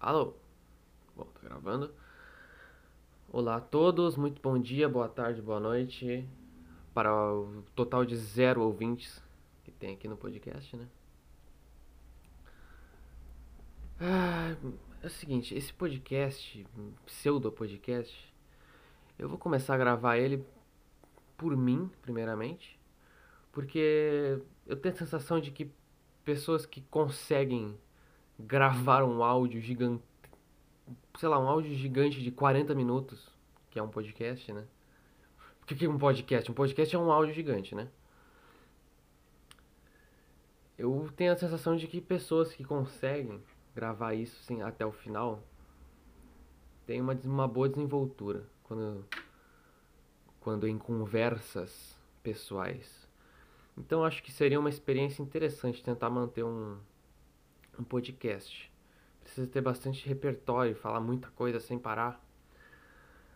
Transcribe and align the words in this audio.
Alô? 0.00 0.32
Bom, 1.14 1.26
tá 1.26 1.40
gravando. 1.42 1.94
Olá 3.30 3.56
a 3.56 3.60
todos, 3.60 4.16
muito 4.16 4.40
bom 4.40 4.58
dia, 4.58 4.88
boa 4.88 5.10
tarde, 5.10 5.42
boa 5.42 5.60
noite. 5.60 6.26
Para 6.94 7.12
o 7.30 7.62
total 7.74 8.06
de 8.06 8.16
zero 8.16 8.62
ouvintes 8.62 9.22
que 9.62 9.70
tem 9.70 9.92
aqui 9.92 10.08
no 10.08 10.16
podcast, 10.16 10.74
né? 10.74 10.88
Ah, 14.00 14.56
é 15.02 15.06
o 15.06 15.10
seguinte, 15.10 15.54
esse 15.54 15.70
podcast, 15.70 16.66
pseudo 17.04 17.52
podcast, 17.52 18.34
eu 19.18 19.28
vou 19.28 19.36
começar 19.36 19.74
a 19.74 19.78
gravar 19.78 20.16
ele 20.16 20.42
por 21.36 21.54
mim, 21.54 21.90
primeiramente, 22.00 22.80
porque 23.52 24.40
eu 24.66 24.76
tenho 24.78 24.94
a 24.94 24.98
sensação 24.98 25.38
de 25.38 25.50
que 25.50 25.70
pessoas 26.24 26.64
que 26.64 26.80
conseguem 26.80 27.78
gravar 28.46 29.04
um 29.04 29.22
áudio 29.22 29.60
gigante, 29.60 30.02
sei 31.18 31.28
lá, 31.28 31.38
um 31.38 31.48
áudio 31.48 31.74
gigante 31.74 32.20
de 32.22 32.30
40 32.30 32.74
minutos, 32.74 33.28
que 33.70 33.78
é 33.78 33.82
um 33.82 33.88
podcast, 33.88 34.52
né? 34.52 34.64
O 35.62 35.66
que 35.66 35.84
é 35.84 35.88
um 35.88 35.98
podcast? 35.98 36.50
Um 36.50 36.54
podcast 36.54 36.94
é 36.94 36.98
um 36.98 37.12
áudio 37.12 37.34
gigante, 37.34 37.74
né? 37.74 37.88
Eu 40.76 41.08
tenho 41.14 41.32
a 41.32 41.36
sensação 41.36 41.76
de 41.76 41.86
que 41.86 42.00
pessoas 42.00 42.52
que 42.54 42.64
conseguem 42.64 43.40
gravar 43.74 44.14
isso 44.14 44.38
assim, 44.42 44.62
até 44.62 44.84
o 44.84 44.90
final 44.90 45.42
têm 46.86 47.00
uma, 47.00 47.12
uma 47.24 47.46
boa 47.46 47.68
desenvoltura 47.68 48.44
quando, 48.64 49.04
quando 50.40 50.66
em 50.66 50.78
conversas 50.78 51.98
pessoais. 52.22 53.08
Então 53.76 54.04
acho 54.04 54.22
que 54.22 54.32
seria 54.32 54.58
uma 54.58 54.68
experiência 54.68 55.22
interessante 55.22 55.82
tentar 55.82 56.10
manter 56.10 56.42
um, 56.42 56.78
um 57.78 57.84
podcast. 57.84 58.70
Precisa 59.22 59.46
ter 59.46 59.60
bastante 59.60 60.06
repertório, 60.08 60.74
falar 60.74 61.00
muita 61.00 61.28
coisa 61.30 61.60
sem 61.60 61.78
parar. 61.78 62.24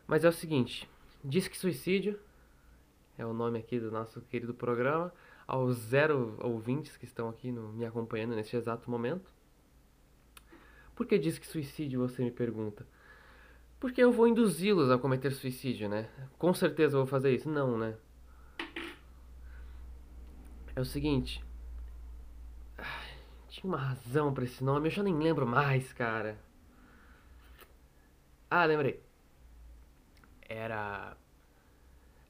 Mas 0.07 0.25
é 0.25 0.29
o 0.29 0.33
seguinte, 0.33 0.89
Disque 1.23 1.57
Suicídio 1.57 2.19
é 3.17 3.25
o 3.25 3.33
nome 3.33 3.59
aqui 3.59 3.79
do 3.79 3.91
nosso 3.91 4.21
querido 4.23 4.53
programa. 4.53 5.13
Aos 5.47 5.77
zero 5.77 6.37
ouvintes 6.43 6.97
que 6.97 7.05
estão 7.05 7.29
aqui 7.29 7.53
no, 7.53 7.73
me 7.73 7.85
acompanhando 7.85 8.35
neste 8.35 8.57
exato 8.57 8.91
momento. 8.91 9.31
Por 10.95 11.07
que 11.07 11.19
Disque 11.19 11.47
Suicídio, 11.47 12.01
você 12.01 12.23
me 12.25 12.31
pergunta? 12.31 12.87
Porque 13.79 14.03
eu 14.03 14.11
vou 14.11 14.27
induzi-los 14.27 14.91
a 14.91 14.97
cometer 14.97 15.31
suicídio, 15.33 15.89
né? 15.89 16.09
Com 16.39 16.55
certeza 16.55 16.97
eu 16.97 17.01
vou 17.01 17.07
fazer 17.07 17.35
isso. 17.35 17.49
Não, 17.51 17.77
né? 17.77 17.95
É 20.75 20.81
o 20.81 20.85
seguinte, 20.85 21.45
tinha 23.55 23.71
uma 23.71 23.79
razão 23.79 24.35
para 24.35 24.43
esse 24.43 24.65
nome, 24.65 24.89
eu 24.89 24.91
já 24.91 25.03
nem 25.03 25.17
lembro 25.17 25.47
mais, 25.47 25.93
cara. 25.93 26.37
Ah, 28.51 28.65
lembrei. 28.65 29.01
Era. 30.43 31.17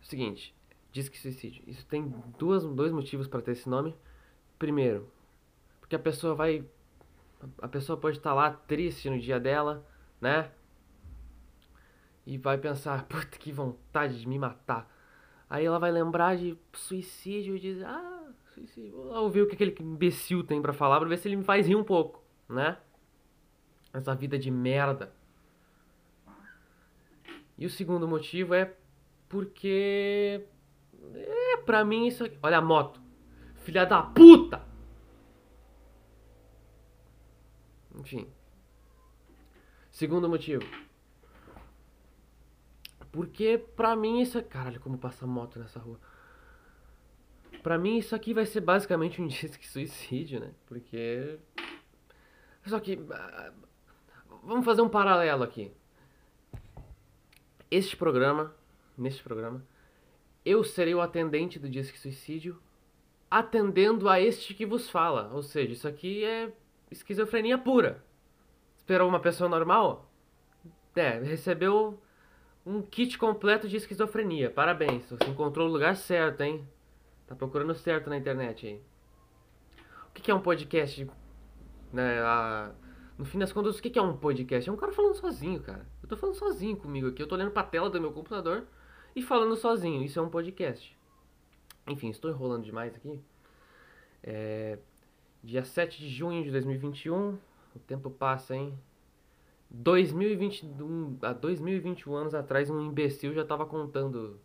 O 0.02 0.05
seguinte, 0.05 0.55
diz 0.92 1.08
que 1.08 1.19
suicídio. 1.19 1.64
Isso 1.67 1.86
tem 1.86 2.12
duas, 2.39 2.62
dois 2.64 2.92
motivos 2.92 3.27
para 3.27 3.41
ter 3.41 3.52
esse 3.52 3.69
nome. 3.69 3.97
Primeiro, 4.58 5.11
porque 5.80 5.97
a 5.97 5.98
pessoa 5.98 6.34
vai. 6.34 6.62
A 7.58 7.69
pessoa 7.69 7.98
pode 7.98 8.19
estar 8.19 8.34
lá 8.34 8.50
triste 8.50 9.08
no 9.08 9.19
dia 9.19 9.41
dela, 9.41 9.86
né? 10.20 10.50
E 12.27 12.36
vai 12.36 12.58
pensar, 12.58 13.05
puta 13.08 13.39
que 13.39 13.50
vontade 13.50 14.20
de 14.20 14.28
me 14.28 14.39
matar. 14.39 14.91
Aí 15.48 15.64
ela 15.64 15.78
vai 15.78 15.91
lembrar 15.91 16.36
de 16.36 16.58
suicídio 16.75 17.56
e 17.56 17.61
diz, 17.61 17.83
ah, 17.83 18.14
Vou 18.92 19.14
ouvir 19.24 19.42
o 19.42 19.48
que 19.48 19.55
aquele 19.55 19.74
imbecil 19.80 20.44
tem 20.44 20.62
para 20.62 20.72
falar 20.72 21.00
pra 21.00 21.08
ver 21.08 21.19
se 21.19 21.28
ele 21.28 21.36
me 21.36 21.44
faz 21.44 21.66
rir 21.66 21.77
um 21.77 21.84
pouco, 21.84 22.22
né? 22.48 22.78
Essa 23.92 24.14
vida 24.14 24.38
de 24.38 24.50
merda. 24.50 25.12
E 27.56 27.66
o 27.66 27.70
segundo 27.70 28.06
motivo 28.06 28.55
é 28.55 28.74
porque. 29.28 30.46
É, 31.14 31.56
pra 31.58 31.84
mim 31.84 32.06
isso 32.06 32.24
aqui. 32.24 32.39
Olha 32.42 32.58
a 32.58 32.62
moto. 32.62 33.01
Filha 33.56 33.84
da 33.84 34.02
puta! 34.02 34.62
Enfim. 37.95 38.29
Segundo 39.90 40.29
motivo. 40.29 40.64
Porque 43.12 43.58
pra 43.77 43.95
mim 43.95 44.20
isso 44.20 44.39
é. 44.39 44.42
Caralho, 44.42 44.80
como 44.80 44.98
passa 44.98 45.24
moto 45.24 45.58
nessa 45.61 45.79
rua. 45.79 46.00
Pra 47.64 47.79
mim, 47.79 47.97
isso 47.97 48.14
aqui 48.14 48.35
vai 48.35 48.45
ser 48.45 48.61
basicamente 48.61 49.23
um 49.23 49.27
disque 49.27 49.67
suicídio, 49.67 50.39
né? 50.39 50.51
Porque. 50.67 51.39
Só 52.67 52.79
que. 52.79 53.02
Ah, 53.11 53.52
vamos 54.42 54.67
fazer 54.67 54.83
um 54.83 54.89
paralelo 54.89 55.42
aqui. 55.42 55.73
Este 57.70 57.97
programa, 57.97 58.55
neste 58.98 59.23
programa, 59.23 59.64
eu 60.45 60.63
serei 60.63 60.95
o 60.95 61.01
atendente 61.01 61.58
do 61.58 61.67
disque 61.67 61.98
suicídio, 61.98 62.61
atendendo 63.30 64.11
a 64.11 64.20
este 64.20 64.53
que 64.53 64.67
vos 64.67 64.91
fala. 64.91 65.30
Ou 65.33 65.42
seja, 65.42 65.73
isso 65.73 65.89
aqui 65.89 66.23
é 66.23 66.53
esquizofrenia 66.91 67.57
pura. 67.57 68.05
Esperou 68.77 69.08
uma 69.08 69.20
pessoa 69.20 69.48
normal? 69.48 70.13
É, 70.95 71.19
recebeu 71.19 71.98
um 72.67 72.83
kit 72.83 73.17
completo 73.17 73.67
de 73.67 73.79
esquizofrenia. 73.79 74.51
Parabéns, 74.51 75.08
você 75.08 75.24
encontrou 75.30 75.67
o 75.67 75.73
lugar 75.73 75.97
certo, 75.97 76.42
hein? 76.42 76.69
Tá 77.27 77.35
procurando 77.35 77.74
certo 77.74 78.11
na 78.11 78.17
internet 78.17 78.67
aí. 78.67 78.83
O 80.08 80.12
que, 80.14 80.23
que 80.23 80.30
é 80.30 80.35
um 80.35 80.40
podcast? 80.40 81.08
Né, 81.92 82.20
a... 82.20 82.73
No 83.17 83.24
fim 83.24 83.39
das 83.39 83.52
contas, 83.52 83.79
o 83.79 83.83
que, 83.83 83.90
que 83.90 83.98
é 83.98 84.02
um 84.02 84.17
podcast? 84.17 84.68
É 84.68 84.73
um 84.73 84.77
cara 84.77 84.92
falando 84.92 85.14
sozinho, 85.14 85.61
cara. 85.61 85.86
Eu 86.02 86.08
tô 86.08 86.17
falando 86.17 86.35
sozinho 86.35 86.77
comigo 86.77 87.08
aqui. 87.08 87.23
Eu 87.23 87.27
tô 87.27 87.35
olhando 87.35 87.52
pra 87.52 87.62
tela 87.62 87.89
do 87.89 88.01
meu 88.01 88.12
computador 88.12 88.67
e 89.14 89.23
falando 89.23 89.57
sozinho. 89.57 90.02
Isso 90.02 90.18
é 90.18 90.23
um 90.23 90.29
podcast. 90.29 90.96
Enfim, 91.86 92.11
estou 92.11 92.30
enrolando 92.30 92.64
demais 92.64 92.95
aqui. 92.95 93.20
É... 94.23 94.79
Dia 95.42 95.64
7 95.64 95.98
de 95.98 96.08
junho 96.08 96.42
de 96.42 96.51
2021. 96.51 97.39
O 97.74 97.79
tempo 97.86 98.11
passa, 98.11 98.56
hein? 98.56 98.77
2021, 99.70 101.18
há 101.23 101.33
2021 101.33 102.14
anos 102.14 102.35
atrás, 102.35 102.70
um 102.70 102.80
imbecil 102.80 103.35
já 103.35 103.45
tava 103.45 103.67
contando 103.67 104.39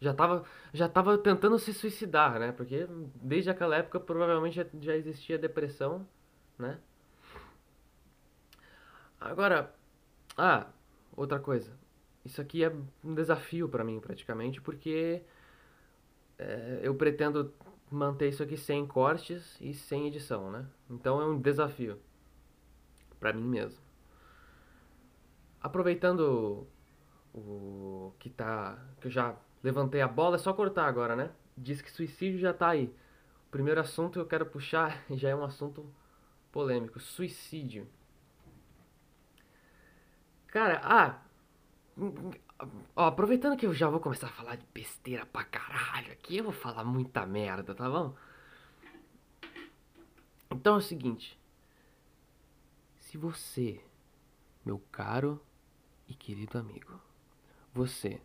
já 0.00 0.12
estava 0.12 0.44
já 0.72 0.88
tava 0.88 1.18
tentando 1.18 1.58
se 1.58 1.72
suicidar, 1.72 2.38
né? 2.38 2.52
Porque 2.52 2.86
desde 3.16 3.50
aquela 3.50 3.76
época 3.76 3.98
provavelmente 4.00 4.54
já, 4.56 4.66
já 4.80 4.96
existia 4.96 5.38
depressão, 5.38 6.06
né? 6.58 6.78
Agora, 9.20 9.74
ah, 10.36 10.66
outra 11.16 11.40
coisa. 11.40 11.72
Isso 12.24 12.40
aqui 12.40 12.62
é 12.62 12.72
um 13.02 13.14
desafio 13.14 13.68
para 13.68 13.82
mim 13.82 14.00
praticamente, 14.00 14.60
porque 14.60 15.22
é, 16.38 16.80
eu 16.82 16.94
pretendo 16.94 17.52
manter 17.90 18.28
isso 18.28 18.42
aqui 18.42 18.56
sem 18.56 18.86
cortes 18.86 19.56
e 19.60 19.74
sem 19.74 20.06
edição, 20.06 20.50
né? 20.50 20.66
Então 20.88 21.20
é 21.20 21.26
um 21.26 21.40
desafio 21.40 21.98
para 23.18 23.32
mim 23.32 23.42
mesmo. 23.42 23.80
Aproveitando 25.60 26.66
o 27.34 28.12
que 28.18 28.30
tá 28.30 28.78
que 29.00 29.08
eu 29.08 29.10
já 29.10 29.36
Levantei 29.62 30.00
a 30.00 30.08
bola, 30.08 30.36
é 30.36 30.38
só 30.38 30.52
cortar 30.52 30.86
agora, 30.86 31.16
né? 31.16 31.30
Diz 31.56 31.82
que 31.82 31.90
suicídio 31.90 32.38
já 32.38 32.52
tá 32.52 32.68
aí. 32.68 32.86
O 33.46 33.50
primeiro 33.50 33.80
assunto 33.80 34.14
que 34.14 34.18
eu 34.18 34.26
quero 34.26 34.46
puxar 34.46 35.04
já 35.10 35.30
é 35.30 35.34
um 35.34 35.44
assunto 35.44 35.84
polêmico: 36.52 37.00
suicídio. 37.00 37.88
Cara, 40.46 40.80
ah. 40.84 41.22
Ó, 42.94 43.06
aproveitando 43.06 43.56
que 43.56 43.66
eu 43.66 43.74
já 43.74 43.88
vou 43.88 44.00
começar 44.00 44.28
a 44.28 44.30
falar 44.30 44.56
de 44.56 44.66
besteira 44.72 45.26
pra 45.26 45.44
caralho 45.44 46.12
aqui, 46.12 46.36
eu 46.36 46.44
vou 46.44 46.52
falar 46.52 46.84
muita 46.84 47.26
merda, 47.26 47.74
tá 47.74 47.88
bom? 47.88 48.14
Então 50.50 50.74
é 50.74 50.78
o 50.78 50.80
seguinte. 50.80 51.38
Se 52.96 53.16
você, 53.16 53.80
meu 54.64 54.78
caro 54.90 55.40
e 56.08 56.14
querido 56.14 56.58
amigo, 56.58 57.00
você 57.72 58.20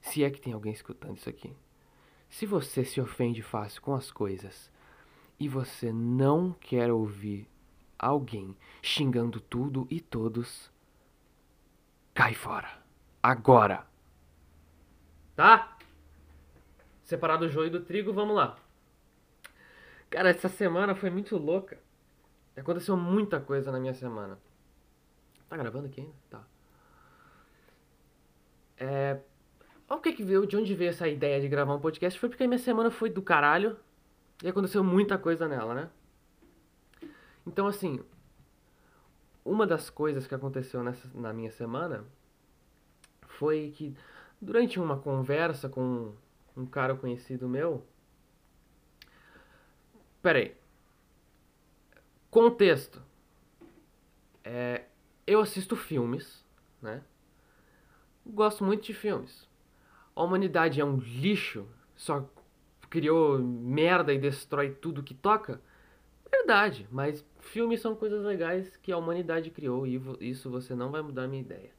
se 0.00 0.24
é 0.24 0.30
que 0.30 0.40
tem 0.40 0.52
alguém 0.52 0.72
escutando 0.72 1.16
isso 1.16 1.28
aqui. 1.28 1.54
Se 2.28 2.46
você 2.46 2.84
se 2.84 3.00
ofende 3.00 3.42
fácil 3.42 3.82
com 3.82 3.94
as 3.94 4.10
coisas 4.10 4.70
e 5.38 5.48
você 5.48 5.92
não 5.92 6.52
quer 6.52 6.90
ouvir 6.90 7.48
alguém 7.98 8.56
xingando 8.82 9.40
tudo 9.40 9.86
e 9.90 10.00
todos, 10.00 10.70
cai 12.14 12.34
fora. 12.34 12.68
Agora. 13.22 13.86
Tá? 15.34 15.76
Separado 17.04 17.46
o 17.46 17.48
joio 17.48 17.70
do 17.70 17.80
trigo, 17.80 18.12
vamos 18.12 18.36
lá. 18.36 18.56
Cara, 20.08 20.30
essa 20.30 20.48
semana 20.48 20.94
foi 20.94 21.10
muito 21.10 21.36
louca. 21.36 21.78
Aconteceu 22.56 22.96
muita 22.96 23.40
coisa 23.40 23.70
na 23.72 23.80
minha 23.80 23.94
semana. 23.94 24.38
Tá 25.48 25.56
gravando 25.56 25.86
aqui 25.86 26.00
ainda? 26.00 26.14
Tá. 26.28 26.44
É, 28.76 29.20
o 29.94 30.00
que 30.00 30.12
que 30.12 30.22
veio, 30.22 30.46
de 30.46 30.56
onde 30.56 30.74
veio 30.74 30.90
essa 30.90 31.08
ideia 31.08 31.40
de 31.40 31.48
gravar 31.48 31.74
um 31.74 31.80
podcast? 31.80 32.18
Foi 32.18 32.28
porque 32.28 32.44
a 32.44 32.48
minha 32.48 32.58
semana 32.58 32.90
foi 32.90 33.10
do 33.10 33.20
caralho 33.20 33.76
e 34.42 34.48
aconteceu 34.48 34.84
muita 34.84 35.18
coisa 35.18 35.48
nela, 35.48 35.74
né? 35.74 35.90
Então, 37.46 37.66
assim, 37.66 38.00
uma 39.44 39.66
das 39.66 39.90
coisas 39.90 40.26
que 40.26 40.34
aconteceu 40.34 40.84
nessa, 40.84 41.10
na 41.12 41.32
minha 41.32 41.50
semana 41.50 42.04
foi 43.26 43.72
que 43.74 43.96
durante 44.40 44.78
uma 44.78 44.96
conversa 44.96 45.68
com 45.68 46.14
um 46.56 46.66
cara 46.66 46.94
conhecido 46.94 47.48
meu. 47.48 47.84
Peraí. 50.22 50.56
Contexto. 52.30 53.02
É, 54.44 54.84
eu 55.26 55.40
assisto 55.40 55.74
filmes, 55.74 56.44
né? 56.80 57.02
Gosto 58.24 58.64
muito 58.64 58.84
de 58.84 58.94
filmes. 58.94 59.49
A 60.14 60.22
humanidade 60.22 60.80
é 60.80 60.84
um 60.84 60.96
lixo, 60.96 61.66
só 61.96 62.28
criou 62.88 63.38
merda 63.38 64.12
e 64.12 64.18
destrói 64.18 64.70
tudo 64.70 65.02
que 65.02 65.14
toca. 65.14 65.60
Verdade, 66.30 66.86
mas 66.90 67.24
filmes 67.40 67.80
são 67.80 67.94
coisas 67.94 68.24
legais 68.24 68.76
que 68.78 68.92
a 68.92 68.96
humanidade 68.96 69.50
criou 69.50 69.86
e 69.86 70.00
isso 70.20 70.50
você 70.50 70.74
não 70.74 70.90
vai 70.90 71.02
mudar 71.02 71.24
a 71.24 71.28
minha 71.28 71.42
ideia. 71.42 71.70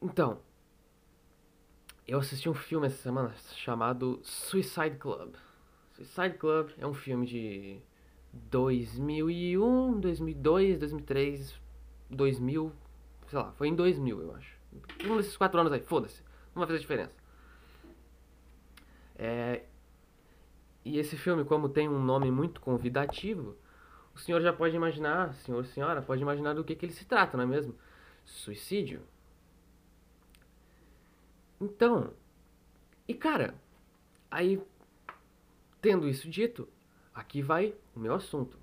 Então, 0.00 0.38
eu 2.06 2.18
assisti 2.18 2.48
um 2.48 2.54
filme 2.54 2.86
essa 2.86 3.02
semana 3.02 3.34
chamado 3.54 4.20
Suicide 4.22 4.96
Club. 4.96 5.34
Suicide 5.92 6.38
Club 6.38 6.70
é 6.78 6.86
um 6.86 6.94
filme 6.94 7.26
de 7.26 7.80
2001, 8.32 10.00
2002, 10.00 10.78
2003, 10.78 11.60
2000, 12.10 12.72
sei 13.28 13.38
lá, 13.38 13.52
foi 13.52 13.68
em 13.68 13.74
2000 13.74 14.20
eu 14.20 14.34
acho. 14.34 14.55
Um 15.04 15.16
desses 15.16 15.36
quatro 15.36 15.60
anos 15.60 15.72
aí, 15.72 15.80
foda-se, 15.80 16.22
não 16.54 16.60
vai 16.60 16.66
fazer 16.66 16.78
diferença. 16.80 17.14
É, 19.16 19.64
e 20.84 20.98
esse 20.98 21.16
filme, 21.16 21.44
como 21.44 21.68
tem 21.68 21.88
um 21.88 22.02
nome 22.02 22.30
muito 22.30 22.60
convidativo, 22.60 23.56
o 24.14 24.18
senhor 24.18 24.40
já 24.40 24.52
pode 24.52 24.76
imaginar, 24.76 25.34
senhor, 25.34 25.64
senhora, 25.66 26.00
pode 26.02 26.22
imaginar 26.22 26.54
do 26.54 26.64
que, 26.64 26.74
que 26.74 26.86
ele 26.86 26.92
se 26.92 27.04
trata, 27.04 27.36
não 27.36 27.44
é 27.44 27.46
mesmo? 27.46 27.74
Suicídio. 28.24 29.02
Então, 31.60 32.12
e 33.08 33.14
cara, 33.14 33.54
aí 34.30 34.62
tendo 35.80 36.08
isso 36.08 36.28
dito, 36.28 36.68
aqui 37.14 37.40
vai 37.42 37.74
o 37.94 38.00
meu 38.00 38.14
assunto. 38.14 38.58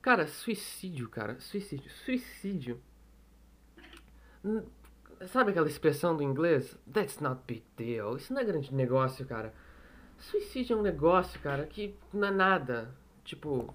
Cara, 0.00 0.26
suicídio, 0.26 1.08
cara, 1.08 1.38
suicídio, 1.38 1.90
suicídio. 2.04 2.82
Sabe 5.28 5.50
aquela 5.50 5.68
expressão 5.68 6.16
do 6.16 6.22
inglês? 6.22 6.76
That's 6.92 7.20
not 7.20 7.42
big 7.46 7.64
deal. 7.76 8.16
Isso 8.16 8.32
não 8.32 8.40
é 8.40 8.44
grande 8.44 8.74
negócio, 8.74 9.24
cara. 9.24 9.54
Suicídio 10.18 10.74
é 10.74 10.76
um 10.78 10.82
negócio, 10.82 11.40
cara, 11.40 11.66
que 11.66 11.94
não 12.12 12.28
é 12.28 12.30
nada. 12.30 12.94
Tipo. 13.24 13.72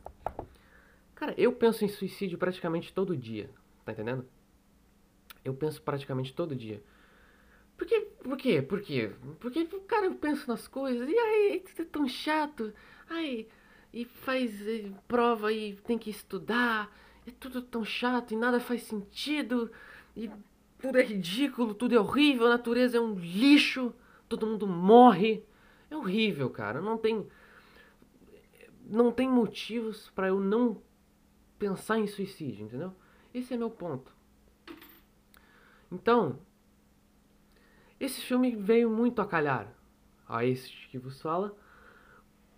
Cara, 1.15 1.33
eu 1.37 1.51
penso 1.53 1.83
em 1.83 1.87
suicídio 1.87 2.37
praticamente 2.37 2.93
todo 2.93 3.15
dia. 3.15 3.49
Tá 3.85 3.91
entendendo? 3.91 4.25
Eu 5.43 5.53
penso 5.53 5.81
praticamente 5.81 6.33
todo 6.33 6.55
dia. 6.55 6.83
Por 7.77 7.87
quê? 7.87 8.01
Por 8.01 8.37
quê? 8.37 8.61
Por 8.61 8.81
quê? 8.81 9.11
Porque 9.39 9.79
cara 9.87 10.11
pensa 10.11 10.45
nas 10.47 10.67
coisas 10.67 11.07
e 11.07 11.17
aí 11.17 11.63
é 11.77 11.83
tão 11.85 12.07
chato. 12.07 12.73
Ai, 13.09 13.47
e 13.93 14.03
faz 14.03 14.61
e 14.61 14.93
prova 15.07 15.53
e 15.53 15.75
tem 15.77 15.97
que 15.97 16.09
estudar. 16.09 16.93
É 17.25 17.31
tudo 17.39 17.61
tão 17.61 17.85
chato 17.85 18.33
e 18.33 18.37
nada 18.37 18.59
faz 18.59 18.83
sentido. 18.83 19.71
E 20.15 20.29
tudo 20.79 20.97
é 20.97 21.03
ridículo, 21.03 21.73
tudo 21.73 21.95
é 21.95 21.99
horrível, 21.99 22.47
a 22.47 22.51
natureza 22.51 22.97
é 22.97 23.01
um 23.01 23.13
lixo, 23.15 23.93
todo 24.29 24.45
mundo 24.45 24.67
morre. 24.67 25.43
É 25.89 25.95
horrível, 25.95 26.49
cara. 26.49 26.81
Não 26.81 26.97
tem 26.97 27.25
não 28.89 29.11
tem 29.11 29.29
motivos 29.29 30.09
para 30.11 30.27
eu 30.29 30.39
não 30.39 30.81
pensar 31.59 31.99
em 31.99 32.07
suicídio, 32.07 32.65
entendeu? 32.65 32.93
Esse 33.33 33.53
é 33.53 33.57
meu 33.57 33.69
ponto. 33.69 34.15
Então, 35.91 36.39
esse 37.99 38.21
filme 38.21 38.55
veio 38.55 38.89
muito 38.89 39.21
a 39.21 39.25
calhar 39.25 39.73
a 40.27 40.45
esse 40.45 40.69
que 40.89 40.97
vos 40.97 41.21
fala, 41.21 41.55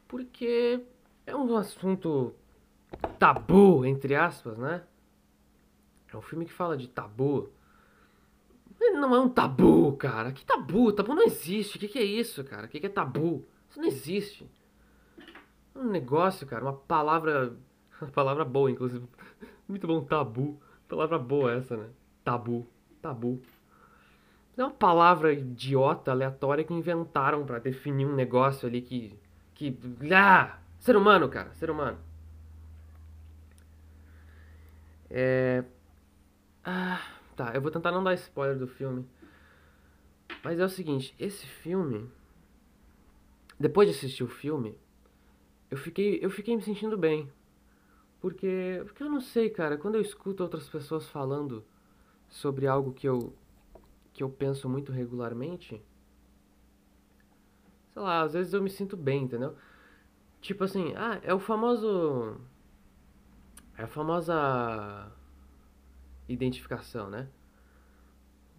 porque 0.08 0.84
é 1.26 1.36
um 1.36 1.56
assunto 1.56 2.34
tabu, 3.18 3.86
entre 3.86 4.16
aspas, 4.16 4.58
né? 4.58 4.84
É 6.12 6.18
um 6.18 6.22
filme 6.22 6.46
que 6.46 6.54
fala 6.54 6.76
de 6.76 6.88
tabu. 6.88 7.50
Não 8.80 9.16
é 9.16 9.20
um 9.20 9.30
tabu, 9.30 9.94
cara. 9.98 10.32
Que 10.32 10.46
tabu? 10.46 10.92
Tabu 10.94 11.14
não 11.14 11.24
existe. 11.24 11.78
O 11.78 11.80
que, 11.80 11.88
que 11.88 12.00
é 12.00 12.04
isso, 12.04 12.44
cara? 12.44 12.66
O 12.66 12.70
que, 12.70 12.80
que 12.80 12.86
é 12.86 12.90
tabu? 12.90 13.46
Isso 13.70 13.80
não 13.80 13.88
existe. 13.88 14.50
É 15.76 15.80
um 15.80 15.90
negócio, 15.90 16.48
cara. 16.48 16.64
Uma 16.64 16.74
palavra. 16.74 17.56
Uma 18.02 18.12
palavra 18.12 18.46
boa, 18.46 18.72
inclusive. 18.72 19.06
Muito 19.68 19.86
bom, 19.86 20.02
tabu. 20.02 20.58
Palavra 20.88 21.20
boa 21.20 21.52
essa, 21.54 21.76
né? 21.76 21.90
Tabu. 22.24 22.66
Tabu. 23.02 23.42
É 24.58 24.64
uma 24.64 24.72
palavra 24.72 25.34
idiota, 25.34 26.12
aleatória 26.12 26.64
que 26.64 26.74
inventaram 26.74 27.46
para 27.46 27.60
definir 27.60 28.06
um 28.06 28.16
negócio 28.16 28.68
ali 28.68 28.82
que. 28.82 29.18
que. 29.54 29.78
Ah! 30.14 30.60
Ser 30.80 30.96
humano, 30.96 31.28
cara, 31.30 31.54
ser 31.54 31.70
humano. 31.70 31.98
É. 35.10 35.64
Tá, 37.40 37.54
eu 37.56 37.62
vou 37.62 37.72
tentar 37.72 37.94
não 37.94 38.04
dar 38.04 38.14
spoiler 38.16 38.58
do 38.58 38.68
filme. 38.68 39.08
Mas 40.44 40.60
é 40.60 40.66
o 40.66 40.68
seguinte, 40.68 41.16
esse 41.18 41.46
filme. 41.48 42.12
Depois 43.58 43.88
de 43.88 43.96
assistir 43.96 44.26
o 44.26 44.28
filme, 44.28 44.78
eu 45.72 45.78
fiquei, 45.78 46.20
eu 46.22 46.30
fiquei 46.30 46.54
me 46.54 46.62
sentindo 46.62 46.98
bem. 46.98 47.32
Porque, 48.20 48.82
porque 48.84 49.04
eu 49.04 49.10
não 49.10 49.22
sei, 49.22 49.50
cara, 49.50 49.78
quando 49.78 49.96
eu 49.96 50.02
escuto 50.02 50.44
outras 50.44 50.68
pessoas 50.68 51.08
falando 51.08 51.64
sobre 52.28 52.68
algo 52.68 52.92
que 52.92 53.08
eu 53.08 53.34
que 54.12 54.22
eu 54.22 54.30
penso 54.30 54.68
muito 54.68 54.92
regularmente, 54.92 55.82
sei 57.94 58.02
lá, 58.02 58.24
às 58.24 58.34
vezes 58.34 58.54
eu 58.54 58.62
me 58.62 58.70
sinto 58.70 58.98
bem, 58.98 59.24
entendeu? 59.24 59.56
Tipo 60.42 60.66
assim, 60.66 60.94
ah, 60.98 61.22
é 61.24 61.34
o 61.34 61.40
famoso. 61.40 62.36
É 63.78 63.84
a 63.84 63.88
famosa 63.88 65.10
identificação, 66.34 67.10
né? 67.10 67.28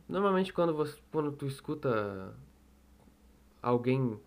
Normalmente 0.09 0.53
quando 0.53 0.75
você 0.75 0.99
quando 1.13 1.31
tu 1.33 1.47
escuta 1.47 2.35
alguém, 3.63 4.21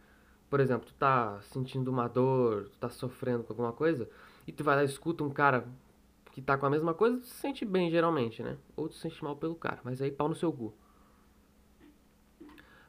por 0.49 0.59
exemplo, 0.59 0.87
tu 0.87 0.93
tá 0.93 1.39
sentindo 1.41 1.91
uma 1.91 2.07
dor, 2.07 2.69
tu 2.69 2.77
tá 2.77 2.89
sofrendo 2.89 3.43
com 3.43 3.53
alguma 3.53 3.73
coisa, 3.73 4.09
e 4.47 4.51
tu 4.51 4.63
vai 4.63 4.75
lá 4.75 4.83
e 4.83 4.85
escuta 4.85 5.23
um 5.23 5.29
cara 5.29 5.67
que 6.31 6.41
tá 6.41 6.57
com 6.57 6.65
a 6.65 6.69
mesma 6.69 6.93
coisa, 6.93 7.17
tu 7.17 7.25
se 7.25 7.35
sente 7.35 7.65
bem 7.65 7.91
geralmente, 7.91 8.41
né? 8.41 8.57
Ou 8.75 8.87
tu 8.87 8.95
se 8.95 9.01
sente 9.01 9.23
mal 9.23 9.35
pelo 9.35 9.55
cara, 9.55 9.79
mas 9.83 10.01
aí 10.01 10.11
pau 10.11 10.29
no 10.29 10.35
seu 10.35 10.51
cu. 10.51 10.73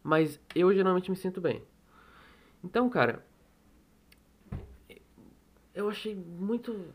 Mas 0.03 0.41
eu 0.55 0.73
geralmente 0.73 1.11
me 1.11 1.17
sinto 1.17 1.41
bem. 1.41 1.63
Então, 2.63 2.89
cara, 2.89 3.25
eu 5.75 5.89
achei 5.89 6.15
muito, 6.15 6.87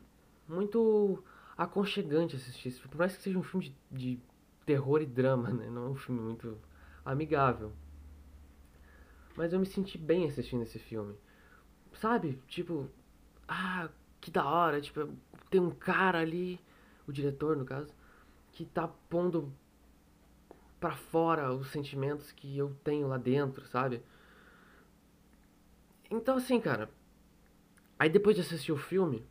muito 0.47 1.23
aconchegante 1.59 2.37
assistir 2.37 2.69
isso. 2.69 2.87
Por 2.87 2.97
mais 2.97 3.17
que 3.17 3.21
seja 3.21 3.37
um 3.37 3.43
filme 3.43 3.75
de, 3.91 4.15
de 4.15 4.19
terror 4.65 5.01
e 5.01 5.05
drama, 5.05 5.49
né? 5.49 5.69
Não 5.69 5.87
é 5.87 5.89
um 5.89 5.95
filme 5.95 6.21
muito 6.21 6.57
amigável. 7.03 7.73
Mas 9.35 9.51
eu 9.51 9.59
me 9.59 9.65
senti 9.65 9.97
bem 9.97 10.25
assistindo 10.25 10.63
esse 10.63 10.79
filme. 10.79 11.13
Sabe? 11.95 12.41
Tipo, 12.47 12.89
ah, 13.45 13.89
que 14.21 14.31
da 14.31 14.45
hora. 14.45 14.79
Tipo, 14.79 15.09
tem 15.49 15.59
um 15.59 15.69
cara 15.69 16.19
ali, 16.19 16.57
o 17.05 17.11
diretor 17.11 17.57
no 17.57 17.65
caso, 17.65 17.93
que 18.53 18.63
tá 18.63 18.87
pondo 19.09 19.51
para 20.79 20.95
fora 20.95 21.51
os 21.51 21.69
sentimentos 21.71 22.31
que 22.31 22.57
eu 22.57 22.73
tenho 22.85 23.05
lá 23.09 23.17
dentro, 23.17 23.65
sabe? 23.67 24.01
Então 26.09 26.37
assim, 26.37 26.61
cara, 26.61 26.89
aí 27.97 28.09
depois 28.09 28.37
de 28.37 28.43
assistir 28.43 28.71
o 28.71 28.77
filme, 28.77 29.25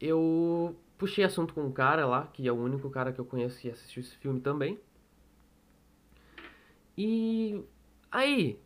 eu 0.00 0.76
puxei 0.98 1.24
assunto 1.24 1.54
com 1.54 1.62
um 1.62 1.72
cara 1.72 2.06
lá, 2.06 2.26
que 2.28 2.46
é 2.46 2.52
o 2.52 2.56
único 2.56 2.90
cara 2.90 3.12
que 3.12 3.20
eu 3.20 3.24
conheço 3.24 3.60
que 3.60 3.70
assistiu 3.70 4.00
esse 4.00 4.16
filme 4.16 4.40
também. 4.40 4.78
E 6.96 7.62
aí 8.10 8.60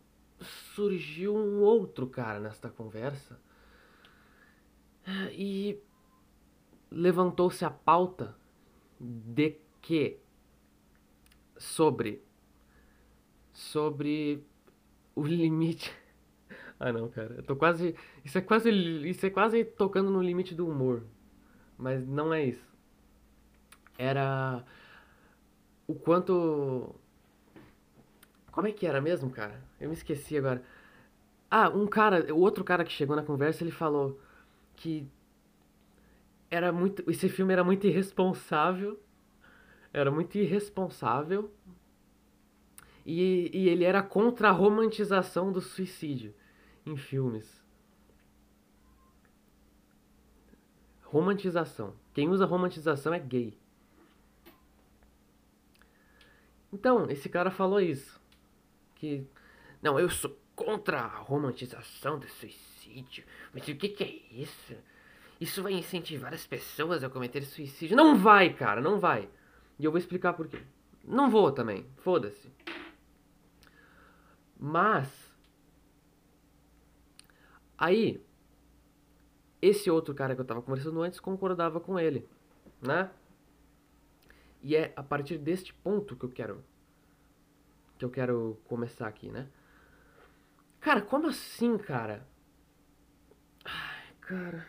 surgiu 0.75 1.37
um 1.37 1.61
outro 1.61 2.07
cara 2.07 2.41
nesta 2.41 2.69
conversa 2.69 3.39
e 5.33 5.79
levantou-se 6.91 7.65
a 7.65 7.71
pauta 7.71 8.37
de 8.99 9.57
que 9.81 10.19
sobre 11.57 12.23
sobre 13.53 14.45
o 15.15 15.23
limite. 15.27 15.95
Ah 16.79 16.93
não, 16.93 17.09
cara, 17.09 17.35
eu 17.35 17.43
tô 17.43 17.55
quase 17.55 17.95
isso 18.25 18.37
é 18.37 18.41
quase 18.41 18.71
isso 18.71 19.25
é 19.25 19.31
quase 19.31 19.65
tocando 19.65 20.11
no 20.11 20.23
limite 20.23 20.55
do 20.55 20.67
humor, 20.67 21.05
mas 21.79 22.07
não 22.07 22.33
é 22.33 22.45
isso. 22.45 22.75
Era 23.99 24.65
o 25.87 25.95
quanto 25.95 26.95
Como 28.53 28.67
é 28.69 28.73
que 28.73 28.87
era 28.87 29.01
mesmo, 29.01 29.31
cara? 29.31 29.61
Eu 29.81 29.89
me 29.89 29.95
esqueci 29.95 30.37
agora. 30.37 30.63
Ah, 31.51 31.69
um 31.69 31.87
cara, 31.87 32.33
o 32.35 32.41
outro 32.41 32.65
cara 32.65 32.85
que 32.85 32.93
chegou 32.93 33.17
na 33.17 33.23
conversa, 33.23 33.63
ele 33.65 33.71
falou 33.71 34.21
que 34.77 35.07
era 36.51 36.73
muito. 36.73 37.09
Esse 37.11 37.29
filme 37.29 37.53
era 37.53 37.65
muito 37.65 37.87
irresponsável. 37.87 39.01
Era 39.93 40.11
muito 40.11 40.37
irresponsável. 40.39 41.51
E, 43.07 43.51
e 43.53 43.69
ele 43.69 43.85
era 43.85 44.03
contra 44.03 44.49
a 44.49 44.53
romantização 44.53 45.53
do 45.53 45.61
suicídio 45.61 46.35
em 46.87 46.97
filmes. 46.97 47.64
Romantização. 51.15 51.95
Quem 52.13 52.29
usa 52.29 52.45
romantização 52.45 53.15
é 53.15 53.21
gay. 53.21 53.57
Então, 56.73 57.09
esse 57.09 57.29
cara 57.29 57.53
falou 57.53 57.81
isso. 57.81 58.21
Que. 58.97 59.25
Não, 59.81 59.97
eu 59.97 60.11
sou 60.11 60.37
contra 60.57 61.03
a 61.03 61.07
romantização 61.07 62.19
do 62.19 62.27
suicídio. 62.27 63.25
Mas 63.53 63.63
o 63.63 63.77
que, 63.77 63.91
que 63.91 64.03
é 64.03 64.41
isso? 64.43 64.75
Isso 65.41 65.63
vai 65.63 65.75
incentivar 65.75 66.35
as 66.35 66.45
pessoas 66.49 67.05
a 67.05 67.09
cometer 67.09 67.45
suicídio? 67.45 67.97
Não 67.97 68.19
vai, 68.19 68.53
cara, 68.53 68.81
não 68.81 68.99
vai. 68.99 69.31
E 69.79 69.85
eu 69.85 69.93
vou 69.93 69.99
explicar 69.99 70.33
por 70.33 70.49
quê. 70.49 70.61
Não 71.05 71.31
vou 71.31 71.53
também, 71.53 71.87
foda-se. 71.99 72.51
Mas. 74.59 75.09
Aí. 77.79 78.21
Esse 79.65 79.91
outro 79.91 80.15
cara 80.15 80.35
que 80.35 80.43
eu 80.43 80.45
tava 80.45 80.61
conversando 80.61 81.01
antes 81.01 81.19
concordava 81.19 81.81
com 81.81 81.99
ele, 81.99 82.29
né? 82.83 83.11
E 84.63 84.77
é 84.77 84.93
a 84.95 85.03
partir 85.03 85.39
deste 85.39 85.73
ponto 85.73 86.15
que 86.15 86.27
eu 86.27 86.29
quero. 86.29 86.63
Que 87.99 88.05
eu 88.05 88.11
quero 88.11 88.61
começar 88.67 89.07
aqui, 89.07 89.31
né? 89.31 89.49
Cara, 90.81 91.01
como 91.01 91.29
assim, 91.29 91.79
cara? 91.79 92.29
Ai, 93.65 94.05
cara. 94.21 94.69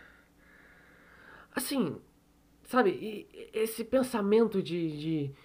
Assim, 1.54 2.02
sabe, 2.64 3.28
esse 3.54 3.84
pensamento 3.84 4.64
de, 4.64 4.98
de, 4.98 5.36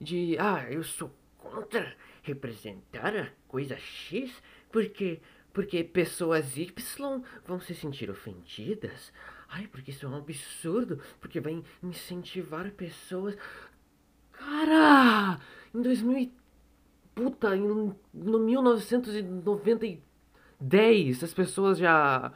de. 0.00 0.38
Ah, 0.38 0.66
eu 0.72 0.82
sou 0.82 1.14
contra 1.36 1.94
representar 2.22 3.14
a 3.14 3.30
coisa 3.46 3.76
X 3.76 4.42
porque 4.72 5.20
porque 5.54 5.82
pessoas 5.84 6.56
Y 6.58 6.74
vão 7.46 7.60
se 7.60 7.74
sentir 7.74 8.10
ofendidas. 8.10 9.12
Ai, 9.48 9.68
porque 9.68 9.92
isso 9.92 10.04
é 10.04 10.08
um 10.08 10.16
absurdo, 10.16 11.00
porque 11.20 11.40
vai 11.40 11.62
incentivar 11.82 12.70
pessoas. 12.72 13.36
Cara, 14.32 15.40
em 15.74 15.80
2000 15.80 16.32
puta, 17.14 17.56
em, 17.56 17.94
no 18.12 18.38
1990 18.40 19.86
as 21.24 21.32
pessoas 21.34 21.78
já 21.78 22.32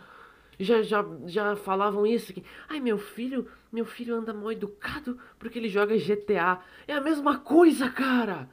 já, 0.58 0.82
já, 0.82 1.04
já 1.26 1.56
falavam 1.56 2.06
isso 2.06 2.32
que, 2.32 2.44
ai, 2.68 2.80
meu 2.80 2.98
filho, 2.98 3.48
meu 3.72 3.84
filho 3.84 4.14
anda 4.16 4.34
mal 4.34 4.50
educado 4.52 5.18
porque 5.38 5.58
ele 5.58 5.68
joga 5.68 5.96
GTA. 5.96 6.60
É 6.86 6.94
a 6.94 7.00
mesma 7.00 7.38
coisa, 7.38 7.88
cara. 7.90 8.48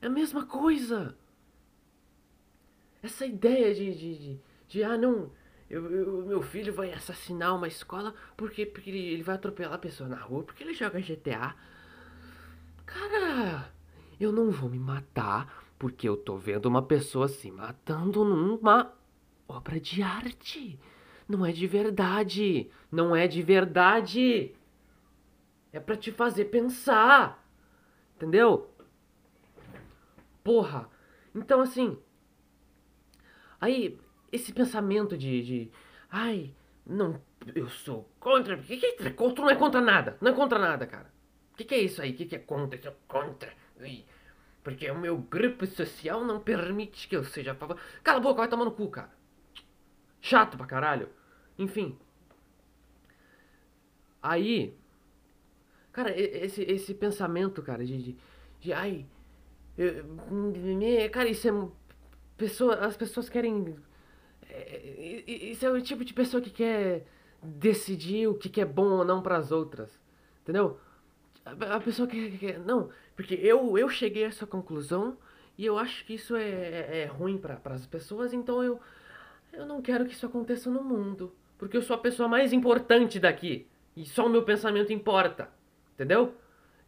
É 0.00 0.06
a 0.06 0.10
mesma 0.10 0.44
coisa. 0.46 1.16
Essa 3.02 3.26
ideia 3.26 3.74
de, 3.74 3.94
de, 3.94 4.18
de, 4.18 4.40
de 4.68 4.82
ah, 4.82 4.96
não, 4.96 5.30
eu, 5.68 5.90
eu, 5.90 6.26
meu 6.26 6.42
filho 6.42 6.72
vai 6.72 6.92
assassinar 6.92 7.54
uma 7.54 7.68
escola 7.68 8.14
porque, 8.36 8.64
porque 8.64 8.90
ele, 8.90 9.04
ele 9.06 9.22
vai 9.22 9.34
atropelar 9.34 9.74
a 9.74 9.78
pessoa 9.78 10.08
na 10.08 10.16
rua 10.16 10.44
porque 10.44 10.62
ele 10.62 10.74
joga 10.74 11.00
GTA. 11.00 11.54
Cara, 12.84 13.72
eu 14.18 14.30
não 14.30 14.50
vou 14.50 14.70
me 14.70 14.78
matar 14.78 15.64
porque 15.78 16.08
eu 16.08 16.16
tô 16.16 16.36
vendo 16.36 16.66
uma 16.66 16.82
pessoa 16.82 17.28
se 17.28 17.50
matando 17.50 18.24
numa 18.24 18.92
obra 19.48 19.78
de 19.80 20.02
arte. 20.02 20.78
Não 21.28 21.44
é 21.44 21.52
de 21.52 21.66
verdade. 21.66 22.70
Não 22.90 23.14
é 23.14 23.26
de 23.26 23.42
verdade. 23.42 24.54
É 25.72 25.80
para 25.80 25.96
te 25.96 26.12
fazer 26.12 26.46
pensar. 26.46 27.44
Entendeu? 28.14 28.70
Porra. 30.44 30.88
Então, 31.34 31.60
assim. 31.60 31.98
Aí, 33.60 33.98
esse 34.32 34.52
pensamento 34.52 35.16
de. 35.16 35.42
de 35.42 35.70
ai, 36.10 36.54
não. 36.86 37.20
Eu 37.54 37.68
sou 37.68 38.08
contra. 38.18 38.56
O 38.56 38.62
que, 38.62 38.76
que 38.76 39.06
é 39.06 39.10
contra? 39.10 39.44
Não 39.44 39.50
é 39.50 39.56
contra 39.56 39.80
nada. 39.80 40.16
Não 40.20 40.32
é 40.32 40.34
contra 40.34 40.58
nada, 40.58 40.86
cara. 40.86 41.10
O 41.52 41.56
que, 41.56 41.64
que 41.64 41.74
é 41.74 41.78
isso 41.78 42.02
aí? 42.02 42.10
O 42.10 42.14
que, 42.14 42.26
que 42.26 42.36
é 42.36 42.38
contra? 42.38 42.78
Eu 42.78 42.82
sou 42.82 42.96
contra. 43.08 43.52
Ui. 43.80 44.04
Porque 44.62 44.90
o 44.90 44.98
meu 44.98 45.16
grupo 45.16 45.64
social 45.66 46.24
não 46.24 46.40
permite 46.40 47.08
que 47.08 47.16
eu 47.16 47.24
seja 47.24 47.52
a 47.52 47.54
favor. 47.54 47.78
Cala 48.02 48.18
a 48.18 48.20
boca, 48.20 48.38
vai 48.38 48.48
tomar 48.48 48.64
no 48.64 48.72
cu, 48.72 48.88
cara. 48.88 49.12
Chato 50.20 50.56
pra 50.56 50.66
caralho. 50.66 51.08
Enfim. 51.58 51.96
Aí. 54.22 54.76
Cara, 55.92 56.10
esse, 56.18 56.62
esse 56.62 56.94
pensamento, 56.94 57.62
cara, 57.62 57.84
de. 57.84 58.02
de, 58.02 58.16
de 58.60 58.72
ai. 58.72 59.06
Eu, 59.78 60.04
cara, 61.12 61.28
isso 61.28 61.48
é. 61.48 61.52
Pessoa, 62.36 62.74
as 62.76 62.96
pessoas 62.96 63.28
querem. 63.28 63.76
É, 64.48 65.24
isso 65.26 65.64
é 65.64 65.70
o 65.70 65.80
tipo 65.80 66.04
de 66.04 66.12
pessoa 66.12 66.40
que 66.40 66.50
quer 66.50 67.06
decidir 67.42 68.28
o 68.28 68.34
que, 68.34 68.60
é 68.60 68.64
bom 68.64 68.88
ou 68.98 69.04
não 69.04 69.22
para 69.22 69.36
as 69.36 69.50
outras. 69.50 69.98
Entendeu? 70.42 70.78
A, 71.44 71.80
pessoa 71.80 72.08
que 72.08 72.38
quer. 72.38 72.58
Não, 72.58 72.90
porque 73.14 73.34
eu, 73.34 73.78
eu 73.78 73.88
cheguei 73.88 74.24
a 74.24 74.28
essa 74.28 74.46
conclusão 74.46 75.16
e 75.56 75.64
eu 75.64 75.78
acho 75.78 76.04
que 76.04 76.14
isso 76.14 76.36
é, 76.36 76.48
é, 76.48 76.98
é 77.02 77.06
ruim 77.06 77.38
para 77.38 77.60
as 77.64 77.86
pessoas, 77.86 78.32
então 78.32 78.62
eu. 78.62 78.80
Eu 79.52 79.64
não 79.64 79.80
quero 79.80 80.04
que 80.04 80.12
isso 80.12 80.26
aconteça 80.26 80.70
no 80.70 80.82
mundo. 80.82 81.32
Porque 81.56 81.76
eu 81.76 81.82
sou 81.82 81.96
a 81.96 81.98
pessoa 81.98 82.28
mais 82.28 82.52
importante 82.52 83.18
daqui. 83.18 83.66
E 83.96 84.04
só 84.04 84.26
o 84.26 84.28
meu 84.28 84.42
pensamento 84.42 84.92
importa. 84.92 85.48
Entendeu? 85.94 86.34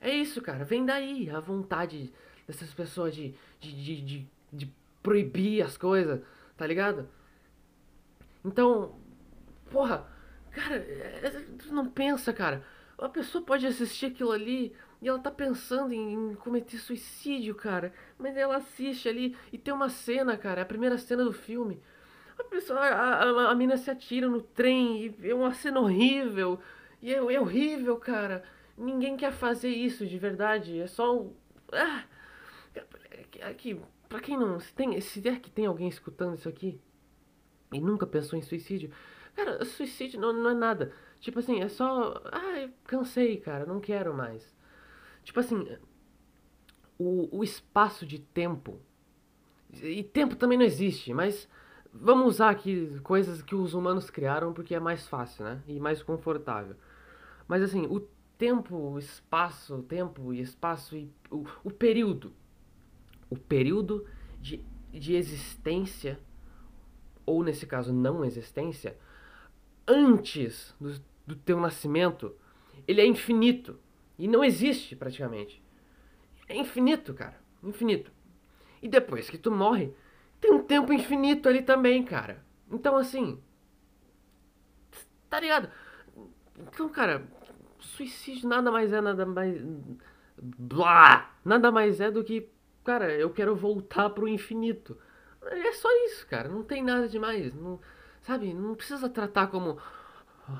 É 0.01 0.11
isso, 0.11 0.43
cara. 0.43 0.65
Vem 0.65 0.85
daí 0.85 1.31
a 1.31 1.41
vontade 1.41 2.13
dessas 2.47 2.73
pessoas 2.75 3.15
de, 3.15 3.35
de, 3.59 3.73
de, 3.73 4.01
de, 4.03 4.29
de 4.53 4.75
proibir 5.03 5.63
as 5.63 5.77
coisas, 5.77 6.21
tá 6.57 6.67
ligado? 6.67 7.09
Então, 8.45 8.99
porra, 9.71 10.07
cara, 10.51 10.77
é, 10.77 11.21
é, 11.25 11.31
tu 11.59 11.73
não 11.75 11.89
pensa, 11.89 12.33
cara. 12.33 12.65
A 12.99 13.09
pessoa 13.09 13.45
pode 13.45 13.67
assistir 13.67 14.07
aquilo 14.07 14.33
ali 14.33 14.75
e 15.01 15.09
ela 15.09 15.19
tá 15.19 15.31
pensando 15.31 15.93
em, 15.93 16.31
em 16.31 16.35
cometer 16.35 16.79
suicídio, 16.79 17.55
cara. 17.55 17.93
Mas 18.19 18.37
ela 18.37 18.57
assiste 18.57 19.09
ali 19.09 19.37
e 19.53 19.59
tem 19.59 19.73
uma 19.73 19.89
cena, 19.89 20.37
cara, 20.37 20.63
a 20.63 20.67
primeira 20.67 20.99
cena 20.99 21.25
do 21.25 21.33
filme 21.33 21.81
a 22.39 22.45
pessoa, 22.45 22.81
a, 22.81 23.23
a, 23.25 23.51
a 23.51 23.55
mina 23.55 23.77
se 23.77 23.91
atira 23.91 24.29
no 24.29 24.41
trem 24.41 25.15
e 25.21 25.31
é 25.31 25.35
uma 25.35 25.53
cena 25.53 25.81
horrível. 25.81 26.61
E 27.03 27.13
é, 27.13 27.17
é 27.17 27.41
horrível, 27.41 27.97
cara. 27.97 28.45
Ninguém 28.77 29.17
quer 29.17 29.33
fazer 29.33 29.71
isso 29.71 30.07
de 30.07 30.19
verdade. 30.19 30.81
É 30.81 30.87
só 30.87 31.17
um. 31.17 31.35
Ah, 31.73 32.05
aqui, 33.43 33.81
pra 34.09 34.21
quem 34.21 34.37
não. 34.37 34.59
Se, 34.61 34.73
tem, 34.75 35.01
se 35.01 35.27
é 35.29 35.39
que 35.39 35.51
tem 35.51 35.67
alguém 35.67 35.89
escutando 35.89 36.37
isso 36.37 36.49
aqui 36.49 36.81
e 37.73 37.81
nunca 37.81 38.07
pensou 38.07 38.39
em 38.39 38.43
suicídio, 38.43 38.91
cara, 39.35 39.65
suicídio 39.65 40.21
não, 40.21 40.33
não 40.33 40.51
é 40.51 40.55
nada. 40.55 40.93
Tipo 41.21 41.39
assim, 41.39 41.61
é 41.61 41.69
só. 41.69 42.21
Ah, 42.27 42.69
cansei, 42.85 43.39
cara, 43.39 43.67
não 43.67 43.81
quero 43.81 44.15
mais. 44.15 44.55
Tipo 45.25 45.41
assim, 45.41 45.69
o, 46.99 47.39
o 47.39 47.45
espaço 47.45 48.07
de 48.07 48.19
tempo. 48.19 48.81
E 49.83 50.03
tempo 50.03 50.37
também 50.37 50.57
não 50.57 50.65
existe, 50.65 51.13
mas 51.13 51.49
Vamos 51.93 52.35
usar 52.35 52.51
aqui 52.51 52.99
coisas 53.03 53.43
que 53.43 53.55
os 53.55 53.75
humanos 53.75 54.11
criaram 54.11 54.53
porque 54.53 54.75
é 54.75 54.81
mais 54.81 55.09
fácil, 55.09 55.45
né? 55.45 55.63
E 55.67 55.81
mais 55.81 56.03
confortável. 56.03 56.77
Mas 57.47 57.63
assim, 57.63 57.87
o 57.87 58.01
tempo, 58.37 58.77
o 58.77 58.99
espaço, 58.99 59.83
tempo 59.83 60.33
e 60.33 60.41
espaço 60.41 60.97
e 60.97 61.11
o, 61.31 61.45
o 61.65 61.71
período. 61.71 62.33
O 63.31 63.37
período 63.37 64.07
de, 64.41 64.65
de 64.93 65.15
existência, 65.15 66.19
ou 67.27 67.43
nesse 67.43 67.67
caso 67.67 67.93
não 67.93 68.25
existência, 68.25 68.97
antes 69.87 70.75
do, 70.81 71.01
do 71.27 71.37
teu 71.37 71.61
nascimento, 71.61 72.35
ele 72.87 73.01
é 73.01 73.07
infinito. 73.07 73.79
E 74.19 74.27
não 74.27 74.43
existe 74.43 74.97
praticamente. 74.97 75.63
É 76.49 76.57
infinito, 76.57 77.15
cara. 77.15 77.39
Infinito. 77.63 78.11
E 78.83 78.89
depois 78.89 79.29
que 79.29 79.39
tu 79.39 79.51
morre, 79.51 79.93
tem 80.41 80.53
um 80.53 80.63
tempo 80.63 80.93
infinito 80.93 81.49
ali 81.49 81.63
também, 81.63 82.03
cara. 82.03 82.43
Então, 82.71 82.97
assim. 82.97 83.41
Tá 85.29 85.41
ligado? 85.41 85.71
Então, 86.59 86.89
cara, 86.89 87.27
suicídio 87.79 88.49
nada 88.49 88.71
mais 88.71 88.93
é, 88.93 89.01
nada 89.01 89.27
mais. 89.27 89.61
Blá! 90.37 91.33
Nada 91.45 91.71
mais 91.71 92.01
é 92.01 92.11
do 92.11 92.25
que. 92.25 92.49
Cara, 92.85 93.13
eu 93.13 93.31
quero 93.31 93.55
voltar 93.55 94.11
pro 94.11 94.29
infinito. 94.29 94.99
É 95.43 95.73
só 95.73 95.89
isso, 96.07 96.27
cara. 96.27 96.49
Não 96.49 96.63
tem 96.63 96.83
nada 96.83 97.09
demais. 97.09 97.55
Não, 97.55 97.81
sabe? 98.23 98.53
Não 98.55 98.75
precisa 98.75 99.09
tratar 99.09 99.49
como. 99.49 99.79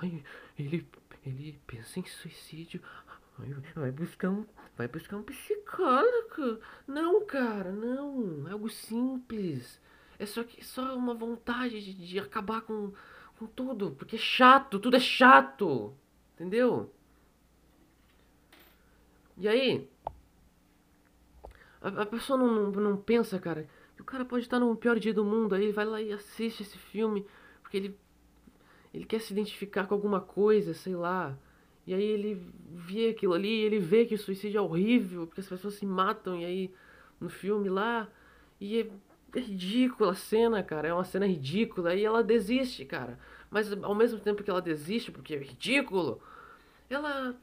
Ai, 0.03 0.23
ele, 0.59 0.87
ele 1.25 1.61
pensa 1.67 1.99
em 1.99 2.05
suicídio. 2.05 2.83
Ai, 3.39 3.55
vai 3.75 3.91
buscar 3.91 4.31
um 4.31 4.45
Vai 4.79 4.87
buscar 4.87 5.17
um 5.17 5.25
psicólogo. 5.25 6.61
Não, 6.87 7.27
cara, 7.27 7.73
não. 7.73 8.47
É 8.47 8.53
algo 8.53 8.71
simples. 8.71 9.81
É 10.21 10.25
só 10.25 10.45
que 10.45 10.65
só 10.65 10.95
uma 10.97 11.15
vontade 11.15 11.83
de, 11.83 11.93
de 11.95 12.19
acabar 12.21 12.61
com, 12.61 12.93
com 13.37 13.47
tudo. 13.47 13.91
Porque 13.99 14.15
é 14.15 14.19
chato, 14.21 14.79
tudo 14.79 14.97
é 14.97 15.01
chato. 15.01 15.93
Entendeu? 16.35 16.95
E 19.37 19.49
aí, 19.49 19.89
a, 21.81 22.03
a 22.03 22.07
pessoa 22.07 22.39
não, 22.39 22.71
não, 22.71 22.97
pensa, 22.97 23.39
cara, 23.39 23.69
que 23.95 24.03
o 24.03 24.05
cara 24.05 24.25
pode 24.25 24.45
estar 24.45 24.59
no 24.59 24.75
pior 24.77 24.99
dia 24.99 25.15
do 25.15 25.25
mundo, 25.25 25.55
aí 25.55 25.65
ele 25.65 25.73
vai 25.73 25.85
lá 25.85 26.01
e 26.01 26.13
assiste 26.13 26.63
esse 26.63 26.79
filme, 26.79 27.27
porque 27.63 27.77
ele, 27.77 27.99
ele 28.93 29.05
quer 29.05 29.21
se 29.21 29.33
identificar 29.33 29.87
com 29.87 29.95
alguma 29.95 30.21
coisa, 30.21 30.75
sei 30.75 30.95
lá. 30.95 31.37
E 31.87 31.95
aí 31.95 32.05
ele 32.05 32.43
vê 32.71 33.11
aquilo 33.11 33.35
ali, 33.35 33.63
ele 33.63 33.79
vê 33.79 34.05
que 34.05 34.15
o 34.15 34.19
suicídio 34.19 34.59
é 34.59 34.61
horrível, 34.61 35.27
porque 35.27 35.41
as 35.41 35.49
pessoas 35.49 35.75
se 35.75 35.87
matam, 35.87 36.39
e 36.39 36.45
aí 36.45 36.75
no 37.21 37.29
filme 37.29 37.69
lá, 37.69 38.09
e 38.61 38.81
é, 38.81 38.91
é 39.35 39.41
ridícula 39.41 40.13
a 40.13 40.15
cena, 40.15 40.63
cara, 40.63 40.89
é 40.89 40.95
uma 40.95 41.05
cena 41.05 41.27
ridícula, 41.27 41.95
e 41.95 42.05
ela 42.05 42.23
desiste, 42.23 42.85
cara. 42.85 43.19
Mas 43.51 43.73
ao 43.73 43.95
mesmo 43.95 44.21
tempo 44.21 44.43
que 44.43 44.51
ela 44.51 44.61
desiste, 44.61 45.11
porque 45.11 45.35
é 45.35 45.39
ridículo, 45.39 46.21
ela 46.91 47.35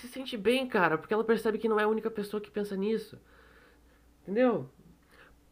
se 0.00 0.08
sente 0.08 0.36
bem, 0.36 0.66
cara, 0.66 0.96
porque 0.96 1.12
ela 1.12 1.24
percebe 1.24 1.58
que 1.58 1.68
não 1.68 1.78
é 1.78 1.84
a 1.84 1.88
única 1.88 2.10
pessoa 2.10 2.40
que 2.40 2.50
pensa 2.50 2.76
nisso. 2.76 3.18
Entendeu? 4.24 4.70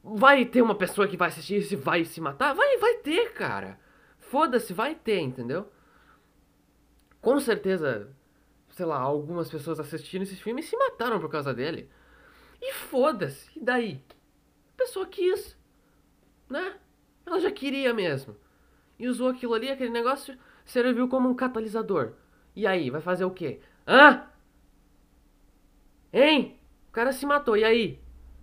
Vai 0.02 0.46
ter 0.46 0.62
uma 0.62 0.74
pessoa 0.74 1.06
que 1.06 1.16
vai 1.16 1.28
assistir 1.28 1.58
isso 1.58 1.74
e 1.74 1.76
vai 1.76 2.04
se 2.04 2.20
matar? 2.20 2.54
Vai, 2.54 2.78
vai 2.78 2.94
ter, 2.94 3.34
cara. 3.34 3.78
Foda-se, 4.18 4.72
vai 4.72 4.94
ter, 4.94 5.20
entendeu? 5.20 5.70
Com 7.20 7.38
certeza, 7.38 8.10
sei 8.70 8.86
lá, 8.86 8.98
algumas 8.98 9.50
pessoas 9.50 9.78
assistiram 9.78 10.22
esse 10.22 10.36
filme 10.36 10.62
e 10.62 10.64
se 10.64 10.76
mataram 10.76 11.20
por 11.20 11.30
causa 11.30 11.52
dele. 11.52 11.88
E 12.60 12.72
foda-se, 12.72 13.50
e 13.54 13.60
daí? 13.62 14.02
A 14.74 14.78
pessoa 14.78 15.06
quis, 15.06 15.56
né? 16.48 16.78
Ela 17.26 17.38
já 17.38 17.50
queria 17.50 17.92
mesmo. 17.92 18.34
E 18.98 19.06
usou 19.06 19.28
aquilo 19.28 19.54
ali, 19.54 19.70
aquele 19.70 19.90
negócio, 19.90 20.36
serviu 20.64 21.08
como 21.08 21.28
um 21.28 21.34
catalisador. 21.34 22.14
E 22.56 22.66
aí, 22.66 22.90
vai 22.90 23.00
fazer 23.00 23.24
o 23.24 23.30
quê? 23.30 23.60
Hã? 23.86 24.26
Hein? 26.12 26.58
O 26.88 26.92
cara 26.92 27.12
se 27.12 27.24
matou, 27.24 27.56
e 27.56 27.64
aí? 27.64 28.01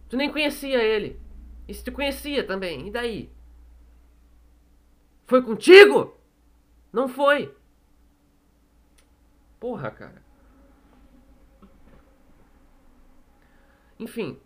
Tu 0.09 0.17
nem 0.17 0.31
conhecia 0.31 0.83
ele. 0.83 1.21
E 1.67 1.73
se 1.73 1.83
tu 1.83 1.91
conhecia 1.91 2.45
também, 2.45 2.87
e 2.87 2.91
daí? 2.91 3.31
Foi 5.27 5.41
contigo? 5.43 6.19
Não 6.91 7.07
foi. 7.07 7.55
Porra, 9.59 9.91
cara. 9.91 10.23
Enfim. 13.99 14.39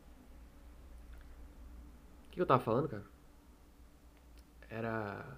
O 2.27 2.31
que 2.31 2.41
eu 2.41 2.45
tava 2.45 2.61
falando, 2.61 2.89
cara? 2.89 3.05
Era. 4.69 5.37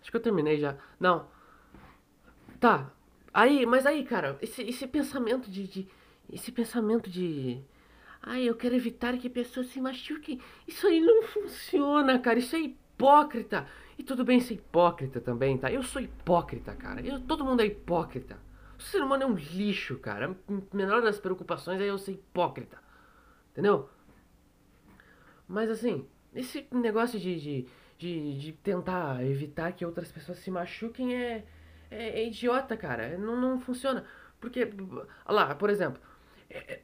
Acho 0.00 0.10
que 0.10 0.16
eu 0.16 0.22
terminei 0.22 0.58
já. 0.58 0.76
Não. 0.98 1.28
Tá. 2.58 2.90
Aí, 3.32 3.66
mas 3.66 3.86
aí, 3.86 4.04
cara, 4.04 4.38
esse, 4.40 4.62
esse 4.62 4.86
pensamento 4.86 5.50
de, 5.50 5.68
de. 5.68 5.88
Esse 6.30 6.52
pensamento 6.52 7.08
de. 7.08 7.62
Ai, 8.22 8.42
eu 8.44 8.54
quero 8.54 8.74
evitar 8.74 9.16
que 9.16 9.30
pessoas 9.30 9.68
se 9.68 9.80
machuquem. 9.80 10.40
Isso 10.66 10.86
aí 10.86 11.00
não 11.00 11.22
funciona, 11.22 12.18
cara. 12.18 12.38
Isso 12.38 12.56
é 12.56 12.60
hipócrita. 12.60 13.66
E 13.96 14.02
tudo 14.02 14.24
bem 14.24 14.40
ser 14.40 14.54
hipócrita 14.54 15.20
também, 15.20 15.56
tá? 15.56 15.72
Eu 15.72 15.82
sou 15.82 16.02
hipócrita, 16.02 16.74
cara. 16.74 17.00
Eu, 17.00 17.20
todo 17.20 17.44
mundo 17.44 17.60
é 17.62 17.66
hipócrita. 17.66 18.38
O 18.78 18.82
ser 18.82 19.02
humano 19.02 19.22
é 19.24 19.26
um 19.26 19.34
lixo, 19.34 19.98
cara. 19.98 20.36
A 20.48 20.76
menor 20.76 21.02
das 21.02 21.18
preocupações 21.18 21.80
é 21.80 21.84
eu 21.84 21.98
ser 21.98 22.12
hipócrita. 22.12 22.78
Entendeu? 23.50 23.88
Mas 25.48 25.70
assim, 25.70 26.06
esse 26.34 26.68
negócio 26.70 27.18
de, 27.18 27.40
de, 27.40 27.66
de, 27.98 28.38
de 28.38 28.52
tentar 28.52 29.24
evitar 29.24 29.72
que 29.72 29.84
outras 29.84 30.12
pessoas 30.12 30.38
se 30.38 30.50
machuquem 30.50 31.16
é, 31.16 31.44
é, 31.90 32.20
é 32.20 32.26
idiota, 32.26 32.76
cara. 32.76 33.16
Não, 33.18 33.40
não 33.40 33.58
funciona. 33.58 34.04
Porque, 34.40 34.72
lá, 35.26 35.54
por 35.54 35.70
exemplo, 35.70 36.00
é, 36.50 36.80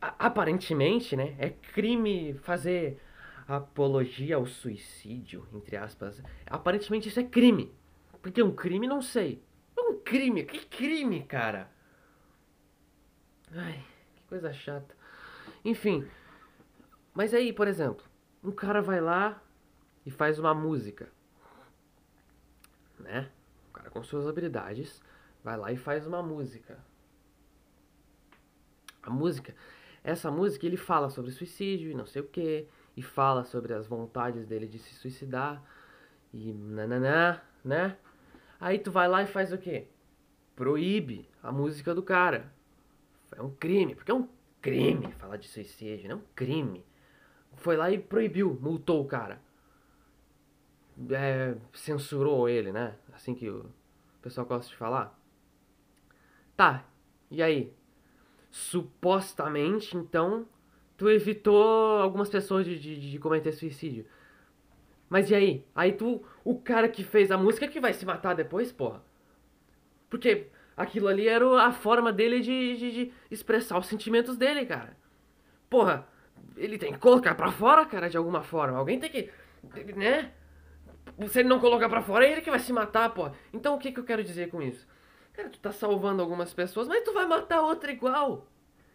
aparentemente, 0.00 1.16
né, 1.16 1.34
é 1.38 1.50
crime 1.50 2.34
fazer 2.42 3.00
apologia 3.46 4.36
ao 4.36 4.46
suicídio, 4.46 5.46
entre 5.52 5.76
aspas. 5.76 6.22
Aparentemente 6.46 7.08
isso 7.08 7.20
é 7.20 7.24
crime. 7.24 7.72
Porque 8.20 8.42
um 8.42 8.54
crime, 8.54 8.86
não 8.86 9.00
sei. 9.00 9.42
É 9.76 9.80
um 9.80 10.00
crime, 10.00 10.44
que 10.44 10.66
crime, 10.66 11.22
cara? 11.22 11.70
Ai, 13.52 13.84
que 14.16 14.22
coisa 14.24 14.52
chata. 14.52 14.94
Enfim, 15.64 16.06
mas 17.14 17.32
aí, 17.32 17.52
por 17.52 17.68
exemplo, 17.68 18.04
um 18.42 18.50
cara 18.50 18.82
vai 18.82 19.00
lá 19.00 19.42
e 20.04 20.10
faz 20.10 20.38
uma 20.38 20.54
música, 20.54 21.08
né? 22.98 23.30
O 23.68 23.72
cara 23.72 23.90
com 23.90 24.02
suas 24.02 24.26
habilidades 24.26 25.00
vai 25.42 25.56
lá 25.56 25.72
e 25.72 25.76
faz 25.76 26.06
uma 26.06 26.22
música. 26.22 26.78
A 29.06 29.10
música 29.10 29.54
essa 30.06 30.30
música 30.30 30.64
ele 30.64 30.76
fala 30.76 31.10
sobre 31.10 31.32
suicídio 31.32 31.90
e 31.90 31.94
não 31.94 32.06
sei 32.06 32.22
o 32.22 32.28
que, 32.28 32.68
e 32.96 33.02
fala 33.02 33.42
sobre 33.42 33.74
as 33.74 33.88
vontades 33.88 34.46
dele 34.46 34.68
de 34.68 34.78
se 34.78 34.94
suicidar, 34.94 35.60
e 36.32 36.52
nananá, 36.52 37.42
né? 37.64 37.96
Aí 38.60 38.78
tu 38.78 38.92
vai 38.92 39.08
lá 39.08 39.24
e 39.24 39.26
faz 39.26 39.52
o 39.52 39.58
quê? 39.58 39.88
Proíbe 40.54 41.28
a 41.42 41.50
música 41.50 41.92
do 41.92 42.04
cara. 42.04 42.52
É 43.34 43.42
um 43.42 43.50
crime, 43.50 43.96
porque 43.96 44.12
é 44.12 44.14
um 44.14 44.28
crime 44.62 45.10
falar 45.14 45.38
de 45.38 45.48
suicídio, 45.48 46.08
não 46.08 46.18
é 46.18 46.18
um 46.20 46.24
crime. 46.36 46.86
Foi 47.56 47.76
lá 47.76 47.90
e 47.90 47.98
proibiu, 47.98 48.56
multou 48.62 49.02
o 49.02 49.08
cara. 49.08 49.40
É, 51.10 51.56
censurou 51.74 52.48
ele, 52.48 52.70
né? 52.70 52.94
Assim 53.12 53.34
que 53.34 53.50
o 53.50 53.68
pessoal 54.22 54.46
gosta 54.46 54.70
de 54.70 54.76
falar. 54.76 55.18
Tá, 56.56 56.84
e 57.28 57.42
aí? 57.42 57.75
Supostamente, 58.56 59.94
então, 59.98 60.46
tu 60.96 61.10
evitou 61.10 62.00
algumas 62.00 62.30
pessoas 62.30 62.64
de, 62.64 62.78
de, 62.78 63.10
de, 63.10 63.18
cometer 63.18 63.52
suicídio. 63.52 64.06
Mas 65.10 65.30
e 65.30 65.34
aí? 65.34 65.64
Aí 65.74 65.92
tu, 65.92 66.24
o 66.42 66.58
cara 66.58 66.88
que 66.88 67.04
fez 67.04 67.30
a 67.30 67.36
música 67.36 67.68
que 67.68 67.78
vai 67.78 67.92
se 67.92 68.06
matar 68.06 68.34
depois, 68.34 68.72
porra. 68.72 69.02
Porque 70.08 70.46
aquilo 70.74 71.06
ali 71.06 71.28
era 71.28 71.64
a 71.64 71.70
forma 71.70 72.10
dele 72.10 72.40
de, 72.40 72.76
de, 72.78 72.92
de 72.92 73.12
expressar 73.30 73.78
os 73.78 73.86
sentimentos 73.86 74.38
dele, 74.38 74.64
cara. 74.64 74.96
Porra, 75.68 76.08
ele 76.56 76.78
tem 76.78 76.94
que 76.94 76.98
colocar 76.98 77.34
pra 77.34 77.52
fora, 77.52 77.84
cara, 77.84 78.08
de 78.08 78.16
alguma 78.16 78.42
forma. 78.42 78.78
Alguém 78.78 78.98
tem 78.98 79.10
que. 79.10 79.30
né? 79.94 80.32
Se 81.28 81.40
ele 81.40 81.48
não 81.48 81.60
colocar 81.60 81.90
pra 81.90 82.00
fora, 82.00 82.26
é 82.26 82.32
ele 82.32 82.40
que 82.40 82.50
vai 82.50 82.58
se 82.58 82.72
matar, 82.72 83.10
porra. 83.10 83.34
Então 83.52 83.74
o 83.74 83.78
que, 83.78 83.92
que 83.92 84.00
eu 84.00 84.04
quero 84.04 84.24
dizer 84.24 84.48
com 84.48 84.62
isso? 84.62 84.88
Cara, 85.36 85.50
tu 85.50 85.60
tá 85.60 85.70
salvando 85.70 86.22
algumas 86.22 86.54
pessoas, 86.54 86.88
mas 86.88 87.04
tu 87.04 87.12
vai 87.12 87.26
matar 87.26 87.60
outra 87.60 87.92
igual. 87.92 88.48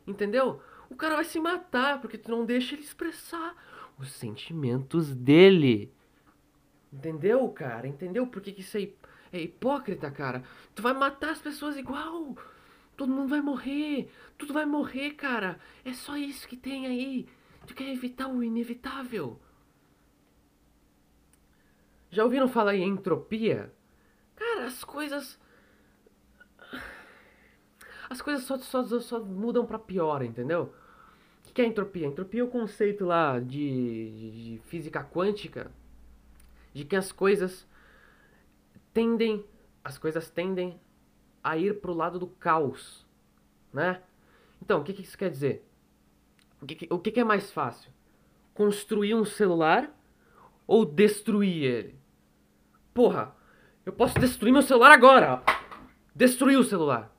Entendeu? 0.07 0.59
O 0.89 0.95
cara 0.95 1.15
vai 1.15 1.23
se 1.23 1.39
matar 1.39 2.01
porque 2.01 2.17
tu 2.17 2.31
não 2.31 2.43
deixa 2.43 2.73
ele 2.73 2.81
expressar 2.81 3.55
os 3.99 4.11
sentimentos 4.11 5.13
dele. 5.13 5.93
Entendeu, 6.91 7.47
cara? 7.49 7.87
Entendeu 7.87 8.25
por 8.25 8.41
que, 8.41 8.51
que 8.53 8.61
isso 8.61 8.75
é, 8.75 8.89
é 9.31 9.39
hipócrita, 9.39 10.09
cara? 10.09 10.43
Tu 10.73 10.81
vai 10.81 10.93
matar 10.93 11.29
as 11.29 11.39
pessoas 11.39 11.77
igual. 11.77 12.35
Todo 12.97 13.11
mundo 13.13 13.29
vai 13.29 13.41
morrer. 13.41 14.11
Tudo 14.35 14.51
vai 14.51 14.65
morrer, 14.65 15.11
cara. 15.11 15.59
É 15.85 15.93
só 15.93 16.17
isso 16.17 16.47
que 16.47 16.57
tem 16.57 16.87
aí. 16.87 17.27
Tu 17.67 17.75
quer 17.75 17.87
evitar 17.87 18.27
o 18.27 18.41
inevitável. 18.41 19.39
Já 22.09 22.23
ouviram 22.23 22.47
falar 22.47 22.75
em 22.75 22.89
entropia? 22.89 23.71
Cara, 24.35 24.65
as 24.65 24.83
coisas 24.83 25.39
as 28.11 28.21
coisas 28.21 28.43
só, 28.43 28.57
só, 28.57 28.99
só 28.99 29.19
mudam 29.21 29.65
para 29.65 29.79
pior, 29.79 30.21
entendeu? 30.21 30.73
O 31.47 31.53
que 31.53 31.61
é 31.61 31.65
entropia? 31.65 32.05
Entropia 32.05 32.41
é 32.41 32.43
o 32.43 32.49
conceito 32.49 33.05
lá 33.05 33.39
de, 33.39 34.11
de, 34.11 34.31
de 34.31 34.61
física 34.65 35.01
quântica 35.01 35.71
de 36.73 36.83
que 36.83 36.97
as 36.97 37.09
coisas 37.09 37.65
tendem, 38.93 39.45
as 39.81 39.97
coisas 39.97 40.29
tendem 40.29 40.77
a 41.41 41.55
ir 41.57 41.79
pro 41.79 41.93
lado 41.93 42.19
do 42.19 42.27
caos, 42.27 43.07
né? 43.71 44.01
Então, 44.61 44.81
o 44.81 44.83
que, 44.83 44.91
que 44.91 45.03
isso 45.03 45.17
quer 45.17 45.29
dizer? 45.29 45.65
O, 46.61 46.65
que, 46.65 46.87
o 46.89 46.99
que, 46.99 47.11
que 47.11 47.19
é 47.21 47.23
mais 47.23 47.49
fácil? 47.49 47.91
Construir 48.53 49.15
um 49.15 49.23
celular 49.23 49.89
ou 50.67 50.83
destruir 50.83 51.63
ele? 51.63 51.95
Porra, 52.93 53.33
eu 53.85 53.93
posso 53.93 54.19
destruir 54.19 54.51
meu 54.51 54.61
celular 54.61 54.91
agora! 54.91 55.41
Destruir 56.13 56.59
o 56.59 56.63
celular. 56.63 57.10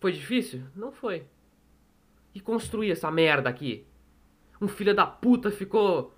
Foi 0.00 0.12
difícil? 0.12 0.62
Não 0.74 0.92
foi. 0.92 1.26
E 2.34 2.40
construir 2.40 2.90
essa 2.90 3.10
merda 3.10 3.48
aqui? 3.48 3.86
Um 4.60 4.68
filho 4.68 4.94
da 4.94 5.06
puta 5.06 5.50
ficou. 5.50 6.14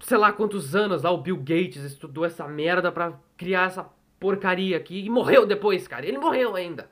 Sei 0.00 0.16
lá 0.16 0.32
quantos 0.32 0.74
anos 0.74 1.02
lá, 1.02 1.10
o 1.10 1.20
Bill 1.20 1.36
Gates 1.36 1.82
estudou 1.82 2.24
essa 2.24 2.46
merda 2.48 2.90
pra 2.90 3.18
criar 3.36 3.66
essa 3.66 3.84
porcaria 4.18 4.76
aqui 4.76 5.04
e 5.04 5.10
morreu 5.10 5.46
depois, 5.46 5.86
cara. 5.86 6.06
Ele 6.06 6.18
morreu 6.18 6.54
ainda. 6.54 6.90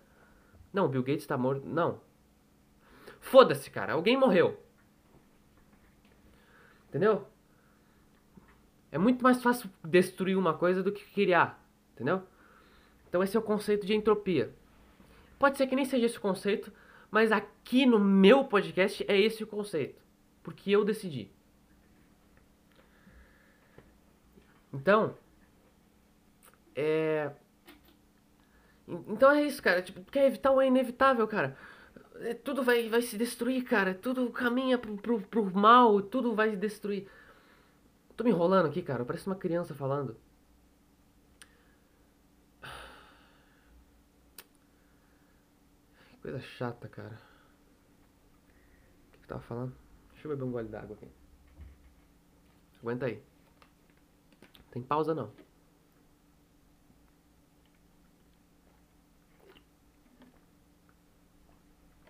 Não, 0.73 0.87
o 0.87 0.89
Bill 0.89 1.03
Gates 1.03 1.27
tá 1.27 1.39
morto. 1.39 1.67
Não. 1.67 2.01
Foda-se, 3.21 3.71
cara. 3.71 3.95
Alguém 3.95 4.17
morreu. 4.17 4.61
Entendeu? 6.89 7.27
É 8.93 8.99
muito 8.99 9.23
mais 9.23 9.41
fácil 9.43 9.71
destruir 9.85 10.37
uma 10.37 10.55
coisa 10.55 10.83
do 10.83 10.93
que 10.93 11.05
criar. 11.13 11.65
Entendeu? 11.95 12.23
Então 13.09 13.23
esse 13.23 13.37
é 13.37 13.41
o 13.41 13.43
conceito 13.43 13.87
de 13.87 13.95
entropia. 13.95 14.53
Pode 15.41 15.57
ser 15.57 15.67
que 15.67 15.75
nem 15.75 15.87
seja 15.87 16.05
esse 16.05 16.19
o 16.19 16.21
conceito, 16.21 16.71
Mas 17.11 17.33
aqui 17.33 17.87
no 17.87 17.99
meu 17.99 18.45
podcast 18.45 19.05
é 19.09 19.19
esse 19.19 19.43
o 19.43 19.47
conceito. 19.47 20.01
Porque 20.43 20.71
eu 20.71 20.85
decidi. 20.85 21.33
Então, 24.73 25.17
é. 26.77 27.33
Então 28.87 29.31
é 29.31 29.43
isso, 29.43 29.63
cara. 29.63 29.83
Tipo, 29.83 30.03
quer 30.11 30.27
evitar 30.27 30.53
o 30.53 30.63
inevitável, 30.63 31.27
cara. 31.27 31.57
É, 32.21 32.35
tudo 32.35 32.63
vai, 32.63 32.89
vai 32.89 33.03
se 33.03 33.17
destruir, 33.17 33.65
cara. 33.65 33.95
Tudo 33.95 34.31
caminha 34.31 34.79
pro, 34.79 34.97
pro, 34.99 35.21
pro 35.23 35.45
mal, 35.59 36.03
tudo 36.03 36.35
vai 36.35 36.51
se 36.51 36.57
destruir. 36.57 37.09
Tô 38.17 38.25
me 38.25 38.31
enrolando 38.31 38.67
aqui, 38.67 38.83
cara. 38.83 39.05
Parece 39.05 39.27
uma 39.27 39.37
criança 39.37 39.75
falando. 39.75 40.17
Coisa 46.23 46.39
chata, 46.41 46.89
cara. 46.89 47.19
O 49.09 49.13
que, 49.13 49.19
que 49.21 49.27
tava 49.27 49.41
falando? 49.41 49.75
Deixa 50.13 50.27
eu 50.27 50.31
beber 50.31 50.45
um 50.45 50.53
gole 50.53 50.69
d'água 50.69 50.95
aqui. 50.97 51.09
Aguenta 52.83 53.07
aí. 53.07 53.23
Tem 54.71 54.83
pausa 54.83 55.15
não. 55.15 55.33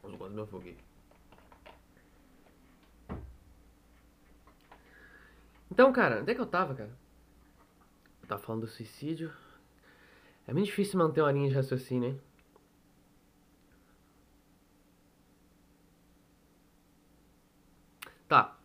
Os 0.03 0.15
goles 0.15 0.35
me 0.35 0.43
afoguei. 0.43 0.77
Então, 5.71 5.93
cara, 5.93 6.21
onde 6.21 6.33
é 6.33 6.35
que 6.35 6.41
eu 6.41 6.47
tava, 6.47 6.75
cara? 6.75 6.91
Eu 8.23 8.29
tava 8.29 8.43
falando 8.43 8.63
do 8.63 8.67
suicídio. 8.67 9.33
É 10.47 10.53
muito 10.53 10.67
difícil 10.67 10.99
manter 10.99 11.21
uma 11.23 11.33
linha 11.33 11.49
de 11.49 11.55
raciocínio, 11.55 12.11
hein? 12.11 12.21
Tá. 18.29 18.57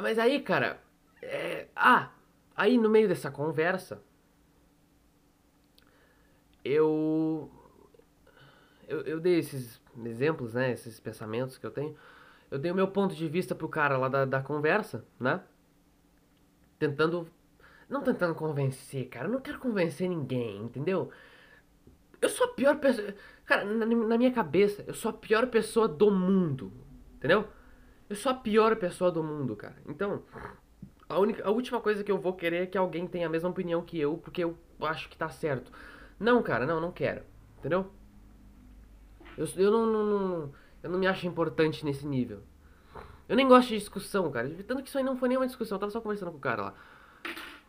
Mas 0.00 0.18
aí, 0.18 0.40
cara. 0.40 0.80
É... 1.22 1.68
Ah, 1.74 2.10
aí 2.54 2.78
no 2.78 2.88
meio 2.88 3.08
dessa 3.08 3.30
conversa. 3.30 4.02
Eu. 6.64 7.50
Eu, 8.88 9.00
eu 9.02 9.20
dei 9.20 9.38
esses 9.38 9.80
exemplos, 10.04 10.54
né? 10.54 10.72
Esses 10.72 11.00
pensamentos 11.00 11.58
que 11.58 11.66
eu 11.66 11.70
tenho. 11.70 11.96
Eu 12.50 12.58
dei 12.58 12.70
o 12.70 12.74
meu 12.74 12.88
ponto 12.88 13.14
de 13.14 13.28
vista 13.28 13.54
pro 13.54 13.68
cara 13.68 13.96
lá 13.98 14.08
da, 14.08 14.24
da 14.24 14.42
conversa, 14.42 15.04
né? 15.18 15.40
Tentando. 16.78 17.28
Não 17.88 18.02
tentando 18.02 18.34
convencer, 18.34 19.08
cara. 19.08 19.26
Eu 19.26 19.32
não 19.32 19.40
quero 19.40 19.58
convencer 19.58 20.08
ninguém, 20.08 20.58
entendeu? 20.58 21.10
Eu 22.20 22.28
sou 22.28 22.46
a 22.46 22.54
pior 22.54 22.76
pessoa. 22.78 23.14
Cara, 23.44 23.64
na, 23.64 23.86
na 23.86 24.18
minha 24.18 24.32
cabeça, 24.32 24.84
eu 24.86 24.94
sou 24.94 25.10
a 25.10 25.14
pior 25.14 25.46
pessoa 25.48 25.86
do 25.86 26.10
mundo. 26.10 26.72
Entendeu? 27.16 27.48
Eu 28.08 28.16
sou 28.16 28.30
a 28.30 28.34
pior 28.34 28.76
pessoa 28.76 29.10
do 29.10 29.22
mundo, 29.22 29.56
cara. 29.56 29.76
Então, 29.86 30.22
a, 31.08 31.18
única, 31.18 31.46
a 31.46 31.50
última 31.50 31.80
coisa 31.80 32.04
que 32.04 32.10
eu 32.10 32.18
vou 32.18 32.34
querer 32.34 32.62
é 32.62 32.66
que 32.66 32.78
alguém 32.78 33.06
tenha 33.06 33.26
a 33.26 33.30
mesma 33.30 33.48
opinião 33.48 33.82
que 33.82 33.98
eu, 33.98 34.16
porque 34.16 34.44
eu 34.44 34.56
acho 34.80 35.08
que 35.08 35.16
tá 35.16 35.28
certo. 35.28 35.72
Não, 36.18 36.42
cara, 36.42 36.66
não, 36.66 36.80
não 36.80 36.92
quero. 36.92 37.22
Entendeu? 37.58 37.90
Eu, 39.36 39.46
eu 39.56 39.70
não, 39.70 39.86
não, 39.86 40.04
não, 40.04 40.52
eu 40.82 40.90
não 40.90 40.98
me 40.98 41.06
acho 41.06 41.26
importante 41.26 41.84
nesse 41.84 42.06
nível. 42.06 42.42
Eu 43.28 43.36
nem 43.36 43.48
gosto 43.48 43.68
de 43.68 43.78
discussão, 43.78 44.30
cara. 44.30 44.48
Tanto 44.66 44.82
que 44.82 44.88
isso 44.88 44.98
aí 44.98 45.04
não 45.04 45.16
foi 45.16 45.28
nenhuma 45.28 45.46
discussão, 45.46 45.76
eu 45.76 45.80
tava 45.80 45.90
só 45.90 46.00
conversando 46.00 46.30
com 46.30 46.38
o 46.38 46.40
cara 46.40 46.62
lá. 46.62 46.74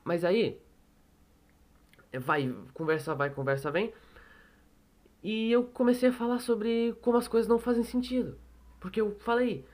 Mas 0.04 0.24
aí. 0.24 0.62
Vai, 2.20 2.56
conversa 2.74 3.14
vai, 3.16 3.30
conversa 3.30 3.72
vem. 3.72 3.94
E 5.22 5.52
eu 5.52 5.64
comecei 5.64 6.10
a 6.10 6.14
falar 6.14 6.40
sobre 6.40 6.96
como 7.02 7.18
as 7.18 7.28
coisas 7.28 7.50
não 7.50 7.60
fazem 7.60 7.84
sentido. 7.84 8.38
Porque 8.80 9.02
eu 9.02 9.18
falei, 9.20 9.66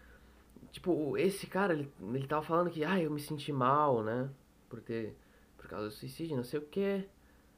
tipo, 0.73 1.17
esse 1.17 1.47
cara, 1.47 1.73
ele, 1.73 1.89
ele 2.13 2.27
tava 2.27 2.41
falando 2.41 2.71
que, 2.71 2.83
ah, 2.83 2.99
eu 2.99 3.11
me 3.11 3.19
senti 3.19 3.53
mal, 3.53 4.03
né? 4.03 4.29
Por 4.67 4.81
ter, 4.81 5.15
por 5.55 5.67
causa 5.67 5.87
do 5.87 5.91
suicídio, 5.93 6.35
não 6.35 6.43
sei 6.43 6.59
o 6.59 6.63
que. 6.63 7.05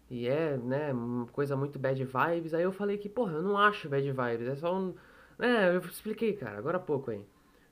E 0.09 0.27
é, 0.27 0.57
né, 0.57 0.93
uma 0.93 1.25
coisa 1.27 1.55
muito 1.55 1.79
bad 1.79 2.03
vibes. 2.03 2.53
Aí 2.53 2.63
eu 2.63 2.71
falei 2.73 2.97
que, 2.97 3.09
porra, 3.09 3.33
eu 3.33 3.41
não 3.41 3.57
acho 3.57 3.89
bad 3.89 4.05
vibes, 4.11 4.47
é 4.47 4.55
só 4.55 4.75
um. 4.75 4.93
Né, 5.39 5.75
eu 5.75 5.79
expliquei, 5.79 6.33
cara, 6.33 6.57
agora 6.57 6.77
há 6.77 6.79
pouco 6.79 7.09
aí. 7.09 7.25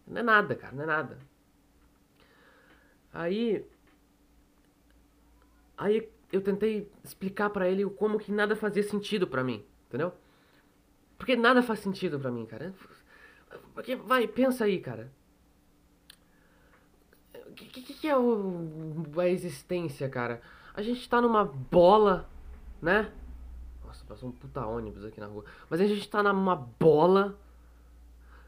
Não 0.08 0.20
é 0.20 0.24
nada, 0.24 0.56
cara, 0.56 0.74
não 0.76 0.84
é 0.84 0.88
nada. 0.88 1.20
Aí. 3.14 3.66
Aí 5.78 6.10
eu 6.32 6.42
tentei 6.42 6.90
explicar 7.04 7.50
para 7.50 7.70
ele 7.70 7.86
como 7.92 8.18
que 8.18 8.32
nada 8.32 8.56
fazia 8.56 8.84
sentido 8.84 9.28
para 9.28 9.44
mim, 9.44 9.64
entendeu? 9.88 10.14
Porque 11.18 11.36
nada 11.36 11.62
faz 11.62 11.80
sentido 11.80 12.20
para 12.20 12.32
mim, 12.32 12.46
cara. 12.46 12.74
Porque, 13.74 13.96
vai, 13.96 14.28
pensa 14.28 14.66
aí, 14.66 14.80
cara. 14.80 15.12
O 17.54 17.56
que, 17.56 17.66
que, 17.68 17.94
que, 17.94 18.08
é 18.08 18.18
o, 18.18 19.06
a 19.16 19.28
existência, 19.28 20.10
cara? 20.10 20.42
A 20.74 20.82
gente 20.82 21.08
tá 21.08 21.22
numa 21.22 21.46
bola, 21.46 22.28
né? 22.82 23.12
Nossa, 23.86 24.04
passou 24.06 24.30
um 24.30 24.32
puta 24.32 24.66
ônibus 24.66 25.06
aqui 25.06 25.20
na 25.20 25.28
rua. 25.28 25.46
Mas 25.70 25.80
a 25.80 25.86
gente 25.86 26.10
tá 26.10 26.24
numa 26.24 26.56
bola. 26.56 27.40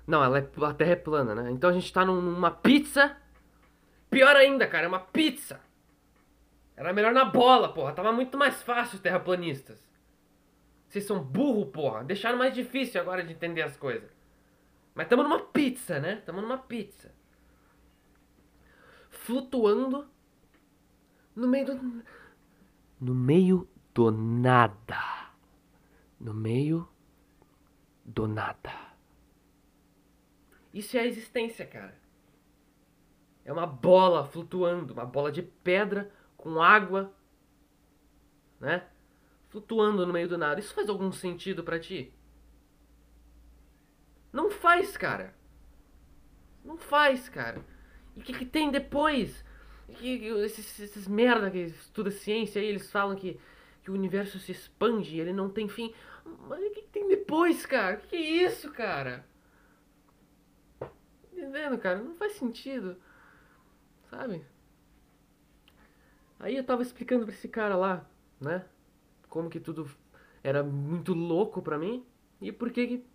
Não, 0.08 0.24
ela 0.24 0.40
é, 0.40 0.50
a 0.66 0.74
terra 0.74 0.94
é 0.94 0.96
plana, 0.96 1.36
né? 1.36 1.52
Então 1.52 1.70
a 1.70 1.74
gente 1.74 1.94
tá 1.94 2.04
numa 2.04 2.50
pizza. 2.50 3.16
Pior 4.10 4.36
ainda, 4.36 4.66
cara, 4.66 4.86
é 4.86 4.88
uma 4.88 5.00
pizza. 5.00 5.62
Era 6.76 6.92
melhor 6.92 7.14
na 7.14 7.26
bola, 7.26 7.72
porra. 7.72 7.94
Tava 7.94 8.12
muito 8.12 8.40
mais 8.40 8.64
fácil, 8.64 8.98
terraplanistas. 8.98 9.88
Vocês 10.88 11.06
são 11.06 11.20
burro, 11.24 11.68
porra. 11.68 12.04
Deixaram 12.04 12.40
mais 12.40 12.56
difícil 12.56 13.00
agora 13.00 13.24
de 13.24 13.34
entender 13.34 13.62
as 13.62 13.78
coisas. 13.78 14.10
Mas 14.96 15.06
estamos 15.06 15.26
numa 15.26 15.42
pizza, 15.42 16.00
né? 16.00 16.16
Estamos 16.16 16.42
numa 16.42 16.58
pizza. 16.58 17.14
Flutuando 19.26 20.08
no 21.36 21.48
meio 21.48 21.66
do. 21.66 22.04
No 23.02 23.16
meio 23.16 23.68
do 23.92 24.12
nada. 24.12 25.32
No 26.20 26.32
meio 26.32 26.88
do 28.06 28.28
nada. 28.28 28.72
Isso 30.72 30.96
é 30.96 31.00
a 31.00 31.08
existência, 31.08 31.66
cara. 31.66 32.00
É 33.44 33.52
uma 33.52 33.66
bola 33.66 34.28
flutuando, 34.28 34.94
uma 34.94 35.06
bola 35.08 35.32
de 35.32 35.42
pedra 35.42 36.12
com 36.38 36.62
água, 36.62 37.12
né? 38.60 38.88
Flutuando 39.50 40.06
no 40.06 40.14
meio 40.14 40.30
do 40.30 40.38
nada. 40.38 40.60
Isso 40.60 40.76
faz 40.76 40.88
algum 40.88 41.12
sentido 41.12 41.64
para 41.64 41.80
ti? 41.80 42.14
Não 44.32 44.52
faz, 44.52 44.96
cara. 44.96 45.34
Não 46.64 46.78
faz, 46.78 47.28
cara. 47.28 47.74
E 48.16 48.20
o 48.20 48.24
que, 48.24 48.34
que, 48.34 48.46
tem 48.46 48.72
depois? 48.72 49.44
Que, 49.88 50.20
que, 50.20 50.28
esses, 50.46 50.80
esses 50.80 51.08
merda 51.08 51.52
que 51.52 51.60
estuda 51.60 52.12
ciência 52.12 52.62
aí, 52.62 52.68
eles 52.68 52.92
falam 52.92 53.16
que, 53.16 53.40
que 53.84 53.92
o 53.92 53.94
universo 53.94 54.40
se 54.40 54.52
expande 54.52 55.16
e 55.16 55.20
ele 55.20 55.34
não 55.34 55.50
tem 55.50 55.68
fim. 55.68 55.94
Mas 56.48 56.60
o 56.60 56.72
que, 56.72 56.82
que 56.82 56.90
tem 56.90 57.08
depois, 57.08 57.66
cara? 57.66 57.98
O 57.98 58.00
que, 58.02 58.08
que 58.08 58.16
é 58.16 58.20
isso, 58.20 58.72
cara? 58.72 59.26
Entendendo, 61.32 61.78
cara? 61.78 62.00
Não 62.00 62.16
faz 62.16 62.34
sentido. 62.34 62.98
Sabe? 64.10 64.46
Aí 66.40 66.56
eu 66.56 66.64
tava 66.64 66.82
explicando 66.82 67.26
pra 67.26 67.34
esse 67.34 67.48
cara 67.48 67.76
lá, 67.76 68.06
né? 68.40 68.66
Como 69.30 69.50
que 69.50 69.60
tudo 69.60 69.90
era 70.44 70.64
muito 70.64 71.14
louco 71.14 71.62
pra 71.62 71.78
mim 71.78 72.06
e 72.40 72.52
por 72.52 72.72
que 72.72 72.88
que 72.88 73.06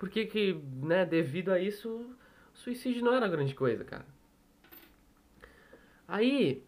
porque 0.00 0.24
que, 0.24 0.54
né, 0.82 1.04
devido 1.04 1.52
a 1.52 1.60
isso, 1.60 2.16
suicídio 2.54 3.04
não 3.04 3.14
era 3.14 3.28
grande 3.28 3.54
coisa, 3.54 3.84
cara. 3.84 4.06
Aí 6.06 6.64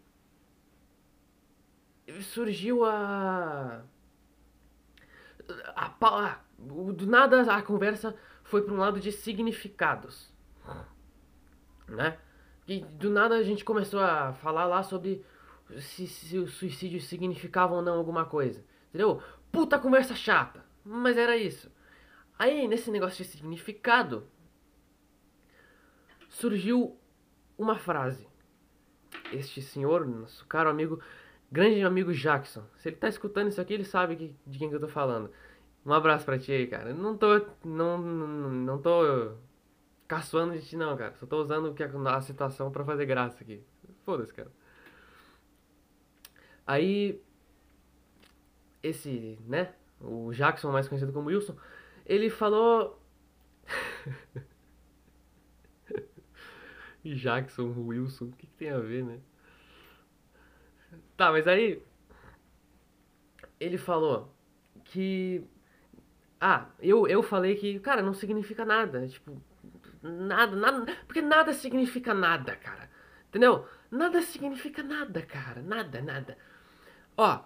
surgiu 2.21 2.85
a 2.85 3.83
a, 5.75 5.93
a 6.01 6.39
do 6.57 7.07
nada 7.07 7.41
a 7.41 7.61
conversa 7.61 8.15
foi 8.43 8.61
para 8.61 8.73
um 8.73 8.77
lado 8.77 8.99
de 8.99 9.11
significados, 9.11 10.31
né? 11.87 12.17
E 12.67 12.79
do 12.79 13.09
nada 13.09 13.35
a 13.35 13.43
gente 13.43 13.65
começou 13.65 13.99
a 13.99 14.33
falar 14.33 14.65
lá 14.65 14.83
sobre 14.83 15.25
se, 15.79 16.07
se 16.07 16.37
o 16.37 16.47
suicídio 16.47 17.01
significava 17.01 17.73
ou 17.73 17.81
não 17.81 17.97
alguma 17.97 18.25
coisa, 18.25 18.63
entendeu? 18.89 19.21
Puta 19.51 19.79
conversa 19.79 20.15
chata, 20.15 20.63
mas 20.83 21.17
era 21.17 21.35
isso. 21.35 21.71
Aí, 22.37 22.67
nesse 22.67 22.89
negócio 22.89 23.23
de 23.23 23.29
significado, 23.29 24.27
surgiu 26.33 26.97
uma 27.57 27.77
frase. 27.77 28.27
Este 29.31 29.61
senhor, 29.61 30.05
nosso 30.05 30.45
caro 30.47 30.69
amigo, 30.69 30.99
grande 31.51 31.81
amigo 31.81 32.11
Jackson, 32.11 32.63
se 32.77 32.89
ele 32.89 32.97
tá 32.97 33.07
escutando 33.07 33.49
isso 33.49 33.61
aqui, 33.61 33.73
ele 33.73 33.85
sabe 33.85 34.15
que, 34.15 34.35
de 34.45 34.59
quem 34.59 34.69
que 34.69 34.75
eu 34.75 34.79
tô 34.79 34.87
falando. 34.87 35.31
Um 35.85 35.93
abraço 35.93 36.25
pra 36.25 36.39
ti 36.39 36.51
aí, 36.51 36.67
cara. 36.67 36.93
Não 36.93 37.17
tô. 37.17 37.27
Não, 37.63 37.97
não, 37.97 38.49
não 38.51 38.81
tô 38.81 39.33
caçoando 40.07 40.53
de 40.53 40.65
ti, 40.65 40.77
não, 40.77 40.95
cara. 40.95 41.13
Só 41.15 41.25
tô 41.25 41.41
usando 41.41 41.75
a 42.07 42.21
situação 42.21 42.71
para 42.71 42.85
fazer 42.85 43.05
graça 43.05 43.43
aqui. 43.43 43.61
Foda-se, 44.05 44.33
cara. 44.33 44.51
Aí. 46.65 47.21
Esse, 48.81 49.37
né? 49.45 49.73
O 49.99 50.31
Jackson, 50.33 50.71
mais 50.71 50.87
conhecido 50.87 51.13
como 51.13 51.27
Wilson, 51.27 51.55
ele 52.05 52.29
falou. 52.29 52.99
Jackson 57.03 57.73
Wilson, 57.75 58.25
o 58.25 58.31
que, 58.31 58.47
que 58.47 58.53
tem 58.53 58.69
a 58.69 58.79
ver, 58.79 59.03
né? 59.03 59.19
Tá, 61.17 61.31
mas 61.31 61.47
aí. 61.47 61.81
Ele 63.59 63.77
falou 63.77 64.33
que. 64.85 65.43
Ah, 66.39 66.67
eu, 66.79 67.07
eu 67.07 67.23
falei 67.23 67.55
que, 67.55 67.79
cara, 67.79 68.01
não 68.01 68.13
significa 68.13 68.65
nada. 68.65 69.07
Tipo, 69.07 69.41
nada, 70.01 70.55
nada. 70.55 70.97
Porque 71.05 71.21
nada 71.21 71.53
significa 71.53 72.13
nada, 72.13 72.55
cara. 72.55 72.89
Entendeu? 73.29 73.65
Nada 73.89 74.21
significa 74.21 74.83
nada, 74.83 75.21
cara. 75.21 75.61
Nada, 75.61 76.01
nada. 76.01 76.37
Ó, 77.17 77.43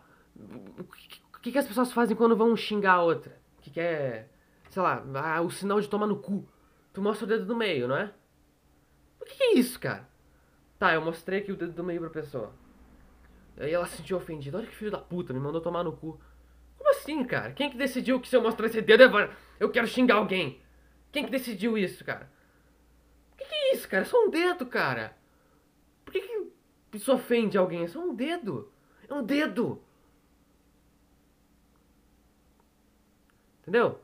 o 1.38 1.40
que, 1.42 1.52
que 1.52 1.58
as 1.58 1.68
pessoas 1.68 1.92
fazem 1.92 2.16
quando 2.16 2.36
vão 2.36 2.56
xingar 2.56 2.94
a 2.94 3.04
outra? 3.04 3.38
Que 3.62 3.70
quer, 3.70 4.32
sei 4.70 4.82
lá, 4.82 5.04
ah, 5.16 5.42
o 5.42 5.50
sinal 5.52 5.80
de 5.80 5.90
tomar 5.90 6.08
no 6.08 6.18
cu. 6.18 6.48
Tu 6.94 7.02
mostra 7.02 7.26
o 7.26 7.28
dedo 7.28 7.46
do 7.46 7.56
meio, 7.56 7.88
não 7.88 7.98
é? 7.98 8.12
O 9.28 9.38
que, 9.38 9.44
é 9.44 9.54
isso, 9.56 9.80
cara? 9.80 10.08
Tá, 10.80 10.94
eu 10.94 11.02
mostrei 11.02 11.40
aqui 11.40 11.52
o 11.52 11.56
dedo 11.58 11.74
do 11.74 11.84
meio 11.84 12.00
pra 12.00 12.10
pessoa. 12.10 12.54
Aí 13.58 13.74
ela 13.74 13.86
se 13.86 13.98
sentiu 13.98 14.18
ofendida. 14.18 14.58
Olha 14.58 14.68
que 14.68 14.76
filho 14.76 14.92
da 14.92 15.00
puta, 15.00 15.34
me 15.34 15.40
mandou 15.40 15.60
tomar 15.60 15.84
no 15.84 15.92
cu. 15.92 16.20
Como 16.78 16.90
assim, 16.92 17.24
cara? 17.26 17.52
Quem 17.52 17.70
que 17.70 17.78
decidiu 17.78 18.22
que 18.22 18.28
se 18.28 18.36
eu 18.36 18.42
mostrar 18.42 18.68
esse 18.68 18.82
dedo 18.82 19.04
eu 19.60 19.70
quero 19.70 19.88
xingar 19.88 20.16
alguém? 20.16 20.62
Quem 21.12 21.26
que 21.26 21.32
decidiu 21.32 21.78
isso, 21.78 22.06
cara? 22.06 22.32
O 23.34 23.38
que, 23.38 23.46
que 23.46 23.54
é 23.54 23.74
isso, 23.74 23.88
cara? 23.90 24.04
É 24.04 24.06
só 24.06 24.24
um 24.24 24.30
dedo, 24.30 24.66
cara. 24.66 25.18
Por 26.06 26.12
que, 26.14 26.22
que 26.22 26.48
isso 26.94 27.12
ofende 27.12 27.58
alguém? 27.58 27.84
É 27.84 27.88
só 27.88 28.00
um 28.00 28.16
dedo. 28.16 28.72
É 29.10 29.14
um 29.14 29.24
dedo. 29.24 29.84
Entendeu? 33.62 34.00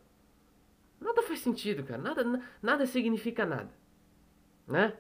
Nada 1.00 1.22
faz 1.22 1.40
sentido, 1.40 1.84
cara. 1.84 2.02
Nada, 2.02 2.44
nada 2.62 2.86
significa 2.86 3.46
nada. 3.46 3.70
Né? 4.68 4.94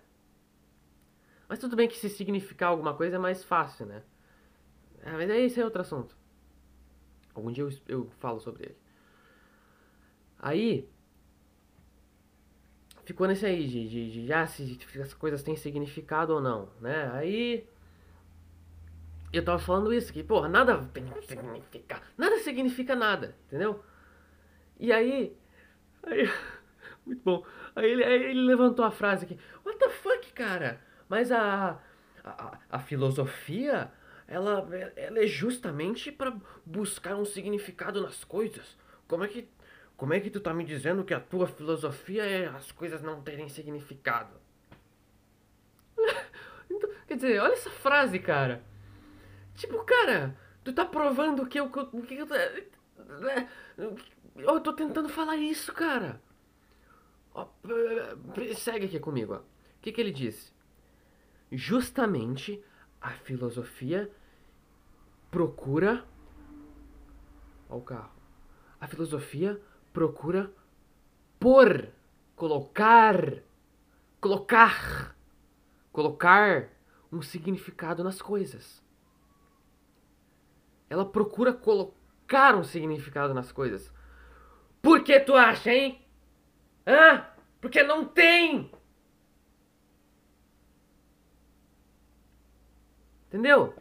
Mas 1.54 1.60
tudo 1.60 1.76
bem 1.76 1.88
que 1.88 2.00
se 2.00 2.10
significar 2.10 2.70
alguma 2.70 2.96
coisa 2.96 3.18
é 3.18 3.20
mais 3.20 3.44
fácil, 3.44 3.86
né? 3.86 4.02
É, 5.04 5.12
mas 5.12 5.30
esse 5.30 5.62
é 5.62 5.64
outro 5.64 5.82
assunto. 5.82 6.18
Algum 7.32 7.52
dia 7.52 7.64
eu, 7.64 7.70
eu 7.88 8.10
falo 8.18 8.40
sobre 8.40 8.64
ele. 8.64 8.78
Aí. 10.40 10.90
Ficou 13.06 13.28
nesse 13.28 13.46
aí 13.46 13.68
de, 13.68 13.88
de, 13.88 14.12
de 14.14 14.26
já 14.26 14.48
se 14.48 14.80
as 15.00 15.14
coisas 15.14 15.44
têm 15.44 15.56
significado 15.56 16.34
ou 16.34 16.42
não, 16.42 16.72
né? 16.82 17.12
Aí. 17.14 17.70
Eu 19.32 19.46
tava 19.46 19.60
falando 19.60 19.94
isso, 19.94 20.12
que, 20.12 20.24
porra, 20.24 20.50
nada 20.50 20.84
tem 20.92 21.06
significar. 21.22 22.02
Nada 22.18 22.40
significa 22.40 22.96
nada, 22.96 23.38
entendeu? 23.46 23.80
E 24.80 24.92
aí. 24.92 25.38
Aí. 26.02 26.28
Muito 27.06 27.22
bom. 27.24 27.46
Aí 27.76 27.92
ele, 27.92 28.04
aí 28.04 28.24
ele 28.32 28.42
levantou 28.42 28.84
a 28.84 28.90
frase 28.90 29.26
aqui. 29.26 29.38
What 29.64 29.78
the 29.78 29.90
fuck, 29.90 30.34
cara? 30.34 30.82
Mas 31.14 31.32
a. 31.32 31.80
A, 32.24 32.58
a 32.72 32.80
filosofia 32.80 33.92
ela, 34.28 34.68
ela 34.96 35.20
é 35.20 35.28
justamente 35.28 36.12
para 36.12 36.36
buscar 36.66 37.16
um 37.16 37.26
significado 37.26 38.02
nas 38.02 38.24
coisas. 38.24 38.76
Como 39.08 39.24
é 39.24 39.28
que 39.28 39.48
como 39.96 40.12
é 40.16 40.20
que 40.20 40.32
tu 40.32 40.40
tá 40.40 40.52
me 40.56 40.64
dizendo 40.64 41.04
que 41.04 41.14
a 41.14 41.20
tua 41.20 41.46
filosofia 41.46 42.24
é 42.24 42.48
as 42.48 42.72
coisas 42.72 43.04
não 43.04 43.22
terem 43.22 43.48
significado? 43.48 44.34
então, 46.68 46.90
quer 47.08 47.16
dizer, 47.16 47.40
olha 47.40 47.54
essa 47.54 47.70
frase, 47.70 48.18
cara. 48.18 48.64
Tipo, 49.54 49.84
cara, 49.84 50.36
tu 50.64 50.74
tá 50.74 50.84
provando 50.84 51.46
que 51.46 51.60
eu 51.60 51.70
que 51.70 52.16
eu, 52.16 52.26
né, 53.20 53.50
eu 54.36 54.60
tô 54.62 54.74
tentando 54.74 55.10
falar 55.10 55.38
isso, 55.38 55.72
cara. 55.74 56.20
Segue 58.56 58.88
aqui 58.88 59.00
comigo, 59.00 59.36
ó. 59.36 59.38
O 59.38 59.44
que 59.80 59.92
que 59.92 60.02
ele 60.02 60.12
disse? 60.12 60.53
Justamente 61.56 62.64
a 63.00 63.12
filosofia 63.12 64.12
procura. 65.30 66.04
Olha 67.70 67.78
o 67.78 67.82
carro. 67.82 68.12
A 68.82 68.88
filosofia 68.88 69.62
procura 69.94 70.52
por, 71.40 71.90
colocar, 72.36 73.44
colocar, 74.20 75.16
colocar 75.92 76.70
um 77.12 77.22
significado 77.22 78.04
nas 78.04 78.20
coisas. 78.20 78.84
Ela 80.90 81.06
procura 81.06 81.54
colocar 81.54 82.56
um 82.56 82.64
significado 82.64 83.32
nas 83.32 83.52
coisas. 83.52 83.94
Por 84.82 85.04
que 85.04 85.20
tu 85.20 85.36
acha, 85.36 85.72
hein? 85.72 86.04
Hã? 86.88 87.28
Porque 87.62 87.84
não 87.84 88.06
tem! 88.06 88.72
Entendeu? 93.34 93.74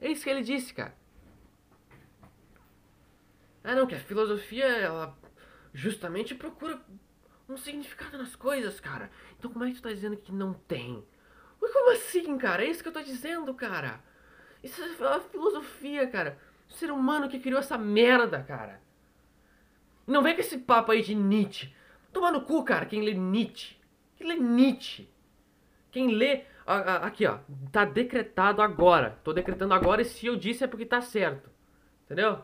É 0.00 0.10
isso 0.10 0.24
que 0.24 0.30
ele 0.30 0.40
disse, 0.40 0.72
cara. 0.72 0.96
Ah, 3.62 3.74
não, 3.74 3.86
que 3.86 3.94
a 3.94 4.00
filosofia, 4.00 4.64
ela 4.64 5.14
justamente 5.74 6.34
procura 6.34 6.80
um 7.46 7.58
significado 7.58 8.16
nas 8.16 8.34
coisas, 8.34 8.80
cara. 8.80 9.10
Então 9.38 9.52
como 9.52 9.66
é 9.66 9.68
que 9.68 9.74
tu 9.74 9.82
tá 9.82 9.92
dizendo 9.92 10.16
que 10.16 10.32
não 10.32 10.54
tem? 10.54 11.04
Mas 11.60 11.70
como 11.70 11.92
assim, 11.92 12.38
cara? 12.38 12.64
É 12.64 12.70
isso 12.70 12.82
que 12.82 12.88
eu 12.88 12.94
tô 12.94 13.02
dizendo, 13.02 13.52
cara. 13.52 14.02
Isso 14.62 14.82
é 14.82 15.20
filosofia, 15.20 16.06
cara. 16.06 16.38
O 16.66 16.72
ser 16.72 16.90
humano 16.90 17.28
que 17.28 17.38
criou 17.38 17.60
essa 17.60 17.76
merda, 17.76 18.42
cara. 18.42 18.80
Não 20.06 20.22
vem 20.22 20.34
com 20.34 20.40
esse 20.40 20.56
papo 20.56 20.92
aí 20.92 21.02
de 21.02 21.14
Nietzsche. 21.14 21.74
Toma 22.10 22.32
no 22.32 22.40
cu, 22.40 22.64
cara, 22.64 22.86
quem 22.86 23.02
lê 23.02 23.12
Nietzsche. 23.12 23.76
Quem 24.16 24.26
lê 24.26 24.36
Nietzsche? 24.36 25.10
Quem 25.90 26.14
lê 26.14 26.46
Aqui, 26.70 27.26
ó. 27.26 27.38
Tá 27.72 27.84
decretado 27.84 28.62
agora. 28.62 29.18
Tô 29.24 29.32
decretando 29.32 29.74
agora 29.74 30.02
e 30.02 30.04
se 30.04 30.26
eu 30.26 30.36
disse 30.36 30.62
é 30.64 30.66
porque 30.68 30.86
tá 30.86 31.00
certo. 31.00 31.50
Entendeu? 32.04 32.38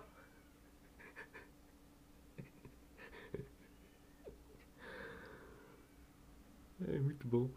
É 6.89 6.99
muito 6.99 7.27
bom. 7.27 7.51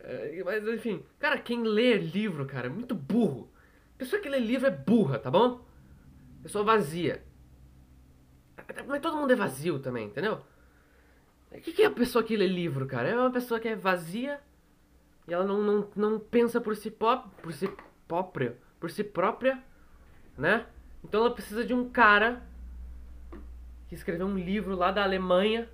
É, 0.00 0.42
mas 0.44 0.66
enfim, 0.68 1.02
cara, 1.18 1.38
quem 1.38 1.62
lê 1.62 1.96
livro, 1.96 2.44
cara, 2.44 2.66
é 2.66 2.70
muito 2.70 2.94
burro. 2.94 3.50
Pessoa 3.96 4.20
que 4.20 4.28
lê 4.28 4.38
livro 4.38 4.66
é 4.66 4.70
burra, 4.70 5.18
tá 5.18 5.30
bom? 5.30 5.64
Pessoa 6.42 6.64
vazia. 6.64 7.24
Mas 8.86 9.00
todo 9.00 9.16
mundo 9.16 9.32
é 9.32 9.36
vazio 9.36 9.78
também, 9.78 10.08
entendeu? 10.08 10.42
O 11.52 11.60
que, 11.60 11.72
que 11.72 11.82
é 11.82 11.86
a 11.86 11.90
pessoa 11.90 12.24
que 12.24 12.36
lê 12.36 12.46
livro, 12.46 12.86
cara? 12.86 13.08
É 13.08 13.16
uma 13.16 13.30
pessoa 13.30 13.60
que 13.60 13.68
é 13.68 13.76
vazia 13.76 14.40
e 15.26 15.32
ela 15.32 15.44
não, 15.44 15.62
não, 15.62 15.90
não 15.96 16.18
pensa 16.20 16.60
por 16.60 16.76
si, 16.76 16.90
pop, 16.90 17.28
por 17.42 17.52
si 17.52 17.68
própria, 18.06 18.56
por 18.78 18.90
si 18.90 19.02
própria, 19.02 19.62
né? 20.36 20.66
Então 21.02 21.20
ela 21.20 21.34
precisa 21.34 21.64
de 21.64 21.72
um 21.74 21.88
cara 21.88 22.42
que 23.88 23.94
escreveu 23.94 24.26
um 24.26 24.38
livro 24.38 24.74
lá 24.74 24.90
da 24.90 25.02
Alemanha 25.02 25.68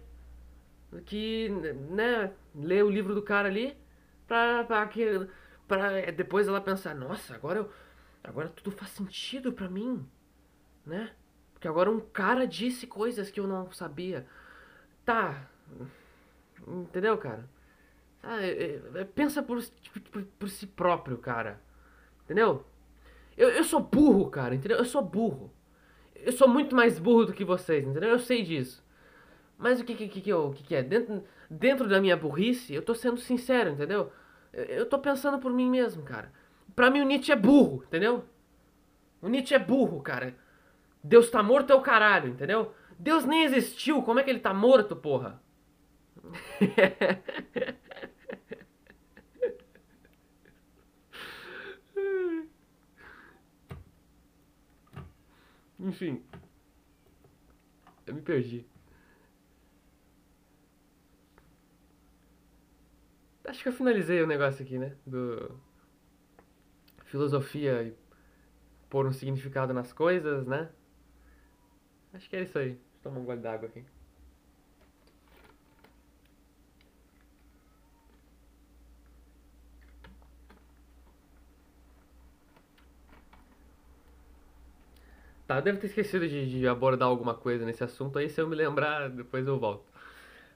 que, 1.07 1.49
né, 1.91 2.33
lê 2.55 2.83
o 2.83 2.91
livro 2.91 3.15
do 3.15 3.23
cara 3.23 3.49
ali 3.49 3.77
pra, 4.27 4.65
pra, 4.65 4.87
que, 4.87 5.29
pra 5.69 6.11
depois 6.11 6.49
ela 6.49 6.61
pensar, 6.61 6.95
nossa, 6.95 7.35
agora 7.35 7.61
eu, 7.61 7.73
agora 8.25 8.49
tudo 8.49 8.73
faz 8.73 8.91
sentido 8.91 9.53
pra 9.53 9.69
mim, 9.69 10.05
né? 10.85 11.13
Porque 11.53 11.69
agora 11.69 11.91
um 11.91 12.01
cara 12.01 12.47
disse 12.47 12.87
coisas 12.87 13.31
que 13.31 13.39
eu 13.39 13.47
não 13.47 13.71
sabia. 13.71 14.27
Tá. 15.05 15.47
Entendeu, 16.67 17.17
cara? 17.19 17.49
Ah, 18.23 18.43
é, 18.43 18.81
é, 18.95 19.05
pensa 19.05 19.43
por, 19.43 19.61
tipo, 19.63 20.01
por, 20.11 20.23
por, 20.39 20.49
si 20.49 20.67
próprio, 20.67 21.17
cara. 21.19 21.61
Entendeu? 22.25 22.65
Eu, 23.37 23.49
eu 23.51 23.65
sou 23.65 23.81
burro, 23.81 24.29
cara, 24.31 24.55
entendeu? 24.55 24.79
Eu 24.79 24.85
sou 24.85 25.03
burro. 25.03 25.51
Eu 26.15 26.33
sou 26.33 26.49
muito 26.49 26.77
mais 26.77 26.99
burro 26.99 27.27
do 27.27 27.33
que 27.33 27.45
vocês, 27.45 27.87
entendeu? 27.87 28.11
Eu 28.11 28.19
sei 28.19 28.43
disso. 28.43 28.85
Mas 29.57 29.81
o 29.81 29.85
que, 29.85 29.95
que, 29.95 30.09
que, 30.09 30.21
que, 30.21 30.31
eu, 30.31 30.53
que, 30.53 30.63
que 30.63 30.75
é? 30.75 30.83
Dentro, 30.83 31.25
dentro 31.51 31.89
da 31.89 32.01
minha 32.01 32.17
burrice, 32.17 32.75
eu 32.75 32.83
tô 32.83 32.95
sendo 32.95 33.19
sincero, 33.19 33.71
entendeu? 33.71 34.13
Eu, 34.53 34.65
eu 34.65 34.87
tô 34.87 34.99
pensando 34.99 35.39
por 35.39 35.53
mim 35.53 35.69
mesmo, 35.69 36.03
cara. 36.03 36.33
Pra 36.77 36.91
mim 36.91 37.01
o 37.01 37.05
Nietzsche 37.05 37.33
é 37.33 37.37
burro, 37.37 37.83
entendeu? 37.87 38.25
O 39.23 39.29
Nietzsche 39.29 39.55
é 39.55 39.59
burro, 39.59 40.01
cara. 40.01 40.35
Deus 41.03 41.31
tá 41.31 41.43
morto 41.43 41.73
é 41.73 41.75
o 41.75 41.81
caralho, 41.81 42.29
entendeu? 42.29 42.75
Deus 42.99 43.25
nem 43.25 43.45
existiu, 43.45 44.03
como 44.03 44.21
é 44.21 44.23
que 44.23 44.31
ele 44.31 44.41
tá 44.41 44.53
morto, 44.53 44.95
porra? 44.95 45.41
Enfim. 55.81 56.23
Eu 58.07 58.15
me 58.15 58.21
perdi. 58.23 58.67
Acho 63.45 63.63
que 63.63 63.69
eu 63.69 63.73
finalizei 63.73 64.23
o 64.23 64.27
negócio 64.27 64.65
aqui, 64.65 64.79
né? 64.79 64.97
Do. 65.07 65.59
Filosofia 67.07 67.83
e 67.83 67.97
pôr 68.89 69.07
um 69.07 69.13
significado 69.13 69.75
nas 69.75 69.93
coisas, 69.93 70.47
né? 70.47 70.71
Acho 72.13 72.29
que 72.29 72.37
é 72.37 72.43
isso 72.43 72.59
aí. 72.59 72.73
eu 72.73 72.79
tomar 73.03 73.19
um 73.19 73.25
gole 73.25 73.41
d'água 73.41 73.69
aqui. 73.69 73.85
Tá, 85.51 85.57
eu 85.57 85.63
devo 85.63 85.81
ter 85.81 85.89
esquecido 85.89 86.29
de, 86.29 86.49
de 86.49 86.69
abordar 86.69 87.09
alguma 87.09 87.35
coisa 87.35 87.65
nesse 87.67 87.83
assunto 87.83 88.17
aí, 88.21 88.31
se 88.31 88.41
eu 88.41 88.47
me 88.47 88.55
lembrar, 88.55 89.11
depois 89.11 89.45
eu 89.49 89.59
volto. 89.59 89.85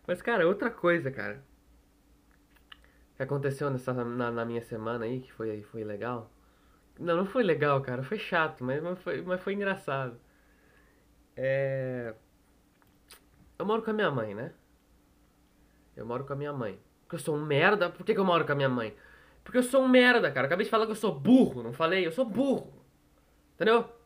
Mas, 0.06 0.22
cara, 0.22 0.46
outra 0.46 0.70
coisa, 0.70 1.10
cara, 1.10 1.42
que 3.16 3.22
aconteceu 3.24 3.68
nessa, 3.70 3.92
na, 3.92 4.30
na 4.30 4.44
minha 4.44 4.62
semana 4.62 5.04
aí, 5.04 5.20
que 5.20 5.32
foi, 5.32 5.62
foi 5.62 5.82
legal. 5.82 6.30
Não, 6.96 7.16
não 7.16 7.26
foi 7.26 7.42
legal, 7.42 7.82
cara, 7.82 8.04
foi 8.04 8.20
chato, 8.20 8.62
mas, 8.62 8.80
mas, 8.80 8.96
foi, 9.02 9.20
mas 9.20 9.42
foi 9.42 9.54
engraçado. 9.54 10.16
É... 11.36 12.14
Eu 13.58 13.66
moro 13.66 13.82
com 13.82 13.90
a 13.90 13.94
minha 13.94 14.12
mãe, 14.12 14.32
né? 14.32 14.52
Eu 15.96 16.06
moro 16.06 16.24
com 16.24 16.34
a 16.34 16.36
minha 16.36 16.52
mãe. 16.52 16.78
Porque 17.00 17.16
eu 17.16 17.20
sou 17.20 17.34
um 17.34 17.44
merda. 17.44 17.90
Por 17.90 18.06
que, 18.06 18.14
que 18.14 18.20
eu 18.20 18.24
moro 18.24 18.46
com 18.46 18.52
a 18.52 18.54
minha 18.54 18.68
mãe? 18.68 18.94
Porque 19.42 19.58
eu 19.58 19.64
sou 19.64 19.82
um 19.82 19.88
merda, 19.88 20.30
cara. 20.30 20.46
Acabei 20.46 20.64
de 20.64 20.70
falar 20.70 20.86
que 20.86 20.92
eu 20.92 20.96
sou 20.96 21.12
burro, 21.12 21.64
não 21.64 21.72
falei? 21.72 22.06
Eu 22.06 22.12
sou 22.12 22.24
burro. 22.24 22.72
Entendeu? 23.56 24.03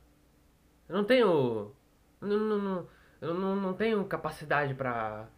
Eu 0.89 0.97
não 0.97 1.05
tenho. 1.05 1.73
Não, 2.21 2.39
não, 2.39 2.59
não, 2.59 2.89
eu 3.21 3.35
não, 3.35 3.57
não 3.57 3.75
tenho 3.75 4.05
capacidade 4.07 4.75
pra, 4.75 5.29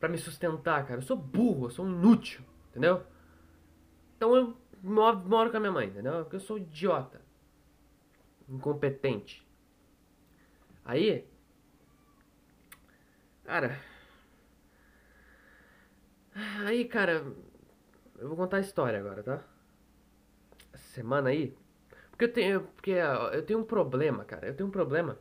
pra 0.00 0.08
me 0.08 0.18
sustentar, 0.18 0.86
cara. 0.86 0.98
Eu 1.00 1.02
sou 1.02 1.16
burro, 1.16 1.66
eu 1.66 1.70
sou 1.70 1.86
inútil, 1.86 2.42
entendeu? 2.70 3.04
Então 4.16 4.34
eu 4.34 4.56
moro, 4.82 5.18
moro 5.18 5.50
com 5.50 5.56
a 5.56 5.60
minha 5.60 5.72
mãe, 5.72 5.88
entendeu? 5.88 6.22
Porque 6.22 6.36
eu 6.36 6.40
sou 6.40 6.58
idiota. 6.58 7.20
Incompetente. 8.48 9.46
Aí. 10.84 11.26
Cara. 13.44 13.78
Aí, 16.64 16.84
cara. 16.86 17.24
Eu 18.18 18.28
vou 18.28 18.36
contar 18.36 18.58
a 18.58 18.60
história 18.60 18.98
agora, 18.98 19.22
tá? 19.22 19.44
Essa 20.72 20.88
semana 20.94 21.30
aí. 21.30 21.56
Porque 22.14 22.26
eu 22.26 22.32
tenho, 22.32 22.60
porque 22.60 22.92
eu 22.92 23.44
tenho 23.44 23.58
um 23.58 23.64
problema, 23.64 24.24
cara. 24.24 24.46
Eu 24.46 24.54
tenho 24.54 24.68
um 24.68 24.72
problema 24.72 25.18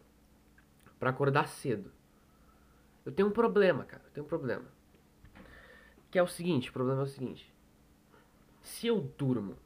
para 0.99 1.09
acordar 1.09 1.47
cedo. 1.47 1.91
Eu 3.03 3.11
tenho 3.11 3.29
um 3.29 3.31
problema, 3.31 3.83
cara. 3.83 4.03
Eu 4.05 4.11
tenho 4.11 4.25
um 4.27 4.29
problema. 4.29 4.65
Que 6.11 6.19
é 6.19 6.23
o 6.23 6.27
seguinte, 6.27 6.69
o 6.69 6.73
problema 6.73 7.01
é 7.01 7.03
o 7.03 7.07
seguinte. 7.07 7.51
Se 8.61 8.85
eu 8.85 9.01
durmo 9.17 9.57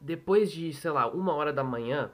depois 0.00 0.50
de, 0.50 0.72
sei 0.72 0.90
lá, 0.90 1.06
uma 1.08 1.34
hora 1.34 1.52
da 1.52 1.62
manhã, 1.62 2.10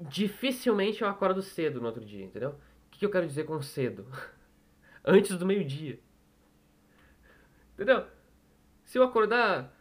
dificilmente 0.00 1.02
eu 1.02 1.08
acordo 1.08 1.40
cedo 1.40 1.80
no 1.80 1.86
outro 1.86 2.04
dia, 2.04 2.24
entendeu? 2.24 2.50
O 2.50 2.90
que 2.90 3.06
eu 3.06 3.10
quero 3.10 3.28
dizer 3.28 3.44
com 3.44 3.62
cedo? 3.62 4.08
Antes 5.06 5.38
do 5.38 5.46
meio-dia. 5.46 6.00
Entendeu? 7.74 8.08
Se 8.82 8.98
eu 8.98 9.04
acordar 9.04 9.72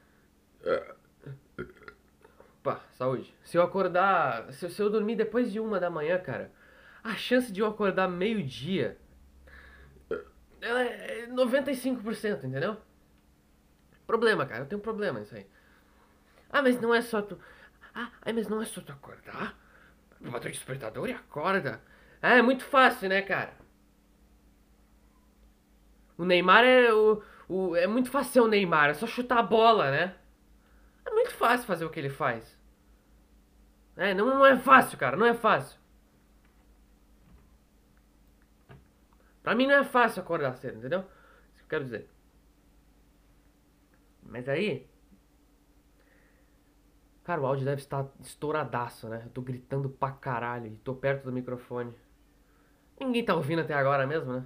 Opa, 2.59 2.81
saúde. 2.91 3.33
Se 3.43 3.57
eu 3.57 3.61
acordar. 3.61 4.51
Se, 4.53 4.69
se 4.69 4.81
eu 4.81 4.89
dormir 4.89 5.15
depois 5.15 5.51
de 5.51 5.59
uma 5.59 5.79
da 5.79 5.89
manhã, 5.89 6.17
cara, 6.19 6.51
a 7.03 7.15
chance 7.15 7.51
de 7.51 7.61
eu 7.61 7.67
acordar 7.67 8.07
meio-dia. 8.07 8.97
Ela 10.61 10.83
é 10.83 11.27
95%, 11.27 12.43
entendeu? 12.43 12.77
Problema, 14.05 14.45
cara, 14.45 14.63
eu 14.63 14.65
tenho 14.65 14.79
um 14.79 14.83
problema 14.83 15.19
nisso 15.19 15.35
aí. 15.35 15.45
Ah, 16.49 16.61
mas 16.61 16.79
não 16.81 16.93
é 16.93 17.01
só 17.01 17.21
tu. 17.21 17.39
Ah, 17.93 18.11
mas 18.33 18.47
não 18.47 18.61
é 18.61 18.65
só 18.65 18.81
tu 18.81 18.91
acordar? 18.91 19.57
Bota 20.19 20.47
o 20.47 20.51
despertador 20.51 21.07
e 21.07 21.13
acorda. 21.13 21.81
Ah, 22.21 22.35
é 22.35 22.41
muito 22.41 22.65
fácil, 22.65 23.07
né, 23.07 23.21
cara? 23.21 23.53
O 26.17 26.25
Neymar 26.25 26.63
é 26.65 26.93
o, 26.93 27.21
o. 27.47 27.75
É 27.75 27.87
muito 27.87 28.09
fácil 28.11 28.33
ser 28.33 28.39
o 28.41 28.47
Neymar, 28.47 28.89
é 28.89 28.93
só 28.93 29.07
chutar 29.07 29.39
a 29.39 29.43
bola, 29.43 29.89
né? 29.91 30.15
É 31.09 31.11
muito 31.11 31.31
fácil 31.31 31.65
fazer 31.65 31.85
o 31.85 31.89
que 31.89 31.99
ele 31.99 32.09
faz. 32.09 32.55
É, 33.97 34.13
não, 34.13 34.27
não 34.27 34.45
é 34.45 34.57
fácil, 34.57 34.95
cara, 34.97 35.17
não 35.17 35.25
é 35.25 35.33
fácil. 35.33 35.79
Pra 39.41 39.55
mim 39.55 39.65
não 39.65 39.73
é 39.73 39.83
fácil 39.83 40.21
acordar 40.21 40.55
cedo, 40.55 40.77
entendeu? 40.77 40.99
Isso 40.99 41.57
que 41.57 41.63
eu 41.63 41.69
quero 41.69 41.83
dizer. 41.83 42.07
Mas 44.21 44.47
aí. 44.47 44.87
Cara, 47.23 47.41
o 47.41 47.45
áudio 47.47 47.65
deve 47.65 47.81
estar 47.81 48.07
estouradaço, 48.19 49.09
né? 49.09 49.23
Eu 49.25 49.31
tô 49.31 49.41
gritando 49.41 49.89
pra 49.89 50.11
caralho 50.11 50.67
e 50.67 50.77
tô 50.77 50.93
perto 50.95 51.25
do 51.25 51.31
microfone. 51.31 51.93
Ninguém 52.99 53.25
tá 53.25 53.33
ouvindo 53.33 53.61
até 53.61 53.73
agora 53.73 54.05
mesmo, 54.05 54.33
né? 54.33 54.45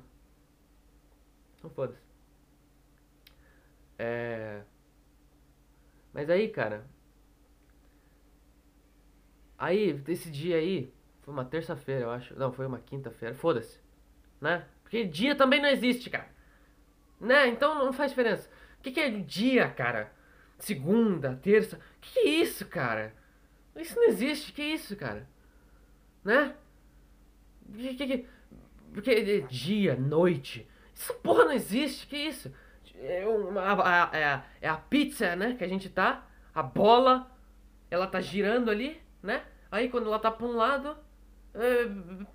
Então 1.57 1.69
foda-se. 1.69 2.01
É. 3.97 4.63
Mas 6.13 6.29
aí, 6.29 6.47
cara. 6.49 6.85
Aí, 9.57 9.93
desse 9.93 10.29
dia 10.29 10.57
aí, 10.57 10.93
foi 11.21 11.33
uma 11.33 11.45
terça-feira, 11.45 12.01
eu 12.01 12.11
acho. 12.11 12.37
Não, 12.37 12.51
foi 12.51 12.65
uma 12.65 12.79
quinta-feira. 12.79 13.33
Foda-se. 13.33 13.79
Né? 14.39 14.65
Porque 14.83 15.05
dia 15.05 15.35
também 15.35 15.61
não 15.61 15.69
existe, 15.69 16.09
cara. 16.09 16.29
Né? 17.19 17.47
Então 17.47 17.83
não 17.83 17.93
faz 17.93 18.11
diferença. 18.11 18.49
O 18.79 18.83
que, 18.83 18.91
que 18.91 18.99
é 18.99 19.09
dia, 19.09 19.69
cara? 19.69 20.11
Segunda, 20.59 21.35
terça. 21.41 21.77
O 21.77 21.79
que, 22.01 22.13
que 22.13 22.19
é 22.19 22.29
isso, 22.29 22.65
cara? 22.67 23.13
Isso 23.75 23.95
não 23.95 24.03
existe. 24.03 24.51
O 24.51 24.53
que 24.53 24.61
é 24.61 24.73
isso, 24.73 24.95
cara? 24.95 25.27
Né? 26.23 26.55
Que, 27.73 27.95
que, 27.95 28.07
que, 28.07 28.27
porque 28.93 29.41
dia, 29.49 29.95
noite. 29.95 30.67
Essa 30.93 31.13
porra 31.13 31.45
não 31.45 31.53
existe. 31.53 32.05
Que 32.05 32.17
isso? 32.17 32.53
É, 32.95 33.25
uma, 33.27 34.09
é, 34.13 34.43
é 34.61 34.69
a 34.69 34.77
pizza, 34.77 35.35
né? 35.35 35.55
Que 35.55 35.63
a 35.63 35.67
gente 35.67 35.89
tá. 35.89 36.25
A 36.53 36.61
bola, 36.61 37.29
ela 37.89 38.07
tá 38.07 38.21
girando 38.21 38.69
ali, 38.69 39.01
né? 39.21 39.43
Aí 39.71 39.89
quando 39.89 40.07
ela 40.07 40.19
tá 40.19 40.29
pra 40.31 40.45
um 40.45 40.55
lado, 40.55 40.95
é, 41.53 41.89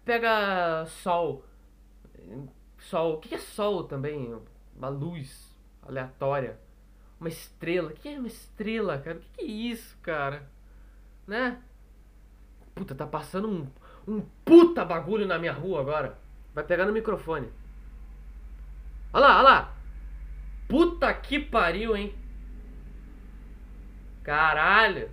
pega 0.04 0.84
sol. 0.86 1.44
Sol. 2.78 3.14
O 3.14 3.18
que 3.18 3.34
é 3.34 3.38
sol 3.38 3.84
também? 3.84 4.36
Uma 4.76 4.88
luz 4.88 5.56
aleatória. 5.82 6.58
Uma 7.20 7.28
estrela. 7.28 7.90
O 7.90 7.94
que 7.94 8.08
é 8.08 8.18
uma 8.18 8.28
estrela, 8.28 8.98
cara? 8.98 9.18
O 9.18 9.20
que 9.20 9.40
é 9.40 9.44
isso, 9.44 9.96
cara? 10.02 10.48
Né? 11.26 11.60
Puta, 12.74 12.94
tá 12.94 13.06
passando 13.06 13.48
um, 13.48 13.66
um 14.06 14.20
puta 14.44 14.84
bagulho 14.84 15.26
na 15.26 15.38
minha 15.38 15.52
rua 15.52 15.80
agora. 15.80 16.18
Vai 16.54 16.64
pegar 16.64 16.86
no 16.86 16.92
microfone. 16.92 17.48
Olha 19.12 19.26
lá, 19.26 19.38
olha 19.38 19.42
lá. 19.42 19.77
Puta 20.68 21.12
que 21.14 21.40
pariu, 21.40 21.96
hein? 21.96 22.14
Caralho. 24.22 25.10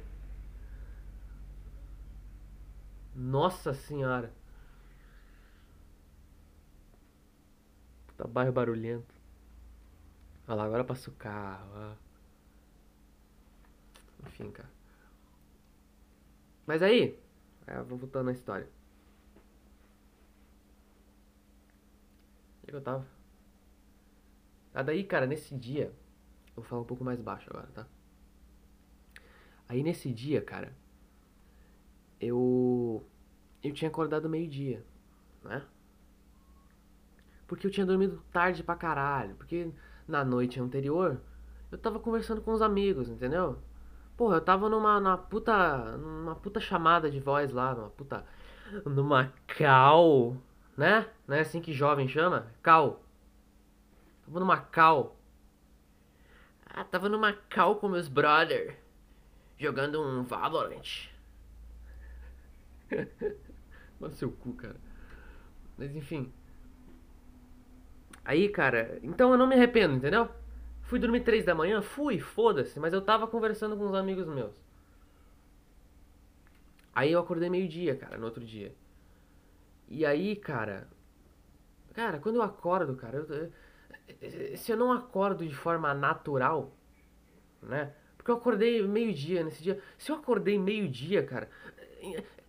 Nossa 3.15 3.73
senhora. 3.73 4.33
Puta 8.07 8.27
bairro 8.27 8.51
barulhento. 8.51 9.15
Olha 10.47 10.57
lá, 10.57 10.65
agora 10.65 10.83
passa 10.83 11.09
o 11.09 11.13
carro. 11.13 11.69
Ó. 11.73 11.95
Enfim, 14.27 14.51
cara. 14.51 14.69
Mas 16.65 16.81
aí, 16.81 17.17
é, 17.67 17.81
vou 17.83 17.97
voltando 17.97 18.25
na 18.25 18.31
história. 18.33 18.67
Onde 22.63 22.73
é 22.73 22.75
eu 22.75 22.81
tava? 22.81 23.14
Ah, 24.75 24.83
daí, 24.83 25.05
cara, 25.05 25.25
nesse 25.25 25.55
dia. 25.55 25.85
Eu 26.49 26.61
vou 26.61 26.65
falar 26.65 26.81
um 26.81 26.85
pouco 26.85 27.03
mais 27.03 27.21
baixo 27.21 27.49
agora, 27.49 27.67
tá? 27.73 27.87
Aí 29.69 29.81
nesse 29.81 30.11
dia, 30.11 30.41
cara. 30.41 30.75
Eu. 32.19 33.01
Eu 33.63 33.73
tinha 33.73 33.89
acordado 33.89 34.29
meio-dia, 34.29 34.85
né? 35.43 35.63
Porque 37.47 37.65
eu 37.65 37.71
tinha 37.71 37.85
dormido 37.85 38.21
tarde 38.33 38.63
pra 38.63 38.75
caralho. 38.75 39.35
Porque 39.35 39.71
na 40.07 40.25
noite 40.25 40.59
anterior 40.59 41.21
eu 41.71 41.77
tava 41.77 41.97
conversando 41.99 42.41
com 42.41 42.51
os 42.51 42.61
amigos, 42.61 43.09
entendeu? 43.09 43.57
Porra, 44.17 44.37
eu 44.37 44.41
tava 44.41 44.69
numa, 44.69 44.99
numa 44.99 45.17
puta. 45.17 45.97
numa 45.97 46.35
puta 46.35 46.59
chamada 46.59 47.09
de 47.09 47.19
voz 47.19 47.51
lá, 47.53 47.73
numa 47.73 47.89
puta. 47.89 48.25
numa 48.85 49.31
cal, 49.47 50.35
né? 50.77 51.07
Não 51.27 51.35
é 51.37 51.41
assim 51.41 51.61
que 51.61 51.71
jovem 51.73 52.07
chama? 52.09 52.47
Cal. 52.61 53.04
Tava 54.25 54.39
no 54.39 54.45
Macau. 54.45 55.15
Ah, 56.67 56.83
tava 56.83 57.09
no 57.09 57.17
Macau 57.17 57.77
com 57.77 57.89
meus 57.89 58.07
brother. 58.07 58.77
Jogando 59.57 60.01
um 60.01 60.23
Valorant. 60.23 61.09
Nossa, 63.99 64.15
seu 64.15 64.31
cu, 64.31 64.53
cara. 64.53 64.75
Mas 65.77 65.95
enfim. 65.95 66.31
Aí, 68.25 68.49
cara, 68.49 68.99
então 69.03 69.31
eu 69.31 69.37
não 69.37 69.47
me 69.47 69.55
arrependo, 69.55 69.95
entendeu? 69.95 70.27
Fui 70.83 70.99
dormir 70.99 71.21
três 71.21 71.45
da 71.45 71.55
manhã? 71.55 71.81
Fui, 71.81 72.19
foda-se, 72.19 72.79
mas 72.79 72.93
eu 72.93 73.01
tava 73.01 73.27
conversando 73.27 73.77
com 73.77 73.85
uns 73.85 73.93
amigos 73.95 74.27
meus. 74.27 74.53
Aí 76.95 77.11
eu 77.11 77.19
acordei 77.19 77.47
meio-dia, 77.49 77.95
cara, 77.95 78.17
no 78.17 78.25
outro 78.25 78.43
dia. 78.43 78.73
E 79.89 80.05
aí, 80.05 80.35
cara. 80.35 80.87
Cara, 81.93 82.19
quando 82.19 82.35
eu 82.35 82.41
acordo, 82.43 82.95
cara, 82.95 83.17
eu- 83.17 83.51
se 84.57 84.71
eu 84.71 84.77
não 84.77 84.91
acordo 84.91 85.45
de 85.45 85.55
forma 85.55 85.93
natural, 85.93 86.75
né? 87.61 87.93
Porque 88.17 88.31
eu 88.31 88.35
acordei 88.35 88.81
meio-dia 88.87 89.43
nesse 89.43 89.61
dia. 89.61 89.81
Se 89.97 90.11
eu 90.11 90.15
acordei 90.15 90.57
meio-dia, 90.57 91.23
cara. 91.23 91.49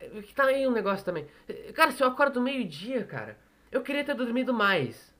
é, 0.01 0.09
Que 0.23 0.35
tá 0.35 0.45
aí 0.45 0.67
um 0.67 0.73
negócio 0.73 1.05
também. 1.05 1.27
Cara, 1.75 1.91
se 1.93 2.03
eu 2.03 2.09
acordo 2.09 2.41
meio-dia, 2.41 3.05
cara, 3.05 3.39
eu 3.71 3.83
queria 3.83 4.05
ter 4.05 4.15
dormido 4.15 4.55
mais. 4.55 5.15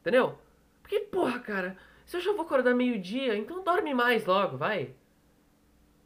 Entendeu? 0.00 0.38
Porque, 0.82 1.00
porra, 1.00 1.38
cara, 1.40 1.78
se 2.04 2.16
eu 2.16 2.20
já 2.20 2.32
vou 2.32 2.42
acordar 2.42 2.74
meio-dia, 2.74 3.36
então 3.36 3.64
dorme 3.64 3.94
mais 3.94 4.26
logo, 4.26 4.58
vai. 4.58 4.94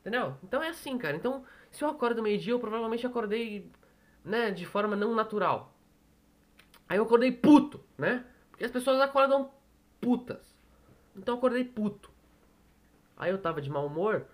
Entendeu? 0.01 0.37
Então 0.43 0.63
é 0.63 0.69
assim, 0.69 0.97
cara. 0.97 1.17
Então, 1.17 1.45
se 1.71 1.83
eu 1.85 1.89
acordo 1.89 2.23
meio-dia, 2.23 2.53
eu 2.53 2.61
provavelmente 2.61 3.07
acordei, 3.07 3.71
né, 4.25 4.51
de 4.51 4.65
forma 4.65 4.95
não 4.95 5.15
natural. 5.15 5.75
Aí 6.89 6.97
eu 6.97 7.05
acordei 7.05 7.33
puto, 7.33 7.85
né? 7.97 8.25
Porque 8.59 8.65
as 8.65 8.73
pessoas 8.73 9.01
acordam 9.01 9.53
putas. 10.01 10.53
Então 11.17 11.35
eu 11.37 11.39
acordei 11.39 11.65
puto. 11.65 12.11
Aí 13.17 13.31
eu 13.31 13.39
tava 13.41 13.61
de 13.61 13.69
mau 13.71 13.87
humor. 13.87 14.27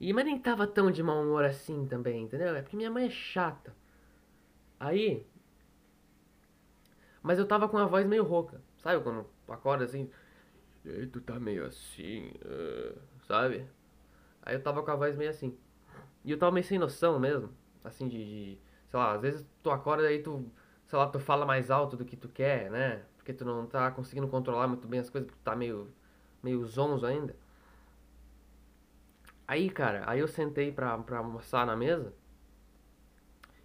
E 0.00 0.12
mas 0.12 0.24
nem 0.24 0.38
tava 0.38 0.68
tão 0.68 0.88
de 0.88 1.02
mau 1.02 1.20
humor 1.22 1.44
assim 1.44 1.84
também, 1.86 2.22
entendeu? 2.22 2.54
É 2.54 2.62
porque 2.62 2.76
minha 2.76 2.90
mãe 2.92 3.06
é 3.06 3.10
chata. 3.10 3.74
Aí. 4.78 5.26
Mas 7.22 7.38
eu 7.38 7.46
tava 7.46 7.68
com 7.68 7.78
a 7.78 7.86
voz 7.86 8.06
meio 8.06 8.24
rouca. 8.24 8.60
Sabe 8.78 9.02
quando 9.02 9.26
acorda 9.48 9.84
assim? 9.84 10.10
E 10.84 10.90
aí 10.90 11.06
tu 11.06 11.20
tá 11.20 11.40
meio 11.40 11.66
assim, 11.66 12.32
ah", 12.44 12.94
sabe? 13.26 13.66
Aí 14.42 14.56
eu 14.56 14.62
tava 14.62 14.82
com 14.82 14.90
a 14.92 14.96
voz 14.96 15.16
meio 15.16 15.30
assim. 15.30 15.56
E 16.24 16.30
eu 16.32 16.38
tava 16.38 16.52
meio 16.52 16.64
sem 16.66 16.78
noção 16.78 17.18
mesmo. 17.20 17.50
Assim, 17.84 18.08
de, 18.08 18.18
de- 18.56 18.60
Sei 18.90 18.98
lá, 19.00 19.14
às 19.14 19.22
vezes 19.22 19.46
tu 19.62 19.70
acorda 19.70 20.04
e 20.04 20.08
aí 20.08 20.22
tu. 20.22 20.50
Sei 20.94 20.98
lá, 21.00 21.08
tu 21.08 21.18
fala 21.18 21.44
mais 21.44 21.72
alto 21.72 21.96
do 21.96 22.04
que 22.04 22.16
tu 22.16 22.28
quer, 22.28 22.70
né? 22.70 23.02
Porque 23.16 23.32
tu 23.32 23.44
não 23.44 23.66
tá 23.66 23.90
conseguindo 23.90 24.28
controlar 24.28 24.68
muito 24.68 24.86
bem 24.86 25.00
as 25.00 25.10
coisas, 25.10 25.26
porque 25.28 25.40
tu 25.40 25.44
tá 25.44 25.56
meio. 25.56 25.88
meio 26.40 26.64
zonzo 26.64 27.04
ainda. 27.04 27.34
Aí, 29.48 29.70
cara, 29.70 30.02
aí 30.06 30.20
eu 30.20 30.28
sentei 30.28 30.70
pra, 30.72 30.96
pra 30.98 31.18
almoçar 31.18 31.66
na 31.66 31.74
mesa. 31.76 32.12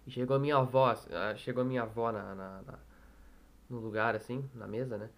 E 0.06 0.10
chegou 0.10 0.36
a 0.36 0.38
minha 0.38 0.56
avó, 0.56 0.86
ah, 0.90 1.34
chegou 1.36 1.62
a 1.62 1.64
minha 1.66 1.82
avó 1.82 2.10
na, 2.12 2.34
na- 2.34 2.62
na- 2.62 2.78
no 3.70 3.80
lugar, 3.80 4.16
assim, 4.16 4.48
na 4.54 4.66
mesa, 4.68 4.98
né? 4.98 5.10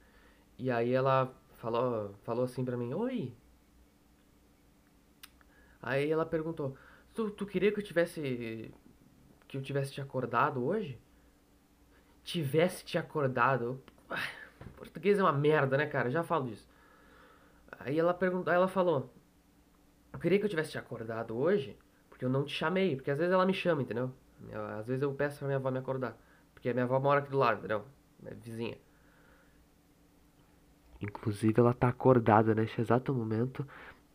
E 0.59 0.71
aí 0.71 0.93
ela 0.93 1.33
falou, 1.57 2.15
falou 2.25 2.45
assim 2.45 2.65
pra 2.65 2.77
mim, 2.77 2.95
Oi! 2.95 3.35
Aí 5.81 6.11
ela 6.11 6.25
perguntou, 6.25 6.77
tu, 7.15 7.31
tu 7.31 7.45
queria 7.47 7.73
que 7.73 7.81
eu 7.81 7.85
tivesse, 7.85 8.73
que 9.49 9.57
eu 9.57 9.63
tivesse 9.63 9.93
te 9.93 10.01
acordado 10.01 10.65
hoje? 10.65 10.99
Tivesse 12.25 12.85
te 12.85 12.97
acordado? 12.99 13.83
Português 14.77 15.19
é 15.19 15.23
uma 15.23 15.33
merda, 15.33 15.77
né, 15.77 15.87
cara? 15.87 16.11
Já 16.11 16.23
falo 16.23 16.47
disso. 16.47 16.69
Aí 17.79 17.99
ela 17.99 18.15
perguntou, 18.15 18.53
ela 18.53 18.69
falou, 18.69 19.13
eu 20.13 20.19
queria 20.19 20.39
que 20.39 20.45
eu 20.45 20.49
tivesse 20.49 20.71
te 20.71 20.79
acordado 20.79 21.37
hoje, 21.37 21.77
porque 22.09 22.25
eu 22.25 22.29
não 22.29 22.45
te 22.45 22.55
chamei, 22.55 22.95
porque 22.95 23.11
às 23.11 23.19
vezes 23.19 23.33
ela 23.33 23.47
me 23.47 23.55
chama, 23.55 23.83
entendeu? 23.83 24.13
Às 24.79 24.87
vezes 24.87 25.03
eu 25.03 25.13
peço 25.13 25.39
pra 25.39 25.49
minha 25.49 25.57
avó 25.57 25.71
me 25.71 25.79
acordar, 25.79 26.17
porque 26.55 26.69
a 26.69 26.73
minha 26.73 26.85
avó 26.85 27.01
mora 27.01 27.21
aqui 27.21 27.31
do 27.31 27.39
lado, 27.39 27.59
entendeu? 27.59 27.85
É 28.25 28.35
vizinha. 28.35 28.79
Inclusive 31.01 31.59
ela 31.59 31.75
tá 31.75 31.89
acordada 31.89 32.55
nesse 32.55 32.81
exato 32.81 33.13
momento 33.13 33.67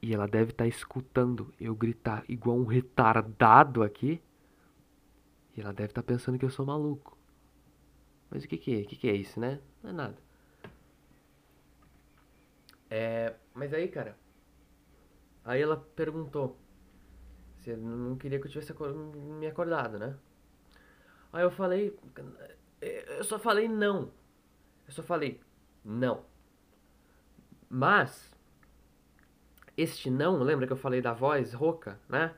e 0.02 0.14
ela 0.14 0.28
deve 0.28 0.52
estar 0.52 0.68
escutando 0.68 1.54
eu 1.60 1.76
gritar 1.76 2.24
igual 2.30 2.58
um 2.58 2.66
retardado 2.66 3.84
aqui. 3.84 4.22
E 5.56 5.62
ela 5.62 5.74
deve 5.74 5.90
estar 5.90 6.04
pensando 6.04 6.38
que 6.38 6.46
eu 6.46 6.50
sou 6.50 6.66
maluco. 6.66 7.17
Mas 8.30 8.44
o 8.44 8.48
que 8.48 8.58
que 8.58 8.80
é? 8.80 8.82
O 8.82 8.86
que 8.88 8.96
que 8.96 9.10
é 9.10 9.14
isso, 9.14 9.40
né? 9.40 9.60
Não 9.82 9.90
é 9.90 9.94
nada. 9.94 10.18
É, 12.90 13.34
mas 13.54 13.74
aí, 13.74 13.88
cara, 13.88 14.18
aí 15.44 15.62
ela 15.62 15.78
perguntou 15.96 16.58
se 17.60 17.72
eu 17.72 17.78
não 17.78 18.16
queria 18.18 18.40
que 18.40 18.48
eu 18.48 18.52
tivesse 18.52 18.74
me 19.40 19.48
acordado, 19.48 20.00
né? 20.00 20.16
Aí 21.34 21.44
eu 21.44 21.52
falei, 21.52 21.98
eu 22.82 23.24
só 23.24 23.38
falei 23.38 23.68
não. 23.68 24.12
Eu 24.88 24.94
só 24.94 25.04
falei 25.04 25.42
não. 25.84 26.24
Mas 27.70 28.34
este 29.76 30.10
não, 30.10 30.42
lembra 30.42 30.66
que 30.66 30.74
eu 30.74 30.78
falei 30.78 31.02
da 31.02 31.14
voz 31.14 31.54
rouca, 31.54 32.00
né? 32.08 32.34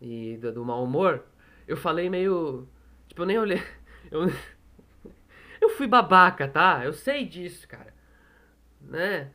E 0.00 0.36
do, 0.38 0.52
do 0.52 0.64
mau 0.64 0.84
humor? 0.84 1.24
Eu 1.66 1.76
falei 1.76 2.10
meio, 2.10 2.68
tipo, 3.08 3.22
eu 3.22 3.26
nem 3.26 3.38
olhei. 3.38 3.62
Eu 4.10 4.26
fui 5.80 5.86
babaca, 5.86 6.46
tá? 6.46 6.84
Eu 6.84 6.92
sei 6.92 7.24
disso, 7.24 7.66
cara. 7.66 7.94
Né? 8.82 9.32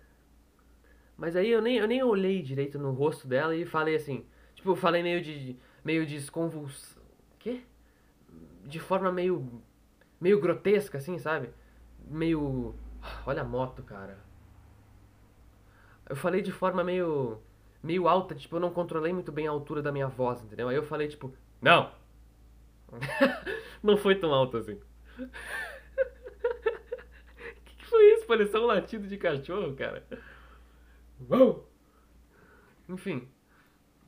Mas 1.17 1.35
aí 1.35 1.49
eu 1.49 1.59
nem, 1.59 1.77
eu 1.77 1.87
nem 1.87 2.03
olhei 2.03 2.39
direito 2.43 2.77
no 2.77 2.91
rosto 2.91 3.27
dela 3.27 3.55
e 3.55 3.65
falei 3.65 3.95
assim, 3.95 4.23
tipo, 4.53 4.69
eu 4.69 4.75
falei 4.75 5.01
meio 5.01 5.23
de 5.23 5.57
meio 5.83 6.05
desconvuls... 6.05 6.99
Quê? 7.39 7.63
De 8.63 8.79
forma 8.79 9.11
meio 9.11 9.63
meio 10.21 10.39
grotesca 10.39 10.99
assim, 10.99 11.17
sabe? 11.17 11.49
Meio 12.07 12.75
olha 13.25 13.41
a 13.41 13.45
moto, 13.45 13.81
cara. 13.81 14.19
Eu 16.07 16.15
falei 16.15 16.43
de 16.43 16.51
forma 16.51 16.83
meio 16.83 17.41
meio 17.81 18.07
alta, 18.07 18.35
tipo, 18.35 18.55
eu 18.55 18.59
não 18.59 18.69
controlei 18.69 19.11
muito 19.11 19.31
bem 19.31 19.47
a 19.47 19.51
altura 19.51 19.81
da 19.81 19.91
minha 19.91 20.07
voz, 20.07 20.43
entendeu? 20.43 20.69
Aí 20.69 20.75
eu 20.75 20.83
falei 20.83 21.07
tipo, 21.07 21.33
não. 21.59 21.91
não 23.81 23.97
foi 23.97 24.13
tão 24.13 24.31
alto 24.31 24.57
assim. 24.57 24.79
Isso? 28.25 28.27
Pareceu 28.27 28.63
um 28.63 28.65
latido 28.65 29.07
de 29.07 29.17
cachorro, 29.17 29.75
cara. 29.75 30.05
Uou! 31.29 31.69
Enfim. 32.89 33.27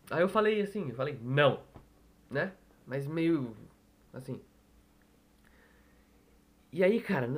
Aí 0.09 0.21
eu 0.21 0.29
falei 0.29 0.61
assim, 0.61 0.89
eu 0.89 0.95
falei 0.95 1.17
não, 1.21 1.61
né? 2.29 2.53
Mas 2.85 3.07
meio 3.07 3.55
assim. 4.13 4.41
E 6.71 6.83
aí, 6.83 7.01
cara, 7.01 7.29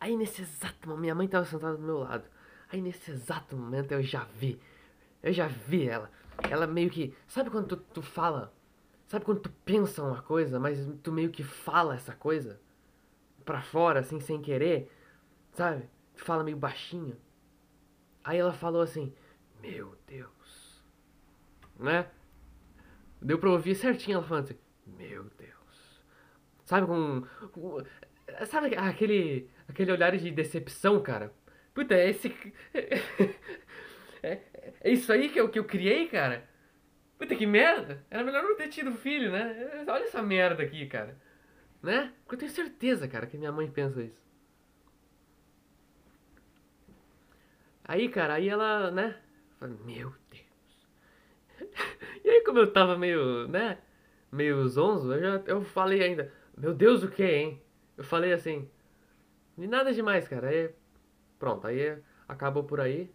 aí 0.00 0.16
nesse 0.16 0.42
exato 0.42 0.88
momento, 0.88 1.00
minha 1.00 1.14
mãe 1.14 1.28
tava 1.28 1.44
sentada 1.44 1.76
do 1.76 1.82
meu 1.82 1.98
lado. 1.98 2.28
Aí 2.70 2.80
nesse 2.80 3.10
exato 3.10 3.56
momento 3.56 3.92
eu 3.92 4.02
já 4.02 4.24
vi, 4.24 4.60
eu 5.22 5.32
já 5.32 5.46
vi 5.46 5.88
ela. 5.88 6.10
Ela 6.50 6.66
meio 6.66 6.90
que, 6.90 7.14
sabe 7.28 7.50
quando 7.50 7.68
tu, 7.68 7.76
tu 7.76 8.02
fala, 8.02 8.52
sabe 9.06 9.24
quando 9.24 9.40
tu 9.40 9.50
pensa 9.64 10.02
uma 10.02 10.22
coisa, 10.22 10.58
mas 10.58 10.78
tu 11.02 11.12
meio 11.12 11.30
que 11.30 11.44
fala 11.44 11.94
essa 11.94 12.14
coisa 12.14 12.60
pra 13.44 13.62
fora, 13.62 14.00
assim, 14.00 14.18
sem 14.18 14.40
querer, 14.40 14.90
sabe? 15.54 15.88
Fala 16.16 16.44
meio 16.44 16.56
baixinho. 16.56 17.16
Aí 18.22 18.38
ela 18.38 18.52
falou 18.52 18.82
assim, 18.82 19.12
meu 19.60 19.96
Deus, 20.06 20.82
né? 21.78 22.06
Deu 23.20 23.38
pra 23.38 23.50
ouvir 23.50 23.74
certinho 23.74 24.16
ela 24.16 24.26
falando 24.26 24.44
assim, 24.44 24.58
meu 24.86 25.24
Deus. 25.38 26.02
Sabe 26.64 26.86
com, 26.86 27.22
com- 27.52 27.78
sabe 28.46 28.74
aquele 28.76 29.50
aquele 29.68 29.92
olhar 29.92 30.16
de 30.16 30.30
decepção, 30.30 31.02
cara? 31.02 31.32
Puta, 31.74 31.94
é 31.94 32.08
esse 32.10 32.28
é, 34.22 34.40
é 34.80 34.90
isso 34.92 35.12
aí 35.12 35.28
que 35.28 35.40
eu, 35.40 35.48
que 35.48 35.58
eu 35.58 35.64
criei, 35.64 36.08
cara? 36.08 36.48
Puta 37.18 37.36
que 37.36 37.46
merda! 37.46 38.04
Era 38.10 38.24
melhor 38.24 38.42
não 38.42 38.56
ter 38.56 38.68
tido 38.68 38.92
filho, 38.92 39.30
né? 39.32 39.84
Olha 39.88 40.04
essa 40.04 40.22
merda 40.22 40.62
aqui, 40.62 40.86
cara. 40.86 41.18
Né? 41.82 42.12
Porque 42.24 42.36
eu 42.36 42.38
tenho 42.40 42.50
certeza, 42.52 43.08
cara, 43.08 43.26
que 43.26 43.38
minha 43.38 43.52
mãe 43.52 43.70
pensa 43.70 44.02
isso. 44.02 44.23
Aí, 47.84 48.08
cara, 48.08 48.34
aí 48.34 48.48
ela, 48.48 48.90
né? 48.90 49.16
Meu 49.84 50.14
Deus. 50.30 50.44
E 52.24 52.30
aí, 52.30 52.42
como 52.42 52.58
eu 52.58 52.72
tava 52.72 52.96
meio, 52.96 53.46
né? 53.48 53.78
Meio 54.32 54.66
zonzo, 54.66 55.12
eu 55.12 55.20
já 55.20 55.42
eu 55.46 55.62
falei 55.62 56.02
ainda, 56.02 56.32
meu 56.56 56.72
Deus, 56.74 57.02
o 57.02 57.10
que, 57.10 57.22
hein? 57.22 57.62
Eu 57.98 58.02
falei 58.04 58.32
assim, 58.32 58.68
de 59.56 59.66
nada 59.66 59.92
demais, 59.92 60.26
cara. 60.26 60.48
Aí, 60.48 60.70
pronto, 61.38 61.66
aí 61.66 61.98
acabou 62.28 62.64
por 62.64 62.80
aí. 62.80 63.10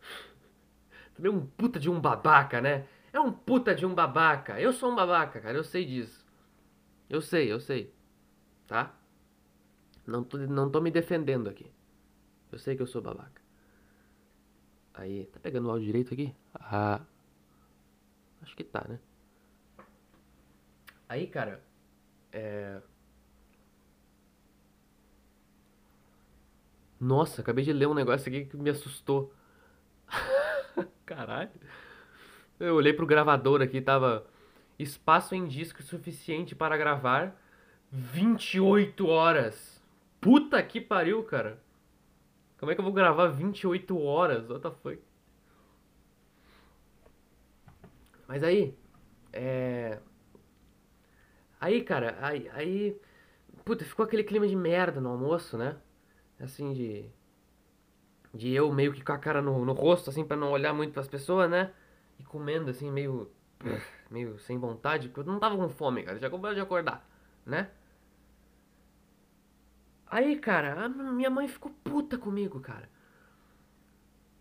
Também 1.14 1.30
um 1.30 1.46
puta 1.46 1.78
de 1.78 1.88
um 1.88 2.00
babaca, 2.00 2.60
né? 2.60 2.86
É 3.12 3.20
um 3.20 3.32
puta 3.32 3.74
de 3.74 3.86
um 3.86 3.94
babaca. 3.94 4.60
Eu 4.60 4.72
sou 4.72 4.90
um 4.92 4.96
babaca, 4.96 5.40
cara, 5.40 5.56
eu 5.56 5.64
sei 5.64 5.84
disso. 5.84 6.26
Eu 7.08 7.20
sei, 7.20 7.52
eu 7.52 7.60
sei. 7.60 7.94
Tá? 8.66 8.94
Não 10.06 10.24
tô, 10.24 10.38
não 10.38 10.70
tô 10.70 10.80
me 10.80 10.90
defendendo 10.90 11.48
aqui. 11.48 11.70
Eu 12.52 12.58
sei 12.58 12.76
que 12.76 12.82
eu 12.82 12.86
sou 12.86 13.00
babaca. 13.02 13.39
Aí, 15.00 15.24
tá 15.32 15.40
pegando 15.40 15.66
o 15.66 15.70
áudio 15.70 15.86
direito 15.86 16.12
aqui? 16.12 16.34
Ah. 16.54 17.00
Acho 18.42 18.54
que 18.54 18.62
tá, 18.62 18.84
né? 18.86 18.98
Aí, 21.08 21.26
cara, 21.26 21.64
é. 22.30 22.82
Nossa, 27.00 27.40
acabei 27.40 27.64
de 27.64 27.72
ler 27.72 27.86
um 27.86 27.94
negócio 27.94 28.28
aqui 28.28 28.44
que 28.44 28.58
me 28.58 28.68
assustou. 28.68 29.32
Caralho. 31.06 31.50
Eu 32.58 32.74
olhei 32.74 32.92
pro 32.92 33.06
gravador 33.06 33.62
aqui, 33.62 33.80
tava 33.80 34.26
espaço 34.78 35.34
em 35.34 35.46
disco 35.46 35.82
suficiente 35.82 36.54
para 36.54 36.76
gravar 36.76 37.34
28 37.90 39.06
horas. 39.06 39.82
Puta 40.20 40.62
que 40.62 40.78
pariu, 40.78 41.24
cara. 41.24 41.58
Como 42.60 42.70
é 42.70 42.74
que 42.74 42.80
eu 42.80 42.84
vou 42.84 42.92
gravar 42.92 43.28
28 43.28 43.98
horas? 43.98 44.46
What 44.50 44.60
the 44.60 44.70
fuck? 44.70 45.02
Mas 48.28 48.44
aí, 48.44 48.76
é. 49.32 49.98
Aí, 51.58 51.82
cara, 51.82 52.18
aí, 52.20 52.50
aí. 52.52 53.00
Puta, 53.64 53.82
ficou 53.82 54.04
aquele 54.04 54.22
clima 54.22 54.46
de 54.46 54.54
merda 54.54 55.00
no 55.00 55.08
almoço, 55.08 55.56
né? 55.56 55.78
Assim, 56.38 56.74
de. 56.74 57.10
De 58.34 58.52
eu 58.52 58.70
meio 58.72 58.92
que 58.92 59.02
com 59.02 59.12
a 59.12 59.18
cara 59.18 59.40
no, 59.40 59.64
no 59.64 59.72
rosto, 59.72 60.10
assim, 60.10 60.22
pra 60.22 60.36
não 60.36 60.52
olhar 60.52 60.74
muito 60.74 60.92
pras 60.92 61.08
pessoas, 61.08 61.50
né? 61.50 61.72
E 62.18 62.24
comendo, 62.24 62.70
assim, 62.70 62.90
meio. 62.90 63.30
meio 64.10 64.38
sem 64.38 64.58
vontade, 64.58 65.08
porque 65.08 65.20
eu 65.20 65.32
não 65.32 65.40
tava 65.40 65.56
com 65.56 65.68
fome, 65.70 66.02
cara. 66.02 66.18
Já 66.18 66.26
acabou 66.26 66.52
de 66.52 66.60
acordar, 66.60 67.08
né? 67.46 67.70
Aí, 70.10 70.36
cara, 70.38 70.88
minha 70.88 71.30
mãe 71.30 71.46
ficou 71.46 71.70
puta 71.84 72.18
comigo, 72.18 72.58
cara. 72.60 72.88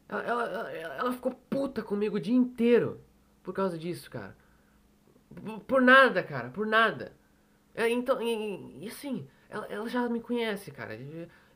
Ela, 0.09 0.24
ela, 0.24 0.72
ela 0.74 1.13
ficou 1.13 1.32
puta 1.47 1.84
comigo 1.84 2.17
o 2.17 2.20
dia 2.20 2.36
inteiro 2.36 2.99
por 3.43 3.53
causa 3.53 3.78
disso, 3.78 4.09
cara. 4.09 4.36
Por 5.67 5.82
nada, 5.82 6.24
cara, 6.24 6.49
por 6.49 6.65
nada. 6.65 7.13
É, 7.76 7.88
então, 7.88 8.20
e, 8.20 8.84
e 8.84 8.88
assim, 8.88 9.28
ela, 9.47 9.67
ela, 9.67 9.88
já 9.88 10.09
me 10.09 10.20
conhece, 10.20 10.72
cara. 10.72 10.97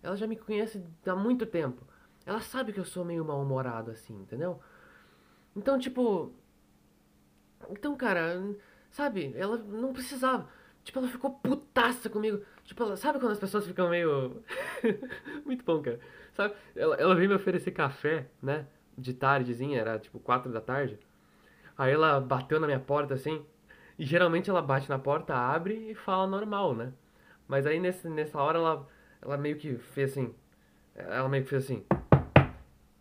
Ela 0.04 0.16
já 0.16 0.28
me 0.28 0.36
conhece 0.36 0.84
há 1.06 1.16
muito 1.16 1.48
tempo. 1.48 1.82
Ela 2.24 2.40
sabe 2.40 2.72
que 2.72 2.80
eu 2.80 2.86
sou 2.86 3.04
meio 3.04 3.26
mal-humorado, 3.26 3.90
assim, 3.90 4.14
entendeu? 4.22 4.60
Então, 5.56 5.80
tipo. 5.80 6.32
Então, 7.70 7.96
cara, 7.96 8.40
sabe, 8.92 9.34
ela 9.36 9.58
não 9.58 9.92
precisava. 9.92 10.48
Tipo, 10.84 11.00
ela 11.00 11.08
ficou 11.08 11.32
putaça 11.32 12.10
comigo. 12.10 12.44
Tipo, 12.64 12.96
sabe 12.96 13.20
quando 13.20 13.34
as 13.34 13.40
pessoas 13.40 13.66
ficam 13.68 13.90
meio. 13.90 14.42
Muito 15.46 15.66
bom, 15.66 15.82
cara. 15.82 16.00
Sabe? 16.34 16.56
Ela, 16.76 16.96
ela 16.96 17.16
veio 17.16 17.30
me 17.30 17.36
oferecer 17.36 17.72
café, 17.72 18.28
né? 18.42 18.66
De 18.98 19.14
tardezinha, 19.14 19.80
era 19.80 20.00
tipo 20.00 20.20
4 20.20 20.52
da 20.52 20.62
tarde. 20.62 20.98
Aí 21.78 21.92
ela 21.92 22.20
bateu 22.20 22.60
na 22.60 22.68
minha 22.68 22.80
porta 22.80 23.14
assim. 23.14 23.46
E 23.98 24.06
geralmente 24.06 24.50
ela 24.50 24.62
bate 24.62 24.90
na 24.90 24.98
porta, 24.98 25.36
abre 25.36 25.92
e 25.92 25.96
fala 25.96 26.26
normal, 26.28 26.74
né? 26.76 26.94
Mas 27.48 27.66
aí 27.66 27.80
nesse, 27.80 28.08
nessa 28.10 28.40
hora 28.40 28.58
ela, 28.58 28.88
ela 29.22 29.38
meio 29.38 29.58
que 29.58 29.76
fez 29.78 30.12
assim. 30.12 30.34
Ela 30.96 31.30
meio 31.30 31.44
que 31.44 31.50
fez 31.50 31.66
assim. 31.66 31.86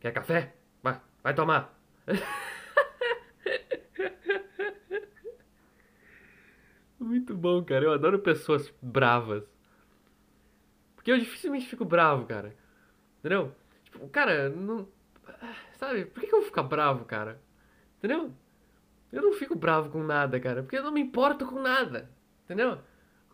Quer 0.00 0.12
café? 0.12 0.54
Vai, 0.82 1.00
vai 1.22 1.34
tomar. 1.34 1.74
Muito 6.98 7.36
bom, 7.36 7.62
cara. 7.64 7.84
Eu 7.84 7.92
adoro 7.92 8.18
pessoas 8.18 8.72
bravas. 8.80 9.51
Porque 11.02 11.10
eu 11.10 11.18
dificilmente 11.18 11.66
fico 11.66 11.84
bravo, 11.84 12.26
cara. 12.26 12.54
Entendeu? 13.18 13.52
Tipo, 13.82 14.08
cara, 14.08 14.48
não. 14.48 14.86
Sabe? 15.74 16.04
Por 16.04 16.20
que, 16.20 16.26
eu 16.26 16.38
vou 16.38 16.42
ficar 16.42 16.62
bravo, 16.62 17.04
cara? 17.04 17.42
Entendeu? 17.98 18.32
Eu 19.10 19.20
não 19.20 19.32
fico 19.32 19.56
bravo 19.56 19.90
com 19.90 20.00
nada, 20.04 20.38
cara. 20.38 20.62
Porque 20.62 20.78
eu 20.78 20.84
não 20.84 20.92
me 20.92 21.00
importo 21.00 21.44
com 21.44 21.60
nada. 21.60 22.08
Entendeu? 22.44 22.78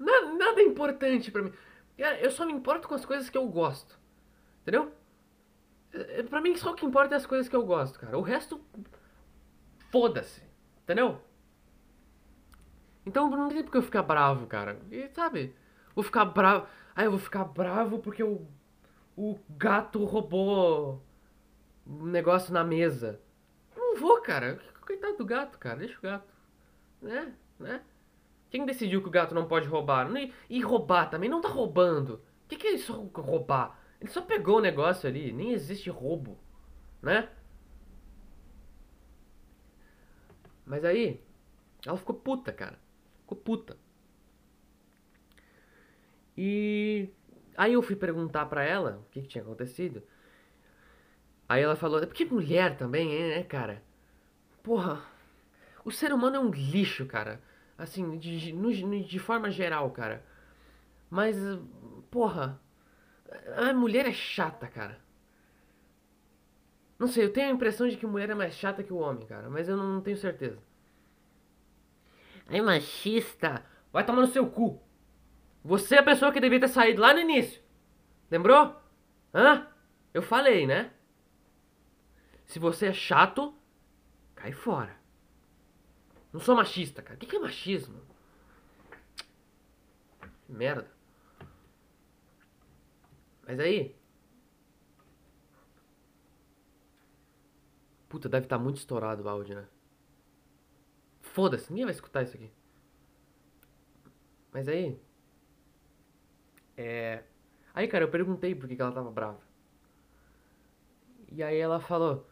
Nada, 0.00 0.32
nada 0.32 0.60
é 0.62 0.64
importante 0.64 1.30
pra 1.30 1.42
mim. 1.42 1.52
Cara, 1.98 2.18
eu 2.20 2.30
só 2.30 2.46
me 2.46 2.54
importo 2.54 2.88
com 2.88 2.94
as 2.94 3.04
coisas 3.04 3.28
que 3.28 3.36
eu 3.36 3.46
gosto. 3.46 4.00
Entendeu? 4.62 4.90
É, 5.92 6.22
pra 6.22 6.40
mim, 6.40 6.56
só 6.56 6.70
o 6.72 6.74
que 6.74 6.86
importa 6.86 7.14
é 7.14 7.18
as 7.18 7.26
coisas 7.26 7.50
que 7.50 7.56
eu 7.56 7.66
gosto, 7.66 8.00
cara. 8.00 8.16
O 8.16 8.22
resto. 8.22 8.58
Foda-se. 9.90 10.42
Entendeu? 10.84 11.20
Então 13.04 13.28
não 13.28 13.50
tem 13.50 13.62
porque 13.62 13.76
eu 13.76 13.82
ficar 13.82 14.02
bravo, 14.02 14.46
cara. 14.46 14.80
E 14.90 15.06
sabe? 15.10 15.54
Vou 15.94 16.02
ficar 16.02 16.24
bravo. 16.24 16.66
Aí 16.98 17.04
eu 17.04 17.12
vou 17.12 17.20
ficar 17.20 17.44
bravo 17.44 18.00
porque 18.00 18.24
o, 18.24 18.44
o 19.16 19.38
gato 19.50 20.04
roubou 20.04 21.00
um 21.86 22.06
negócio 22.06 22.52
na 22.52 22.64
mesa. 22.64 23.20
Não 23.76 23.94
vou, 23.94 24.20
cara. 24.20 24.60
Coitado 24.80 25.16
do 25.16 25.24
gato, 25.24 25.60
cara. 25.60 25.78
Deixa 25.78 25.96
o 25.96 26.02
gato. 26.02 26.34
Né? 27.00 27.32
Né? 27.56 27.84
Quem 28.50 28.66
decidiu 28.66 29.00
que 29.00 29.06
o 29.06 29.12
gato 29.12 29.32
não 29.32 29.46
pode 29.46 29.68
roubar? 29.68 30.08
E 30.50 30.60
roubar 30.60 31.08
também 31.08 31.30
não 31.30 31.40
tá 31.40 31.48
roubando. 31.48 32.14
O 32.14 32.48
que, 32.48 32.56
que 32.56 32.66
é 32.66 32.72
isso 32.72 32.92
roubar? 33.14 33.78
Ele 34.00 34.10
só 34.10 34.20
pegou 34.20 34.56
o 34.56 34.60
negócio 34.60 35.08
ali. 35.08 35.30
Nem 35.30 35.52
existe 35.52 35.88
roubo. 35.88 36.36
Né? 37.00 37.28
Mas 40.66 40.84
aí, 40.84 41.22
ela 41.86 41.96
ficou 41.96 42.16
puta, 42.16 42.52
cara. 42.52 42.76
Ficou 43.20 43.38
puta. 43.38 43.78
E 46.40 47.10
aí 47.56 47.72
eu 47.72 47.82
fui 47.82 47.96
perguntar 47.96 48.46
pra 48.46 48.62
ela 48.62 49.02
o 49.04 49.10
que, 49.10 49.22
que 49.22 49.26
tinha 49.26 49.42
acontecido. 49.42 50.04
Aí 51.48 51.62
ela 51.62 51.74
falou, 51.74 52.00
é 52.00 52.06
porque 52.06 52.24
mulher 52.24 52.76
também, 52.76 53.08
né, 53.08 53.42
cara? 53.42 53.82
Porra, 54.62 55.02
o 55.84 55.90
ser 55.90 56.12
humano 56.12 56.36
é 56.36 56.38
um 56.38 56.50
lixo, 56.50 57.06
cara. 57.06 57.42
Assim, 57.76 58.16
de, 58.18 58.52
de, 58.52 59.04
de 59.04 59.18
forma 59.18 59.50
geral, 59.50 59.90
cara. 59.90 60.24
Mas, 61.10 61.36
porra, 62.08 62.60
a 63.56 63.72
mulher 63.72 64.06
é 64.06 64.12
chata, 64.12 64.68
cara. 64.68 65.00
Não 67.00 67.08
sei, 67.08 67.24
eu 67.24 67.32
tenho 67.32 67.48
a 67.48 67.52
impressão 67.52 67.88
de 67.88 67.96
que 67.96 68.06
mulher 68.06 68.30
é 68.30 68.34
mais 68.34 68.54
chata 68.54 68.84
que 68.84 68.92
o 68.92 68.98
homem, 68.98 69.26
cara. 69.26 69.50
Mas 69.50 69.68
eu 69.68 69.76
não, 69.76 69.94
não 69.94 70.00
tenho 70.00 70.16
certeza. 70.16 70.58
Ai, 72.46 72.60
machista. 72.60 73.64
Vai 73.92 74.06
tomar 74.06 74.20
no 74.20 74.28
seu 74.28 74.46
cu. 74.48 74.80
Você 75.68 75.96
é 75.96 75.98
a 75.98 76.02
pessoa 76.02 76.32
que 76.32 76.40
devia 76.40 76.58
ter 76.58 76.68
saído 76.68 77.02
lá 77.02 77.12
no 77.12 77.20
início. 77.20 77.62
Lembrou? 78.30 78.74
Hã? 79.34 79.68
Eu 80.14 80.22
falei, 80.22 80.66
né? 80.66 80.94
Se 82.46 82.58
você 82.58 82.86
é 82.86 82.92
chato, 82.94 83.54
cai 84.34 84.50
fora. 84.50 84.98
Não 86.32 86.40
sou 86.40 86.56
machista, 86.56 87.02
cara. 87.02 87.16
O 87.16 87.18
que 87.18 87.36
é 87.36 87.38
machismo? 87.38 88.00
Merda. 90.48 90.90
Mas 93.46 93.60
aí. 93.60 93.94
Puta, 98.08 98.26
deve 98.26 98.46
estar 98.46 98.56
tá 98.56 98.64
muito 98.64 98.78
estourado 98.78 99.22
o 99.22 99.28
áudio, 99.28 99.54
né? 99.54 99.68
Foda-se, 101.20 101.70
ninguém 101.70 101.84
vai 101.84 101.94
escutar 101.94 102.22
isso 102.22 102.36
aqui. 102.36 102.50
Mas 104.50 104.66
aí. 104.66 104.98
É. 106.78 107.24
Aí, 107.74 107.88
cara, 107.88 108.04
eu 108.04 108.10
perguntei 108.10 108.54
por 108.54 108.68
que, 108.68 108.80
ela 108.80 108.92
tava 108.92 109.10
brava. 109.10 109.40
E 111.32 111.42
aí 111.42 111.58
ela 111.58 111.80
falou: 111.80 112.24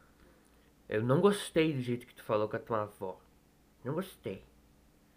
Eu 0.89 1.03
não 1.03 1.21
gostei 1.21 1.73
do 1.75 1.81
jeito 1.81 2.07
que 2.07 2.15
tu 2.15 2.23
falou 2.23 2.49
com 2.49 2.57
a 2.57 2.61
tua 2.61 2.83
avó. 2.83 3.21
Não 3.85 3.95
gostei. 3.95 4.45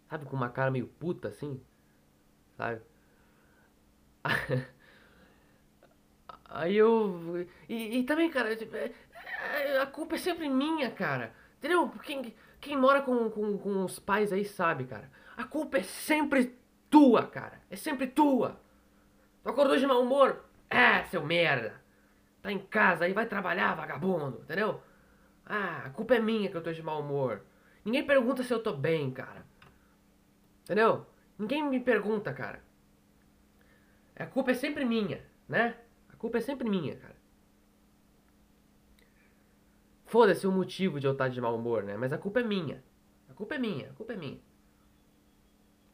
Sabe, 0.09 0.25
com 0.25 0.35
uma 0.35 0.49
cara 0.49 0.71
meio 0.71 0.87
puta 0.87 1.27
assim? 1.27 1.61
Sabe? 2.57 2.81
Aí 6.49 6.75
eu. 6.75 7.47
E, 7.67 7.99
e 7.99 8.03
também, 8.03 8.29
cara, 8.31 8.55
tipo, 8.55 8.75
é, 8.75 8.91
é, 9.53 9.79
a 9.79 9.85
culpa 9.85 10.15
é 10.15 10.17
sempre 10.17 10.49
minha, 10.49 10.89
cara. 10.89 11.33
Entendeu? 11.59 11.87
Quem, 12.03 12.33
quem 12.59 12.75
mora 12.75 13.03
com, 13.03 13.29
com, 13.29 13.57
com 13.57 13.85
os 13.85 13.99
pais 13.99 14.33
aí 14.33 14.43
sabe, 14.43 14.85
cara. 14.85 15.11
A 15.37 15.43
culpa 15.43 15.77
é 15.77 15.83
sempre 15.83 16.57
tua, 16.89 17.27
cara. 17.27 17.61
É 17.69 17.75
sempre 17.75 18.07
tua. 18.07 18.59
Tu 19.43 19.49
acordou 19.49 19.77
de 19.77 19.87
mau 19.87 20.01
humor? 20.01 20.45
É, 20.69 21.03
seu 21.05 21.25
merda. 21.25 21.81
Tá 22.41 22.51
em 22.51 22.59
casa 22.59 23.05
aí, 23.05 23.13
vai 23.13 23.25
trabalhar, 23.25 23.75
vagabundo, 23.75 24.39
entendeu? 24.41 24.81
Ah, 25.45 25.83
a 25.85 25.89
culpa 25.89 26.15
é 26.15 26.19
minha 26.19 26.49
que 26.49 26.55
eu 26.55 26.63
tô 26.63 26.71
de 26.71 26.83
mau 26.83 27.01
humor. 27.01 27.41
Ninguém 27.83 28.05
pergunta 28.05 28.43
se 28.43 28.53
eu 28.53 28.61
tô 28.61 28.73
bem, 28.73 29.11
cara. 29.11 29.45
Entendeu? 30.63 31.05
Ninguém 31.37 31.63
me 31.63 31.79
pergunta, 31.79 32.33
cara. 32.33 32.61
A 34.15 34.25
culpa 34.25 34.51
é 34.51 34.53
sempre 34.53 34.85
minha, 34.85 35.25
né? 35.47 35.75
A 36.11 36.15
culpa 36.15 36.37
é 36.37 36.41
sempre 36.41 36.69
minha, 36.69 36.95
cara. 36.95 37.15
Foda-se 40.05 40.45
o 40.45 40.51
motivo 40.51 40.99
de 40.99 41.07
eu 41.07 41.13
estar 41.13 41.29
de 41.29 41.39
mau 41.39 41.55
humor, 41.55 41.83
né? 41.83 41.95
Mas 41.95 42.11
a 42.11 42.17
culpa 42.17 42.41
é 42.41 42.43
minha. 42.43 42.83
A 43.29 43.33
culpa 43.33 43.55
é 43.55 43.57
minha, 43.57 43.89
a 43.89 43.93
culpa 43.93 44.13
é 44.13 44.15
minha. 44.17 44.39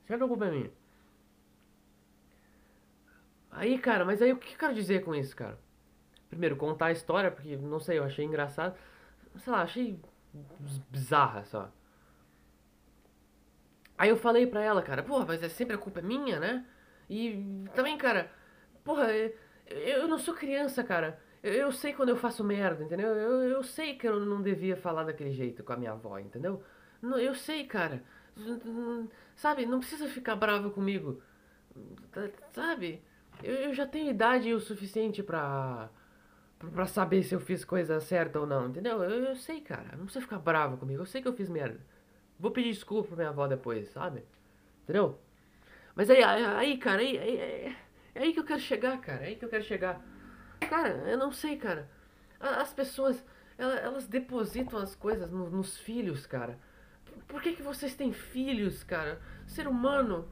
Sempre 0.07 0.25
a 0.25 0.27
culpa 0.27 0.45
é 0.45 0.51
minha. 0.51 0.71
Aí, 3.55 3.79
cara, 3.79 4.03
mas 4.03 4.21
aí 4.21 4.33
o 4.33 4.37
que 4.37 4.53
eu 4.53 4.57
quero 4.57 4.73
dizer 4.73 5.03
com 5.03 5.15
isso, 5.15 5.35
cara? 5.35 5.57
Primeiro, 6.29 6.57
contar 6.57 6.87
a 6.87 6.91
história, 6.91 7.31
porque, 7.31 7.55
não 7.55 7.79
sei, 7.79 7.97
eu 7.97 8.03
achei 8.03 8.25
engraçado. 8.25 8.77
Sei 9.37 9.51
lá, 9.51 9.61
achei 9.61 9.99
bizarra 10.89 11.45
só. 11.45 11.71
Aí 13.97 14.09
eu 14.09 14.17
falei 14.17 14.45
pra 14.45 14.61
ela, 14.61 14.81
cara, 14.81 15.01
porra, 15.03 15.25
mas 15.25 15.41
é 15.41 15.47
sempre 15.47 15.73
a 15.75 15.77
culpa 15.77 15.99
é 15.99 16.03
minha, 16.03 16.37
né? 16.37 16.65
E 17.09 17.65
também, 17.73 17.97
cara, 17.97 18.29
porra, 18.83 19.07
eu 19.67 20.07
não 20.07 20.17
sou 20.19 20.33
criança, 20.33 20.83
cara. 20.83 21.17
Eu, 21.41 21.71
sei 21.71 21.93
quando 21.93 22.09
eu 22.09 22.17
faço 22.17 22.43
merda, 22.43 22.83
entendeu? 22.83 23.07
Eu, 23.15 23.43
eu 23.43 23.63
sei 23.63 23.95
que 23.95 24.07
eu 24.07 24.19
não 24.19 24.41
devia 24.41 24.75
falar 24.75 25.03
daquele 25.03 25.31
jeito 25.31 25.63
com 25.63 25.71
a 25.73 25.77
minha 25.77 25.91
avó, 25.91 26.17
entendeu? 26.19 26.61
Eu 27.01 27.35
sei, 27.35 27.65
cara. 27.65 28.03
Sabe, 29.35 29.65
não 29.65 29.79
precisa 29.79 30.07
ficar 30.09 30.35
bravo 30.35 30.71
comigo. 30.71 31.21
Sabe? 32.51 33.01
Eu, 33.43 33.55
eu 33.55 33.73
já 33.73 33.85
tenho 33.85 34.09
idade 34.09 34.53
o 34.53 34.59
suficiente 34.59 35.23
pra. 35.23 35.89
pra 36.57 36.87
saber 36.87 37.23
se 37.23 37.33
eu 37.35 37.39
fiz 37.39 37.63
coisa 37.65 37.99
certa 37.99 38.39
ou 38.39 38.47
não, 38.47 38.67
entendeu? 38.67 39.03
Eu, 39.03 39.25
eu 39.25 39.35
sei, 39.35 39.61
cara. 39.61 39.95
Não 39.97 40.05
precisa 40.05 40.21
ficar 40.21 40.39
bravo 40.39 40.77
comigo. 40.77 41.01
Eu 41.01 41.05
sei 41.05 41.21
que 41.21 41.27
eu 41.27 41.33
fiz 41.33 41.49
merda. 41.49 41.79
Vou 42.39 42.51
pedir 42.51 42.71
desculpa 42.71 43.07
pra 43.09 43.17
minha 43.17 43.29
avó 43.29 43.47
depois, 43.47 43.89
sabe? 43.89 44.23
Entendeu? 44.83 45.19
Mas 45.95 46.09
aí, 46.09 46.21
aí, 46.21 46.77
cara, 46.77 47.01
aí, 47.01 47.17
aí, 47.17 47.37
é, 47.37 47.75
é 48.13 48.21
aí 48.21 48.33
que 48.33 48.39
eu 48.39 48.43
quero 48.43 48.59
chegar, 48.59 48.99
cara. 48.99 49.23
É 49.23 49.27
aí 49.27 49.35
que 49.35 49.45
eu 49.45 49.49
quero 49.49 49.63
chegar. 49.63 50.01
Cara, 50.69 50.89
eu 51.09 51.17
não 51.17 51.31
sei, 51.31 51.57
cara. 51.57 51.89
As 52.39 52.73
pessoas, 52.73 53.23
elas 53.57 54.07
depositam 54.07 54.77
as 54.79 54.93
coisas 54.95 55.31
nos 55.31 55.77
filhos, 55.77 56.27
cara. 56.27 56.59
Por 57.27 57.41
que, 57.41 57.53
que 57.53 57.63
vocês 57.63 57.95
têm 57.95 58.11
filhos, 58.11 58.83
cara? 58.83 59.21
Ser 59.47 59.67
humano. 59.67 60.27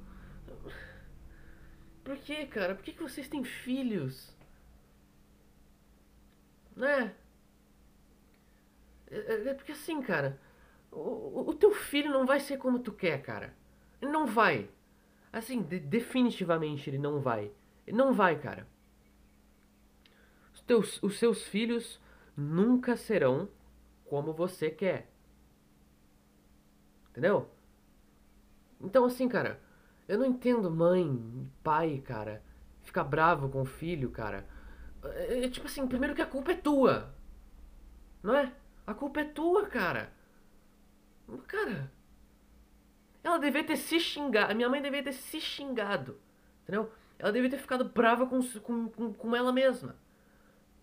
Por 2.03 2.17
que, 2.17 2.45
cara? 2.47 2.75
Por 2.75 2.83
que, 2.83 2.93
que 2.93 3.01
vocês 3.01 3.27
têm 3.27 3.43
filhos? 3.43 4.35
Né? 6.75 7.15
É, 9.09 9.17
é, 9.17 9.47
é 9.49 9.53
porque 9.53 9.71
assim, 9.71 10.01
cara. 10.01 10.39
O, 10.91 11.49
o 11.49 11.53
teu 11.53 11.73
filho 11.73 12.11
não 12.11 12.25
vai 12.25 12.39
ser 12.39 12.57
como 12.57 12.79
tu 12.79 12.91
quer, 12.91 13.21
cara. 13.21 13.55
Ele 14.01 14.11
não 14.11 14.25
vai. 14.25 14.69
Assim, 15.31 15.61
de, 15.63 15.79
definitivamente 15.79 16.89
ele 16.89 16.99
não 16.99 17.19
vai. 17.19 17.51
Ele 17.87 17.97
não 17.97 18.13
vai, 18.13 18.39
cara. 18.39 18.67
Os, 20.53 20.61
teus, 20.61 21.01
os 21.01 21.17
seus 21.17 21.43
filhos 21.43 21.99
nunca 22.35 22.95
serão 22.95 23.49
como 24.05 24.33
você 24.33 24.69
quer. 24.69 25.09
Entendeu? 27.09 27.49
Então, 28.79 29.05
assim, 29.05 29.27
cara, 29.27 29.59
eu 30.07 30.17
não 30.17 30.25
entendo 30.25 30.69
mãe, 30.69 31.49
pai, 31.63 32.01
cara, 32.05 32.43
ficar 32.81 33.03
bravo 33.03 33.49
com 33.49 33.61
o 33.61 33.65
filho, 33.65 34.09
cara. 34.09 34.45
É, 35.03 35.45
é, 35.45 35.49
tipo 35.49 35.67
assim, 35.67 35.87
primeiro 35.87 36.15
que 36.15 36.21
a 36.21 36.25
culpa 36.25 36.51
é 36.51 36.55
tua. 36.55 37.13
Não 38.21 38.35
é? 38.35 38.51
A 38.85 38.93
culpa 38.93 39.21
é 39.21 39.25
tua, 39.25 39.65
cara. 39.65 40.11
Cara, 41.47 41.91
ela 43.23 43.37
devia 43.37 43.63
ter 43.63 43.77
se 43.77 43.99
xingado. 43.99 44.53
Minha 44.55 44.69
mãe 44.69 44.81
devia 44.81 45.03
ter 45.03 45.13
se 45.13 45.39
xingado. 45.39 46.19
Entendeu? 46.63 46.91
Ela 47.17 47.31
devia 47.31 47.49
ter 47.49 47.57
ficado 47.57 47.85
brava 47.85 48.27
com, 48.27 48.41
com, 48.59 48.89
com, 48.89 49.13
com 49.13 49.35
ela 49.35 49.51
mesma. 49.51 49.95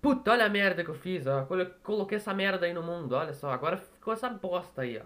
Puta, 0.01 0.31
olha 0.33 0.47
a 0.47 0.49
merda 0.49 0.83
que 0.83 0.91
eu 0.91 0.95
fiz, 0.95 1.27
ó. 1.27 1.47
Coloquei 1.83 2.17
essa 2.17 2.33
merda 2.33 2.65
aí 2.65 2.73
no 2.73 2.83
mundo, 2.83 3.13
olha 3.15 3.35
só. 3.35 3.51
Agora 3.51 3.77
ficou 3.77 4.13
essa 4.15 4.31
bosta 4.31 4.83
aí, 4.83 4.99
ó. 4.99 5.05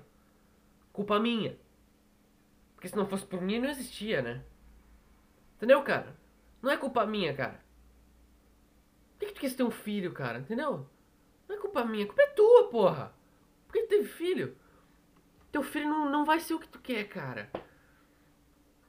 Culpa 0.93 1.19
minha. 1.19 1.57
Porque 2.85 2.91
se 2.91 2.97
não 2.99 3.07
fosse 3.07 3.25
por 3.25 3.41
mim, 3.41 3.59
não 3.59 3.71
existia, 3.71 4.21
né? 4.21 4.45
Entendeu, 5.57 5.83
cara? 5.83 6.15
Não 6.61 6.71
é 6.71 6.77
culpa 6.77 7.07
minha, 7.07 7.35
cara. 7.35 7.65
Por 9.13 9.21
que, 9.21 9.27
que 9.29 9.33
tu 9.33 9.41
quis 9.41 9.55
ter 9.55 9.63
um 9.63 9.71
filho, 9.71 10.13
cara? 10.13 10.41
Entendeu? 10.41 10.87
Não 11.49 11.57
é 11.57 11.59
culpa 11.59 11.83
minha, 11.83 12.05
culpa 12.05 12.21
é 12.21 12.27
tua, 12.27 12.69
porra. 12.69 13.15
Por 13.67 13.73
que 13.73 13.85
tu 13.85 13.89
teve 13.89 14.07
filho? 14.07 14.55
Teu 15.51 15.63
filho 15.63 15.89
não, 15.89 16.11
não 16.11 16.27
vai 16.27 16.41
ser 16.41 16.53
o 16.53 16.61
que 16.61 16.69
tu 16.69 16.79
quer, 16.79 17.09
cara. 17.09 17.51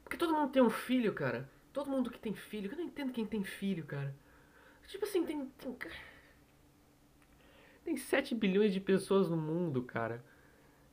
Porque 0.04 0.18
todo 0.18 0.34
mundo 0.34 0.52
tem 0.52 0.62
um 0.62 0.70
filho, 0.70 1.14
cara. 1.14 1.50
Todo 1.72 1.90
mundo 1.90 2.12
que 2.12 2.20
tem 2.20 2.36
filho. 2.36 2.70
Eu 2.70 2.78
não 2.78 2.84
entendo 2.84 3.14
quem 3.14 3.26
tem 3.26 3.46
filho, 3.46 3.86
cara. 3.86 4.14
Tipo 4.88 5.06
assim, 5.06 5.26
tem. 5.26 5.46
Tem, 5.46 5.78
tem 7.86 7.96
7 7.96 8.36
bilhões 8.36 8.74
de 8.74 8.82
pessoas 8.82 9.30
no 9.30 9.38
mundo, 9.38 9.84
cara. 9.84 10.22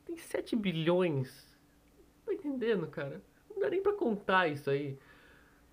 Tem 0.04 0.16
7 0.16 0.54
bilhões. 0.54 1.51
Tá 2.24 2.32
entendendo, 2.32 2.86
cara? 2.86 3.22
Não 3.50 3.60
dá 3.60 3.70
nem 3.70 3.82
pra 3.82 3.92
contar 3.92 4.48
isso 4.48 4.70
aí. 4.70 4.98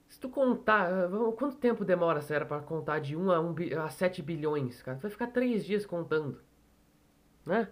Se 0.07 0.19
tu 0.19 0.27
contar, 0.29 0.89
quanto 1.37 1.57
tempo 1.57 1.85
demora, 1.85 2.21
Será 2.21 2.45
pra 2.45 2.59
contar 2.59 2.99
de 2.99 3.15
1 3.15 3.31
a, 3.31 3.39
1 3.39 3.55
a 3.79 3.89
7 3.89 4.21
bilhões, 4.21 4.81
cara? 4.81 4.97
Tu 4.97 5.01
vai 5.03 5.11
ficar 5.11 5.27
3 5.27 5.63
dias 5.63 5.85
contando. 5.85 6.41
Né? 7.45 7.69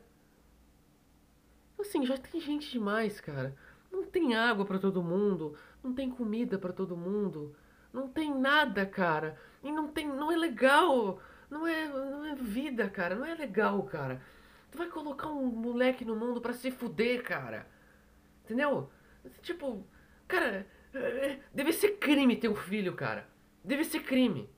Assim, 1.80 2.06
já 2.06 2.18
tem 2.18 2.40
gente 2.40 2.72
demais, 2.72 3.20
cara. 3.20 3.56
Não 3.92 4.04
tem 4.04 4.36
água 4.36 4.66
para 4.66 4.80
todo 4.80 5.02
mundo, 5.02 5.56
não 5.84 5.94
tem 5.94 6.10
comida 6.10 6.58
para 6.60 6.74
todo 6.74 6.98
mundo, 6.98 7.56
não 7.92 8.08
tem 8.08 8.34
nada, 8.34 8.86
cara. 8.86 9.38
E 9.64 9.72
não 9.72 9.88
tem, 9.88 10.08
não 10.08 10.32
é 10.32 10.36
legal. 10.36 11.20
Não 11.50 11.66
é, 11.66 11.88
não 11.88 12.26
é 12.26 12.36
vida, 12.36 12.90
cara. 12.90 13.16
Não 13.16 13.26
é 13.26 13.34
legal, 13.34 13.82
cara. 13.84 14.22
Tu 14.72 14.78
vai 14.78 14.88
colocar 14.88 15.28
um 15.28 15.46
moleque 15.46 16.04
no 16.04 16.16
mundo 16.16 16.42
para 16.42 16.54
se 16.54 16.70
fuder, 16.70 17.24
cara. 17.24 17.66
Entendeu? 18.48 18.90
Tipo, 19.42 19.86
cara, 20.28 20.66
é, 20.94 21.40
deve 21.54 21.74
ser 21.74 21.98
crime 21.98 22.38
ter 22.38 22.48
um 22.48 22.56
filho, 22.56 22.96
cara. 22.96 23.28
Deve 23.64 23.84
ser 23.84 24.00
crime. 24.00 24.50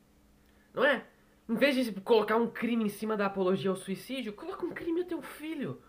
Não 0.73 0.85
é? 0.85 1.03
Em 1.49 1.55
vez 1.55 1.75
de 1.75 1.91
colocar 2.01 2.35
um 2.37 2.47
crime 2.47 2.85
em 2.85 2.89
cima 2.89 3.17
da 3.17 3.25
apologia 3.25 3.71
ao 3.71 3.75
suicídio, 3.75 4.33
coloca 4.33 4.63
um 4.63 4.71
crime 4.71 5.01
a 5.01 5.05
ter 5.05 5.15
um 5.15 5.21
filho 5.21 5.81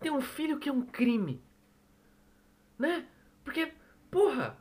ter 0.00 0.10
um 0.10 0.20
filho 0.20 0.58
que 0.58 0.68
é 0.68 0.72
um 0.72 0.82
crime. 0.82 1.42
Né? 2.78 3.06
Porque, 3.42 3.72
porra, 4.10 4.58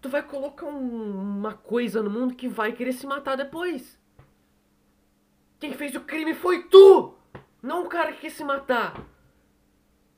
tu 0.00 0.08
vai 0.08 0.22
colocar 0.22 0.66
um, 0.66 1.38
uma 1.38 1.54
coisa 1.54 2.02
no 2.02 2.10
mundo 2.10 2.34
que 2.34 2.48
vai 2.48 2.72
querer 2.72 2.92
se 2.92 3.06
matar 3.06 3.36
depois. 3.36 3.98
Quem 5.58 5.74
fez 5.74 5.94
o 5.94 6.00
crime 6.00 6.34
foi 6.34 6.64
tu! 6.64 7.14
Não 7.62 7.84
o 7.84 7.88
cara 7.88 8.12
que 8.12 8.22
quis 8.22 8.32
se 8.32 8.42
matar. 8.42 9.06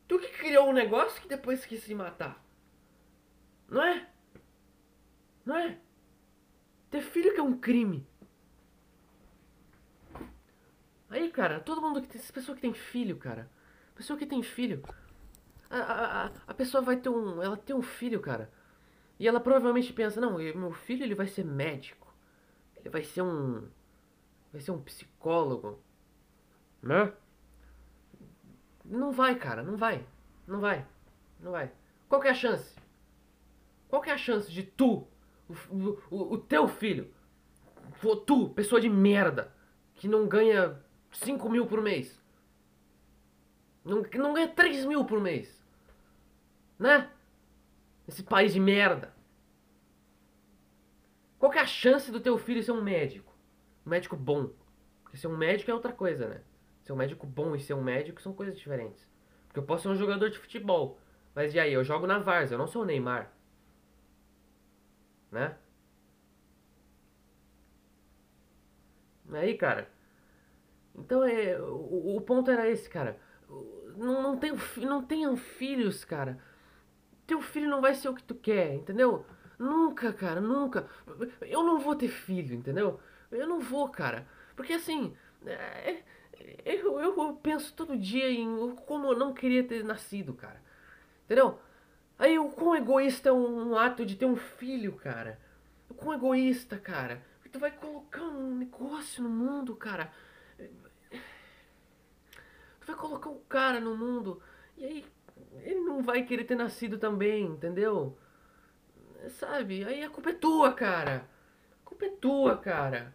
Tu 0.07 0.19
que 0.19 0.29
criou 0.29 0.69
um 0.69 0.73
negócio 0.73 1.21
que 1.21 1.29
depois 1.29 1.65
quis 1.65 1.83
se 1.83 1.95
matar. 1.95 2.45
Não 3.69 3.83
é? 3.83 4.09
Não 5.45 5.57
é? 5.57 5.79
Ter 6.91 7.01
filho 7.01 7.33
que 7.33 7.41
é 7.41 7.43
um 7.43 7.59
crime. 7.59 8.07
Aí, 11.09 11.31
cara, 11.31 11.61
todo 11.61 11.81
mundo 11.81 12.01
que 12.01 12.09
tem. 12.09 12.21
Pessoa 12.21 12.55
que 12.55 12.63
tem 12.63 12.75
filho, 12.75 13.17
cara. 13.17 13.51
Pessoa 13.95 14.19
que 14.19 14.27
tem 14.27 14.43
filho. 14.43 14.83
A, 15.71 15.79
a, 15.79 16.31
a 16.47 16.55
pessoa 16.55 16.83
vai 16.83 16.97
ter 16.97 17.09
um. 17.09 17.43
Ela 17.43 17.57
tem 17.57 17.75
um 17.75 17.83
filho, 17.83 18.21
cara. 18.21 18.53
E 19.19 19.29
ela 19.29 19.41
provavelmente 19.41 19.93
pensa, 19.93 20.21
não, 20.21 20.39
meu 20.39 20.73
filho 20.73 21.05
ele 21.05 21.15
vai 21.15 21.27
ser 21.27 21.45
médico. 21.45 22.13
Ele 22.77 22.89
vai 22.89 23.05
ser 23.05 23.23
um. 23.23 23.69
Vai 24.53 24.61
ser 24.61 24.71
um 24.71 24.83
psicólogo. 24.83 25.83
Né? 26.83 27.13
Não 28.93 29.11
vai, 29.11 29.35
cara, 29.35 29.63
não 29.63 29.77
vai. 29.77 30.07
Não 30.47 30.61
vai. 30.61 30.87
Não 31.41 31.51
vai. 31.51 31.73
Qual 32.09 32.21
que 32.21 32.29
é 32.29 32.31
a 32.31 32.35
chance? 32.35 32.77
Qual 33.89 34.03
que 34.03 34.11
é 34.11 34.13
a 34.13 34.19
chance 34.19 34.53
de 34.53 34.63
tu, 34.63 35.07
o, 35.49 35.99
o, 36.11 36.35
o 36.35 36.39
teu 36.39 36.69
filho, 36.69 37.11
tu, 38.27 38.51
pessoa 38.51 38.81
de 38.81 38.91
merda, 38.91 39.51
que 39.95 40.07
não 40.07 40.29
ganha 40.29 40.79
5 41.11 41.49
mil 41.49 41.67
por 41.67 41.81
mês, 41.81 42.23
não, 43.83 44.03
não 44.15 44.35
ganha 44.35 44.49
3 44.49 44.85
mil 44.85 45.07
por 45.07 45.21
mês. 45.21 45.63
Né? 46.79 47.11
Esse 48.07 48.23
país 48.23 48.53
de 48.53 48.61
merda. 48.61 49.15
Qual 51.39 51.51
que 51.51 51.59
é 51.59 51.63
a 51.63 51.67
chance 51.67 52.11
do 52.13 52.21
teu 52.21 52.37
filho 52.37 52.63
ser 52.63 52.73
um 52.73 52.83
médico? 52.83 53.33
Um 53.87 53.91
médico 53.91 54.17
bom. 54.17 54.51
Porque 55.03 55.17
ser 55.17 55.29
um 55.29 55.37
médico 55.37 55.71
é 55.71 55.75
outra 55.75 55.93
coisa, 55.93 56.29
né? 56.29 56.41
Ser 56.93 56.95
um 56.95 56.99
médico 56.99 57.27
bom 57.27 57.57
e 57.57 57.61
ser 57.61 57.75
um 57.75 57.83
médico 57.83 58.21
são 58.21 58.35
coisas 58.35 58.57
diferentes. 58.57 59.09
Porque 59.47 59.59
eu 59.59 59.65
posso 59.65 59.85
ser 59.85 59.89
um 59.89 59.97
jogador 59.97 60.29
de 60.29 60.39
futebol. 60.39 60.99
Mas 61.35 61.55
e 61.55 61.59
aí? 61.61 61.73
Eu 61.73 61.83
jogo 61.83 62.07
na 62.07 62.19
Varsa, 62.19 62.55
eu 62.55 62.59
não 62.59 62.67
sou 62.67 62.83
o 62.83 62.85
Neymar. 62.85 63.33
Né? 65.31 65.57
Aí, 69.33 69.57
cara. 69.57 69.89
Então 70.95 71.25
é. 71.25 71.59
O, 71.61 72.17
o 72.17 72.21
ponto 72.21 72.51
era 72.51 72.69
esse, 72.69 72.89
cara 72.91 73.19
não, 73.97 74.23
não, 74.23 74.37
tenho, 74.37 74.57
não 74.79 75.03
tenham 75.03 75.37
filhos, 75.37 76.05
cara. 76.05 76.39
Teu 77.27 77.41
filho 77.41 77.69
não 77.69 77.81
vai 77.81 77.95
ser 77.95 78.09
o 78.09 78.15
que 78.15 78.23
tu 78.23 78.35
quer, 78.35 78.75
entendeu? 78.75 79.25
Nunca, 79.59 80.13
cara, 80.13 80.41
nunca. 80.41 80.89
Eu 81.41 81.63
não 81.63 81.79
vou 81.79 81.95
ter 81.95 82.09
filho, 82.09 82.55
entendeu? 82.55 83.01
Eu 83.31 83.47
não 83.47 83.61
vou, 83.61 83.89
cara. 83.89 84.27
Porque 84.57 84.73
assim, 84.75 85.15
é, 85.47 86.03
eu, 86.65 87.01
eu 87.01 87.35
penso 87.43 87.73
todo 87.75 87.97
dia 87.97 88.31
em 88.31 88.75
como 88.87 89.09
eu 89.09 89.19
não 89.19 89.33
queria 89.33 89.65
ter 89.65 89.85
nascido, 89.85 90.35
cara. 90.35 90.63
Entendeu? 91.25 91.59
Aí 92.19 92.39
o 92.39 92.51
quão 92.51 92.77
egoísta 92.77 93.29
é 93.29 93.33
um 93.33 93.77
ato 93.77 94.05
de 94.07 94.17
ter 94.17 94.27
um 94.27 94.37
filho, 94.37 94.93
cara. 94.93 95.41
O 95.89 95.95
quão 95.95 96.15
egoísta, 96.15 96.79
cara. 96.79 97.23
Tu 97.51 97.59
vai 97.59 97.71
colocar 97.71 98.23
um 98.23 98.57
negócio 98.57 99.23
no 99.23 99.29
mundo, 99.29 99.77
cara 99.77 100.11
vai 102.93 102.97
colocar 102.97 103.31
um 103.31 103.39
cara 103.49 103.81
no 103.81 103.97
mundo 103.97 104.43
e 104.77 104.85
aí 104.85 105.07
ele 105.63 105.81
não 105.81 106.03
vai 106.03 106.23
querer 106.25 106.45
ter 106.45 106.55
nascido 106.55 106.99
também, 106.99 107.45
entendeu? 107.45 108.17
Sabe? 109.39 109.85
Aí 109.85 110.03
a 110.03 110.11
culpa 110.11 110.31
é 110.31 110.35
tua, 110.35 110.73
cara. 110.73 111.29
A 111.83 111.89
culpa 111.89 112.07
é 112.07 112.11
tua, 112.11 112.57
cara. 112.57 113.15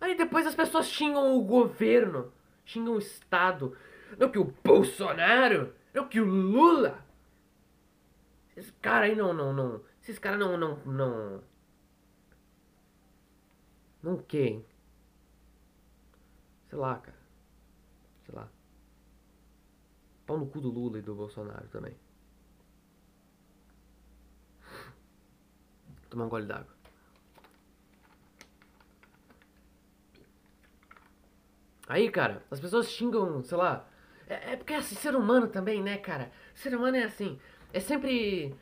Aí 0.00 0.16
depois 0.16 0.46
as 0.46 0.54
pessoas 0.54 0.86
xingam 0.86 1.36
o 1.36 1.44
governo, 1.44 2.32
xingam 2.64 2.94
o 2.94 2.98
Estado. 2.98 3.76
Não 4.18 4.30
que 4.30 4.38
o 4.38 4.54
Bolsonaro, 4.64 5.74
não 5.92 6.08
que 6.08 6.20
o 6.20 6.24
Lula. 6.24 7.04
Esses 8.56 8.72
caras 8.80 9.10
aí 9.10 9.16
não, 9.16 9.32
não, 9.32 9.52
não. 9.52 9.82
Esses 10.02 10.18
caras 10.18 10.38
não, 10.38 10.56
não, 10.56 10.76
não. 10.84 11.42
Não 14.02 14.24
hein? 14.32 14.64
Sei 16.68 16.78
lá, 16.78 16.96
cara. 16.96 17.18
Sei 18.24 18.34
lá. 18.34 18.48
Pau 20.26 20.38
no 20.38 20.46
cu 20.46 20.60
do 20.60 20.70
Lula 20.70 20.98
e 20.98 21.02
do 21.02 21.14
Bolsonaro 21.14 21.68
também. 21.68 21.94
Tomar 26.08 26.24
um 26.24 26.28
gole 26.28 26.46
d'água. 26.46 26.79
Aí, 31.92 32.06
cara, 32.10 32.42
as 32.50 32.60
pessoas 32.60 32.88
xingam, 32.90 33.42
sei 33.42 33.58
lá. 33.58 33.72
É, 34.28 34.52
é 34.52 34.56
porque 34.56 34.74
é 34.74 34.76
assim, 34.78 34.94
ser 34.96 35.14
humano 35.16 35.48
também, 35.48 35.82
né, 35.82 35.98
cara? 35.98 36.30
Ser 36.54 36.74
humano 36.76 36.96
é 36.96 37.04
assim. 37.04 37.38
É 37.72 37.80
sempre. 37.80 38.54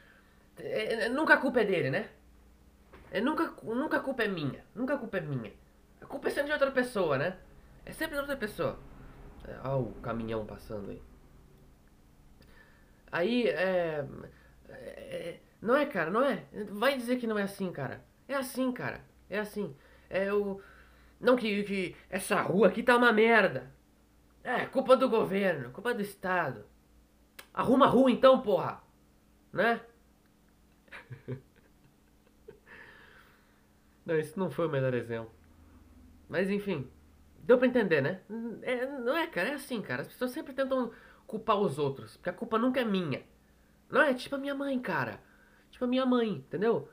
é- 0.58 1.06
é- 1.06 1.08
nunca 1.18 1.34
a 1.34 1.38
culpa 1.44 1.60
é 1.62 1.64
dele, 1.64 1.90
né? 1.90 2.02
É 3.10 3.20
nunca, 3.20 3.44
nunca 3.62 3.96
a 3.98 4.00
culpa 4.00 4.22
é 4.24 4.28
minha. 4.28 4.64
Nunca 4.74 4.94
a 4.94 4.98
culpa 4.98 5.18
é 5.18 5.20
minha. 5.20 5.52
A 6.00 6.06
culpa 6.06 6.28
é 6.28 6.30
sempre 6.30 6.48
de 6.48 6.52
outra 6.52 6.70
pessoa, 6.70 7.18
né? 7.18 7.36
É 7.84 7.92
sempre 7.92 8.14
de 8.16 8.20
outra 8.20 8.36
pessoa. 8.36 8.78
É, 9.46 9.56
Ó, 9.68 9.80
o 9.80 9.92
caminhão 10.02 10.46
passando 10.46 10.90
aí. 10.90 11.02
Aí, 13.10 13.48
é, 13.48 14.04
é- 14.68 15.40
Não 15.60 15.74
é, 15.76 15.86
cara, 15.86 16.10
não 16.10 16.22
é. 16.22 16.44
Vai 16.70 16.96
dizer 16.96 17.16
que 17.16 17.26
não 17.26 17.38
é 17.38 17.42
assim, 17.42 17.72
cara. 17.72 18.04
É 18.28 18.34
assim, 18.34 18.70
cara. 18.72 19.00
É 19.28 19.38
assim. 19.40 19.74
É 20.08 20.32
o. 20.32 20.60
Não 21.20 21.36
que, 21.36 21.62
que 21.64 21.96
essa 22.08 22.40
rua 22.40 22.68
aqui 22.68 22.82
tá 22.82 22.96
uma 22.96 23.12
merda. 23.12 23.72
É, 24.42 24.66
culpa 24.66 24.96
do 24.96 25.08
governo, 25.08 25.70
culpa 25.70 25.92
do 25.92 26.02
Estado. 26.02 26.64
Arruma 27.52 27.86
a 27.86 27.88
rua 27.88 28.10
então, 28.10 28.40
porra. 28.40 28.80
Né? 29.52 29.80
Não, 34.08 34.18
isso 34.18 34.38
não 34.40 34.50
foi 34.50 34.66
o 34.66 34.70
melhor 34.70 34.94
exemplo. 34.94 35.30
Mas 36.30 36.48
enfim, 36.48 36.90
deu 37.40 37.58
pra 37.58 37.66
entender, 37.66 38.00
né? 38.00 38.22
É, 38.62 38.86
não 38.86 39.14
é, 39.14 39.26
cara, 39.26 39.50
é 39.50 39.52
assim, 39.52 39.82
cara. 39.82 40.00
As 40.00 40.08
pessoas 40.08 40.30
sempre 40.30 40.54
tentam 40.54 40.90
culpar 41.26 41.58
os 41.58 41.78
outros, 41.78 42.16
porque 42.16 42.30
a 42.30 42.32
culpa 42.32 42.58
nunca 42.58 42.80
é 42.80 42.84
minha. 42.86 43.22
Não 43.90 44.00
é 44.00 44.14
tipo 44.14 44.34
a 44.34 44.38
minha 44.38 44.54
mãe, 44.54 44.80
cara. 44.80 45.20
Tipo 45.70 45.84
a 45.84 45.88
minha 45.88 46.06
mãe, 46.06 46.30
entendeu? 46.30 46.88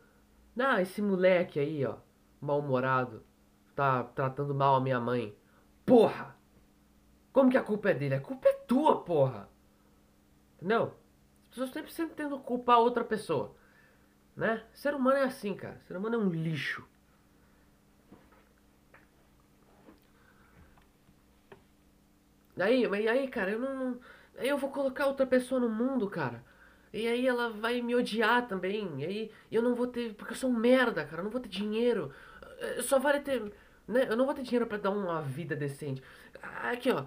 Ah, 0.60 0.82
esse 0.82 1.02
moleque 1.02 1.58
aí, 1.58 1.86
ó, 1.86 1.98
mal-humorado, 2.42 3.24
tá 3.76 4.04
tratando 4.04 4.56
mal 4.56 4.76
a 4.76 4.82
minha 4.82 5.00
mãe. 5.00 5.36
Porra! 5.86 6.36
Como 7.34 7.52
que 7.52 7.58
a 7.58 7.64
culpa 7.64 7.90
é 7.90 7.94
dele? 7.94 8.16
A 8.16 8.22
culpa 8.22 8.48
é 8.48 8.54
tua, 8.54 9.04
porra! 9.04 9.50
Entendeu? 10.56 10.94
As 11.50 11.50
pessoas 11.50 11.72
sempre, 11.72 11.92
sempre 11.92 12.40
culpar 12.40 12.80
outra 12.80 13.04
pessoa. 13.04 13.56
Né? 14.36 14.64
Ser 14.74 14.94
humano 14.96 15.18
é 15.18 15.24
assim, 15.24 15.54
cara. 15.56 15.80
Ser 15.88 15.96
humano 15.98 16.16
é 16.16 16.18
um 16.18 16.30
lixo. 16.30 16.86
Aí, 22.60 22.88
mas 22.88 23.06
aí, 23.08 23.28
cara, 23.28 23.52
eu 23.52 23.60
não. 23.60 24.00
eu 24.36 24.58
vou 24.58 24.70
colocar 24.72 25.08
outra 25.08 25.26
pessoa 25.26 25.60
no 25.60 25.70
mundo, 25.70 26.10
cara. 26.10 26.44
E 26.94 27.08
aí 27.08 27.28
ela 27.28 27.50
vai 27.50 27.82
me 27.82 27.96
odiar 27.96 28.48
também. 28.48 29.02
E 29.02 29.06
aí 29.06 29.32
eu 29.52 29.62
não 29.62 29.76
vou 29.76 29.88
ter. 29.88 30.14
Porque 30.16 30.34
eu 30.34 30.38
sou 30.38 30.50
um 30.50 30.58
merda, 30.58 31.06
cara. 31.06 31.20
Eu 31.20 31.26
não 31.26 31.32
vou 31.32 31.42
ter 31.42 31.50
dinheiro. 31.50 32.12
Eh, 32.60 32.82
Só 32.82 33.00
vale 33.00 33.20
ter. 33.20 33.54
Né? 33.88 34.08
Eu 34.10 34.18
não 34.18 34.26
vou 34.26 34.34
ter 34.34 34.44
dinheiro 34.44 34.66
pra 34.68 34.78
dar 34.78 34.90
uma 34.90 35.22
vida 35.22 35.56
decente. 35.56 36.02
Aqui, 36.42 36.92
ó. 36.92 37.06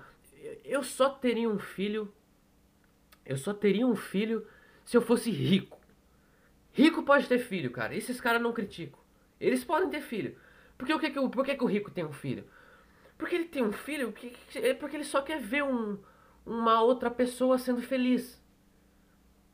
Eu 0.65 0.83
só 0.83 1.11
teria 1.11 1.49
um 1.49 1.59
filho. 1.59 2.13
Eu 3.25 3.37
só 3.37 3.53
teria 3.53 3.87
um 3.87 3.97
filho 3.97 4.47
se 4.85 4.97
eu 4.97 5.03
fosse 5.03 5.31
rico. 5.31 5.79
Rico 6.73 7.03
pode 7.03 7.27
ter 7.27 7.39
filho, 7.39 7.71
cara. 7.71 7.95
Esses 7.95 8.21
caras 8.21 8.41
não 8.41 8.53
critico. 8.53 9.05
Eles 9.41 9.65
podem 9.65 9.91
ter 9.91 10.01
filho. 10.01 10.37
Porque 10.77 10.95
o 10.95 10.99
que 10.99 11.11
que 11.11 11.29
por 11.29 11.45
que, 11.45 11.57
que 11.57 11.65
o 11.65 11.67
rico 11.67 11.91
tem 11.91 12.05
um 12.05 12.13
filho? 12.13 12.45
Porque 13.19 13.35
ele 13.35 13.47
tem 13.47 13.63
um 13.65 13.73
filho 13.73 14.13
que- 14.13 14.37
é 14.55 14.73
porque 14.75 14.97
ele 14.97 15.05
só 15.05 15.21
quer 15.21 15.41
ver 15.41 15.65
um, 15.65 15.99
uma 16.47 16.81
outra 16.81 17.11
pessoa 17.11 17.59
sendo 17.59 17.83
feliz. 17.83 18.41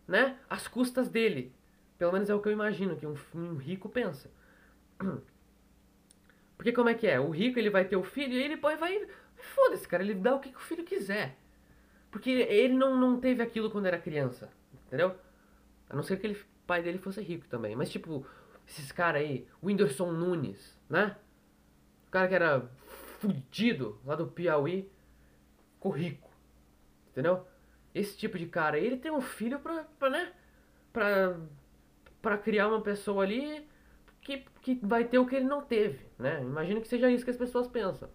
Né? 0.07 0.39
Às 0.51 0.69
custas 0.69 1.09
dele. 1.09 1.55
Pelo 1.97 2.13
menos 2.13 2.29
é 2.29 2.35
o 2.35 2.41
que 2.41 2.49
eu 2.49 2.53
imagino 2.53 2.97
que 2.97 3.07
um, 3.07 3.17
um 3.35 3.57
rico 3.57 3.89
pensa. 3.89 4.31
Porque 6.65 6.73
como 6.73 6.89
é 6.89 6.95
que 6.95 7.07
é? 7.07 7.21
O 7.21 7.29
rico 7.29 7.59
ele 7.59 7.69
vai 7.69 7.85
ter 7.85 7.95
o 7.95 8.03
filho 8.03 8.33
e 8.33 8.43
ele 8.43 8.57
vai. 8.57 8.75
vai 8.75 9.07
Foda-se, 9.37 9.87
cara, 9.87 10.03
ele 10.03 10.15
dá 10.15 10.35
o 10.35 10.41
que, 10.41 10.49
que 10.49 10.57
o 10.57 10.61
filho 10.61 10.83
quiser. 10.83 11.37
Porque 12.11 12.31
ele 12.31 12.73
não, 12.73 12.99
não 12.99 13.21
teve 13.21 13.43
aquilo 13.43 13.71
quando 13.71 13.85
era 13.85 13.99
criança. 13.99 14.51
Entendeu? 14.87 15.15
A 15.91 15.95
não 15.95 16.03
ser 16.03 16.17
que 16.19 16.27
ele, 16.27 16.41
o 16.41 16.67
pai 16.67 16.83
dele 16.83 16.97
fosse 16.97 17.21
rico 17.21 17.47
também. 17.49 17.77
Mas 17.77 17.91
tipo, 17.91 18.27
esses 18.67 18.91
caras 18.91 19.21
aí, 19.21 19.47
Whindersson 19.63 20.11
Nunes, 20.11 20.81
né? 20.89 21.19
O 22.09 22.11
cara 22.11 22.29
que 22.29 22.35
era 22.35 22.67
fudido 23.21 24.01
lá 24.03 24.17
do 24.17 24.27
Piauí, 24.27 24.91
ficou 25.75 25.93
rico. 25.93 26.31
Entendeu? 27.11 27.47
Esse 27.95 28.17
tipo 28.17 28.39
de 28.39 28.47
cara 28.47 28.79
ele 28.79 28.97
tem 28.97 29.13
um 29.13 29.21
filho 29.21 29.59
pra, 29.59 29.85
pra 29.99 30.09
né? 30.09 30.33
Pra, 30.95 31.39
pra 32.23 32.39
criar 32.39 32.69
uma 32.69 32.81
pessoa 32.81 33.23
ali 33.23 33.69
que, 34.25 34.39
que 34.63 34.75
vai 34.83 35.05
ter 35.05 35.19
o 35.19 35.27
que 35.27 35.37
ele 35.37 35.45
não 35.45 35.63
teve, 35.63 36.01
né? 36.19 36.41
Imagino 36.43 36.81
que 36.81 36.89
seja 36.89 37.11
isso 37.11 37.25
que 37.25 37.31
as 37.31 37.37
pessoas 37.37 37.69
pensam. 37.69 38.09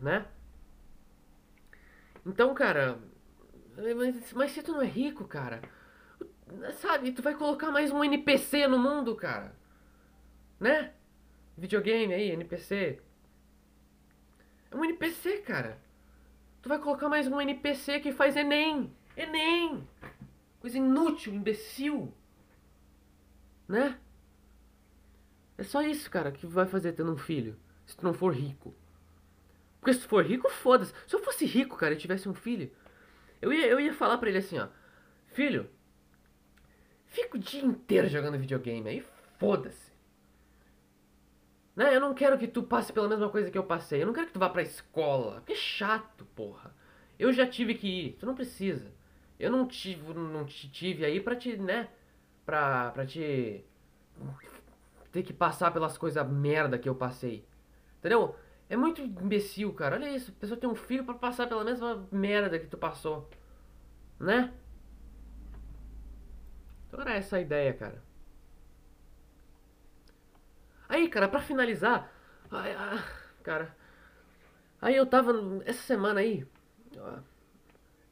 Né? 0.00 0.26
Então, 2.24 2.52
cara, 2.54 2.98
mas, 3.76 4.32
mas 4.32 4.50
se 4.52 4.62
tu 4.62 4.72
não 4.72 4.82
é 4.82 4.86
rico, 4.86 5.24
cara, 5.26 5.60
sabe, 6.80 7.12
tu 7.12 7.22
vai 7.22 7.34
colocar 7.34 7.70
mais 7.70 7.92
um 7.92 8.02
NPC 8.02 8.66
no 8.66 8.78
mundo, 8.78 9.14
cara. 9.14 9.54
Né? 10.58 10.92
Videogame 11.56 12.14
aí, 12.14 12.30
NPC. 12.30 13.00
É 14.70 14.76
um 14.76 14.84
NPC, 14.84 15.38
cara. 15.38 15.78
Tu 16.62 16.68
vai 16.68 16.78
colocar 16.78 17.08
mais 17.08 17.28
um 17.28 17.40
NPC 17.40 18.00
que 18.00 18.12
faz 18.12 18.34
Enem. 18.34 18.92
Enem! 19.16 19.86
Coisa 20.58 20.78
inútil, 20.78 21.34
imbecil. 21.34 22.12
Né? 23.68 23.98
É 25.58 25.62
só 25.62 25.82
isso, 25.82 26.10
cara, 26.10 26.30
que 26.30 26.46
vai 26.46 26.66
fazer 26.66 26.92
tendo 26.92 27.12
um 27.12 27.16
filho. 27.16 27.56
Se 27.86 27.96
tu 27.96 28.04
não 28.04 28.12
for 28.12 28.34
rico. 28.34 28.74
Porque 29.80 29.94
se 29.94 30.00
tu 30.00 30.08
for 30.08 30.24
rico, 30.24 30.50
foda-se. 30.50 30.92
Se 31.06 31.14
eu 31.14 31.22
fosse 31.22 31.46
rico, 31.46 31.76
cara, 31.76 31.94
e 31.94 31.96
tivesse 31.96 32.28
um 32.28 32.34
filho, 32.34 32.70
eu 33.40 33.52
ia, 33.52 33.66
eu 33.66 33.78
ia 33.78 33.94
falar 33.94 34.18
pra 34.18 34.28
ele 34.28 34.38
assim, 34.38 34.58
ó. 34.58 34.68
Filho, 35.28 35.70
fica 37.06 37.36
o 37.36 37.40
dia 37.40 37.62
inteiro 37.62 38.08
jogando 38.08 38.38
videogame 38.38 38.88
aí, 38.88 39.04
foda-se. 39.38 39.92
Né? 41.76 41.94
Eu 41.94 42.00
não 42.00 42.14
quero 42.14 42.38
que 42.38 42.48
tu 42.48 42.62
passe 42.62 42.92
pela 42.92 43.08
mesma 43.08 43.28
coisa 43.28 43.50
que 43.50 43.58
eu 43.58 43.64
passei. 43.64 44.02
Eu 44.02 44.06
não 44.06 44.14
quero 44.14 44.26
que 44.26 44.32
tu 44.32 44.38
vá 44.40 44.48
pra 44.48 44.62
escola. 44.62 45.36
Porque 45.36 45.52
é 45.52 45.56
chato, 45.56 46.24
porra. 46.34 46.74
Eu 47.18 47.32
já 47.32 47.46
tive 47.46 47.74
que 47.74 47.86
ir. 47.86 48.12
Tu 48.18 48.24
não 48.24 48.34
precisa. 48.34 48.90
Eu 49.38 49.50
não 49.50 49.68
tive, 49.68 50.14
não 50.14 50.46
tive 50.46 51.04
aí 51.04 51.20
pra 51.20 51.36
te, 51.36 51.54
né? 51.58 51.88
Pra, 52.46 52.90
pra 52.92 53.04
te 53.04 53.62
ter 55.16 55.22
que 55.22 55.32
passar 55.32 55.72
pelas 55.72 55.96
coisas 55.96 56.28
merda 56.28 56.78
que 56.78 56.88
eu 56.88 56.94
passei. 56.94 57.46
Entendeu? 57.98 58.36
É 58.68 58.76
muito 58.76 59.00
imbecil, 59.00 59.72
cara. 59.72 59.96
Olha 59.96 60.14
isso. 60.14 60.30
A 60.30 60.40
pessoa 60.40 60.60
tem 60.60 60.68
um 60.68 60.74
filho 60.74 61.04
pra 61.04 61.14
passar 61.14 61.48
pela 61.48 61.64
mesma 61.64 62.06
merda 62.12 62.58
que 62.58 62.66
tu 62.66 62.76
passou. 62.76 63.28
Né? 64.20 64.52
Então 66.86 67.00
era 67.00 67.14
essa 67.14 67.36
a 67.36 67.40
ideia, 67.40 67.72
cara. 67.72 68.02
Aí, 70.88 71.08
cara, 71.08 71.28
pra 71.28 71.40
finalizar. 71.40 72.12
ai, 72.50 72.74
ah, 72.74 73.02
cara. 73.42 73.74
Aí 74.82 74.94
eu 74.94 75.06
tava. 75.06 75.32
Essa 75.64 75.82
semana 75.82 76.20
aí. 76.20 76.46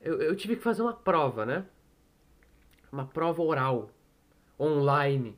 Eu, 0.00 0.20
eu 0.22 0.34
tive 0.36 0.56
que 0.56 0.62
fazer 0.62 0.82
uma 0.82 0.94
prova, 0.94 1.44
né? 1.44 1.66
Uma 2.90 3.06
prova 3.06 3.42
oral. 3.42 3.90
Online. 4.58 5.36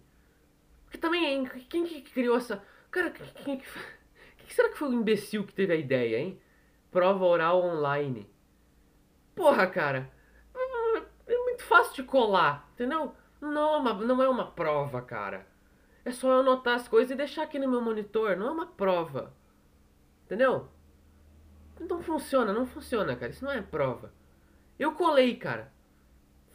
Também, 1.01 1.25
hein? 1.25 1.47
Quem 1.69 1.85
que 1.87 2.03
criou 2.03 2.37
essa. 2.37 2.63
Cara, 2.91 3.11
quem, 3.11 3.27
quem, 3.45 3.59
que- 4.47 4.55
será 4.55 4.69
que 4.71 4.79
foi 4.79 4.89
o 4.89 4.93
imbecil 4.95 5.45
que 5.45 5.53
teve 5.55 5.73
a 5.73 5.77
ideia, 5.77 6.19
hein? 6.19 6.41
Prova 6.91 7.25
oral 7.25 7.63
online. 7.63 8.29
Porra, 9.35 9.67
cara. 9.67 10.11
É 11.27 11.39
muito 11.39 11.63
fácil 11.65 11.95
de 11.95 12.03
colar, 12.05 12.69
entendeu? 12.75 13.15
Não 13.41 13.75
é 13.75 13.79
uma, 13.79 13.95
não 13.95 14.23
é 14.23 14.29
uma 14.29 14.51
prova, 14.51 15.03
cara. 15.03 15.47
É 16.05 16.13
só 16.13 16.33
eu 16.33 16.41
anotar 16.41 16.75
as 16.77 16.87
coisas 16.89 17.11
e 17.11 17.17
deixar 17.17 17.43
aqui 17.43 17.59
no 17.59 17.69
meu 17.69 17.83
monitor. 17.83 18.37
Não 18.37 18.47
é 18.49 18.51
uma 18.51 18.67
prova. 18.67 19.35
Entendeu? 20.25 20.69
Não 21.81 22.03
funciona, 22.03 22.53
não 22.53 22.67
funciona, 22.67 23.15
cara. 23.17 23.31
Isso 23.33 23.45
não 23.45 23.53
é 23.53 23.61
prova. 23.61 24.13
Eu 24.79 24.93
colei, 24.95 25.37
cara. 25.37 25.73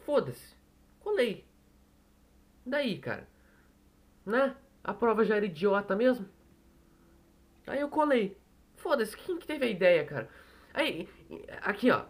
Foda-se. 0.04 0.56
Colei. 1.00 1.46
Daí, 2.64 2.98
cara 2.98 3.28
né? 4.24 4.56
A 4.82 4.92
prova 4.94 5.24
já 5.24 5.36
era 5.36 5.46
idiota 5.46 5.94
mesmo. 5.94 6.28
Aí 7.66 7.80
eu 7.80 7.88
colei. 7.88 8.36
Foda-se, 8.76 9.16
quem 9.16 9.38
que 9.38 9.46
teve 9.46 9.64
a 9.64 9.68
ideia, 9.68 10.04
cara? 10.04 10.28
Aí, 10.74 11.08
aqui, 11.62 11.90
ó. 11.90 12.04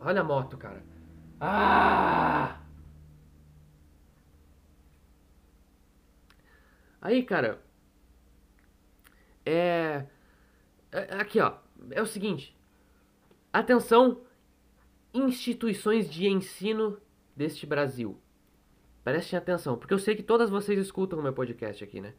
Olha 0.00 0.20
a 0.20 0.24
moto, 0.24 0.56
cara. 0.56 0.82
Ah! 1.40 2.60
Aí, 7.00 7.22
cara. 7.22 7.62
É. 9.44 10.06
é 10.92 11.14
aqui, 11.20 11.40
ó. 11.40 11.58
É 11.90 12.02
o 12.02 12.06
seguinte. 12.06 12.56
Atenção, 13.52 14.22
instituições 15.14 16.10
de 16.10 16.26
ensino 16.26 17.00
deste 17.34 17.66
Brasil. 17.66 18.20
Prestem 19.06 19.38
atenção, 19.38 19.78
porque 19.78 19.94
eu 19.94 20.00
sei 20.00 20.16
que 20.16 20.22
todas 20.24 20.50
vocês 20.50 20.76
escutam 20.80 21.20
o 21.20 21.22
meu 21.22 21.32
podcast 21.32 21.84
aqui, 21.84 22.00
né? 22.00 22.12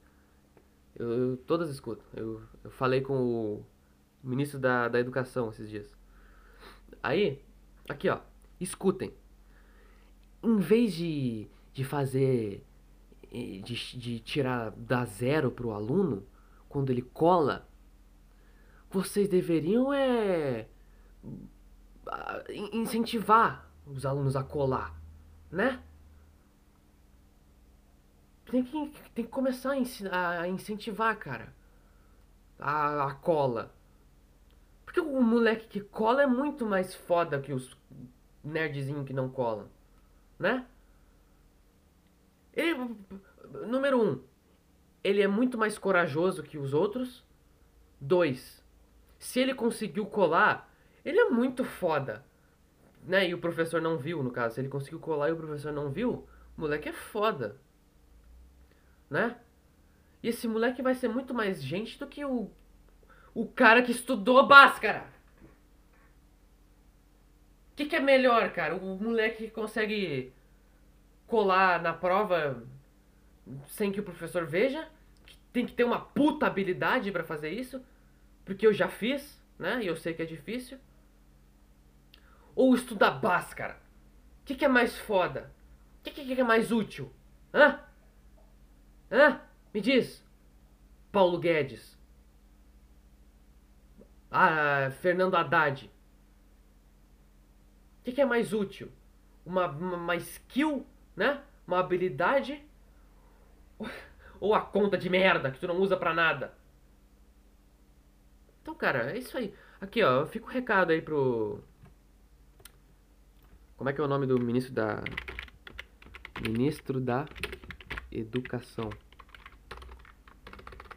Eu, 0.96 1.12
eu 1.12 1.38
todas 1.38 1.70
escutam. 1.70 2.06
Eu, 2.14 2.42
eu 2.64 2.72
falei 2.72 3.02
com 3.02 3.14
o 3.14 3.66
ministro 4.24 4.58
da, 4.58 4.88
da 4.88 4.98
Educação 4.98 5.50
esses 5.50 5.70
dias. 5.70 5.94
Aí, 7.04 7.44
aqui 7.90 8.08
ó, 8.08 8.20
escutem. 8.58 9.14
Em 10.42 10.60
vez 10.60 10.94
de, 10.94 11.50
de 11.74 11.84
fazer. 11.84 12.66
De, 13.34 13.98
de 13.98 14.20
tirar 14.22 14.72
da 14.72 15.04
zero 15.04 15.52
pro 15.52 15.72
aluno, 15.72 16.26
quando 16.70 16.90
ele 16.90 17.02
cola, 17.02 17.68
vocês 18.90 19.28
deveriam 19.28 19.92
é. 19.92 20.70
incentivar 22.72 23.70
os 23.86 24.06
alunos 24.06 24.38
a 24.38 24.44
colar, 24.46 24.98
né? 25.52 25.84
Tem 28.50 28.64
que, 28.64 28.92
tem 29.14 29.26
que 29.26 29.32
começar 29.32 29.72
a, 29.72 29.78
ensinar, 29.78 30.42
a 30.42 30.48
incentivar, 30.48 31.18
cara. 31.18 31.54
A, 32.58 33.08
a 33.08 33.14
cola. 33.14 33.74
Porque 34.86 35.00
o 35.02 35.22
moleque 35.22 35.68
que 35.68 35.82
cola 35.82 36.24
é 36.24 36.28
muito 36.28 36.66
mais 36.66 36.96
foda 36.96 37.40
que 37.40 37.52
os 37.54 37.78
nerdzinhos 38.44 39.06
que 39.06 39.14
não 39.14 39.30
colam. 39.30 39.70
Né? 40.40 40.66
Ele, 42.54 42.96
número 43.68 44.02
um, 44.02 44.22
ele 45.04 45.22
é 45.22 45.28
muito 45.28 45.58
mais 45.58 45.78
corajoso 45.78 46.42
que 46.42 46.58
os 46.58 46.74
outros. 46.74 47.26
Dois, 48.00 48.64
se 49.20 49.40
ele 49.40 49.54
conseguiu 49.54 50.06
colar, 50.06 50.72
ele 51.04 51.20
é 51.20 51.30
muito 51.30 51.66
foda. 51.66 52.24
Né? 53.04 53.28
E 53.28 53.34
o 53.34 53.40
professor 53.40 53.82
não 53.82 53.98
viu, 53.98 54.24
no 54.24 54.32
caso. 54.32 54.56
Se 54.56 54.62
ele 54.62 54.70
conseguiu 54.70 55.00
colar 55.00 55.30
e 55.30 55.34
o 55.34 55.38
professor 55.38 55.74
não 55.74 55.90
viu, 55.90 56.26
o 56.58 56.62
moleque 56.62 56.88
é 56.88 56.94
foda 56.94 57.58
né? 59.10 59.38
E 60.22 60.30
esse 60.30 60.48
moleque 60.48 60.82
vai 60.82 60.96
ser 60.96 61.08
muito 61.08 61.34
mais 61.34 61.64
gente 61.64 62.00
do 62.00 62.08
que 62.08 62.24
o, 62.26 62.50
o 63.34 63.48
cara 63.48 63.82
que 63.82 63.92
estudou 63.92 64.46
Bhaskara. 64.48 65.06
O 67.72 67.76
que, 67.76 67.86
que 67.86 67.96
é 67.96 68.00
melhor, 68.00 68.52
cara? 68.52 68.76
O 68.76 68.98
moleque 68.98 69.46
que 69.46 69.52
consegue 69.52 70.34
colar 71.28 71.82
na 71.82 71.94
prova 71.94 72.64
sem 73.68 73.92
que 73.92 74.00
o 74.00 74.04
professor 74.04 74.46
veja? 74.46 74.90
Que 75.26 75.38
tem 75.54 75.66
que 75.66 75.74
ter 75.74 75.84
uma 75.84 76.00
puta 76.00 76.48
habilidade 76.48 77.12
para 77.12 77.24
fazer 77.24 77.52
isso? 77.52 77.84
Porque 78.44 78.66
eu 78.66 78.74
já 78.74 78.88
fiz, 78.88 79.40
né? 79.60 79.84
E 79.84 79.88
eu 79.88 79.96
sei 79.96 80.14
que 80.14 80.22
é 80.22 80.26
difícil. 80.26 80.80
Ou 82.56 82.74
estudar 82.74 83.12
Bhaskara? 83.12 83.80
O 84.42 84.46
que, 84.46 84.56
que 84.56 84.66
é 84.66 84.68
mais 84.68 84.98
foda? 84.98 85.52
O 86.00 86.04
que, 86.04 86.12
que 86.12 86.42
é 86.42 86.44
mais 86.44 86.72
útil? 86.72 87.14
Hã? 87.54 87.80
Hã? 89.12 89.42
Me 89.74 89.82
diz. 89.82 90.24
Paulo 91.12 91.40
Guedes. 91.40 91.98
Ah, 94.30 94.92
Fernando 95.02 95.36
Haddad. 95.36 95.90
O 98.00 98.04
que, 98.04 98.12
que, 98.12 98.22
é 98.22 98.26
mais 98.26 98.54
útil? 98.54 98.92
Uma, 99.46 99.68
uma, 99.68 100.16
skill, 100.16 100.86
né? 101.16 101.42
Uma 101.66 101.80
habilidade? 101.80 102.64
Ou 104.40 104.54
a 104.54 104.62
conta 104.62 104.98
de 104.98 105.10
merda 105.10 105.52
que 105.52 105.60
tu 105.60 105.68
não 105.68 105.78
usa 105.78 105.98
pra 105.98 106.14
nada? 106.14 106.54
Então, 108.62 108.76
cara, 108.76 109.12
é 109.12 109.18
isso 109.18 109.38
aí. 109.38 109.54
Aqui, 109.80 110.04
ó, 110.04 110.26
fica 110.26 110.46
o 110.46 110.50
recado 110.50 110.92
aí 110.92 111.02
pro. 111.02 111.64
Como 113.78 113.90
é 113.90 113.94
que 113.94 114.02
é 114.02 114.04
o 114.04 114.08
nome 114.08 114.26
do 114.26 114.40
ministro 114.40 114.74
da. 114.74 115.04
Ministro 116.42 117.00
da 117.00 117.26
Educação. 118.12 118.90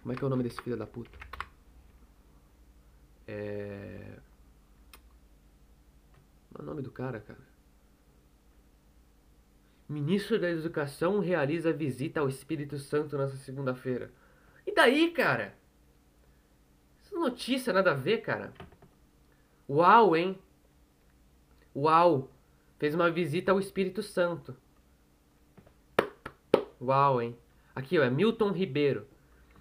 Como 0.02 0.12
é 0.12 0.16
que 0.16 0.24
é 0.24 0.26
o 0.26 0.30
nome 0.30 0.42
desse 0.42 0.60
filho 0.62 0.76
da 0.76 0.86
puta? 0.86 1.18
É. 3.26 4.18
Qual 6.52 6.60
é 6.60 6.62
o 6.62 6.66
nome 6.66 6.82
do 6.82 6.90
cara, 6.90 7.20
cara? 7.20 7.50
Ministro 9.88 10.38
da 10.38 10.48
Educação 10.48 11.18
realiza 11.18 11.72
visita 11.72 12.20
ao 12.20 12.28
Espírito 12.28 12.78
Santo 12.78 13.18
nessa 13.18 13.36
segunda-feira. 13.36 14.10
E 14.66 14.72
daí, 14.72 15.10
cara? 15.10 15.54
Essa 17.00 17.18
notícia 17.18 17.72
nada 17.72 17.90
a 17.90 17.94
ver, 17.94 18.18
cara. 18.18 18.52
Uau, 19.68 20.16
hein? 20.16 20.38
Uau! 21.74 22.30
Fez 22.78 22.94
uma 22.94 23.10
visita 23.10 23.52
ao 23.52 23.58
Espírito 23.58 24.02
Santo. 24.02 24.56
Uau, 26.80 27.20
hein? 27.20 27.36
Aqui, 27.74 27.98
ó, 27.98 28.02
é 28.02 28.10
Milton 28.10 28.52
Ribeiro. 28.52 29.06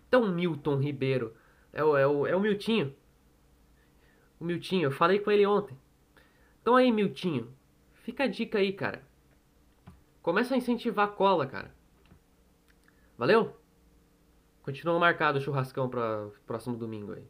Então, 0.07 0.27
Milton 0.31 0.77
Ribeiro. 0.77 1.35
É 1.73 1.83
o, 1.83 1.97
é 1.97 2.07
o, 2.07 2.25
é 2.25 2.35
o 2.35 2.39
Miltinho. 2.39 2.95
O 4.39 4.45
Miltinho, 4.45 4.85
eu 4.85 4.91
falei 4.91 5.19
com 5.19 5.29
ele 5.29 5.45
ontem. 5.45 5.77
Então 6.61 6.75
aí, 6.75 6.91
Miltinho. 6.91 7.53
Fica 8.03 8.23
a 8.23 8.27
dica 8.27 8.57
aí, 8.57 8.73
cara. 8.73 9.03
Começa 10.21 10.53
a 10.53 10.57
incentivar 10.57 11.07
a 11.07 11.11
cola, 11.11 11.45
cara. 11.45 11.73
Valeu? 13.17 13.55
Continua 14.63 14.99
marcado 14.99 15.39
o 15.39 15.41
churrascão 15.41 15.89
para 15.89 16.29
próximo 16.45 16.77
domingo 16.77 17.13
aí. 17.13 17.27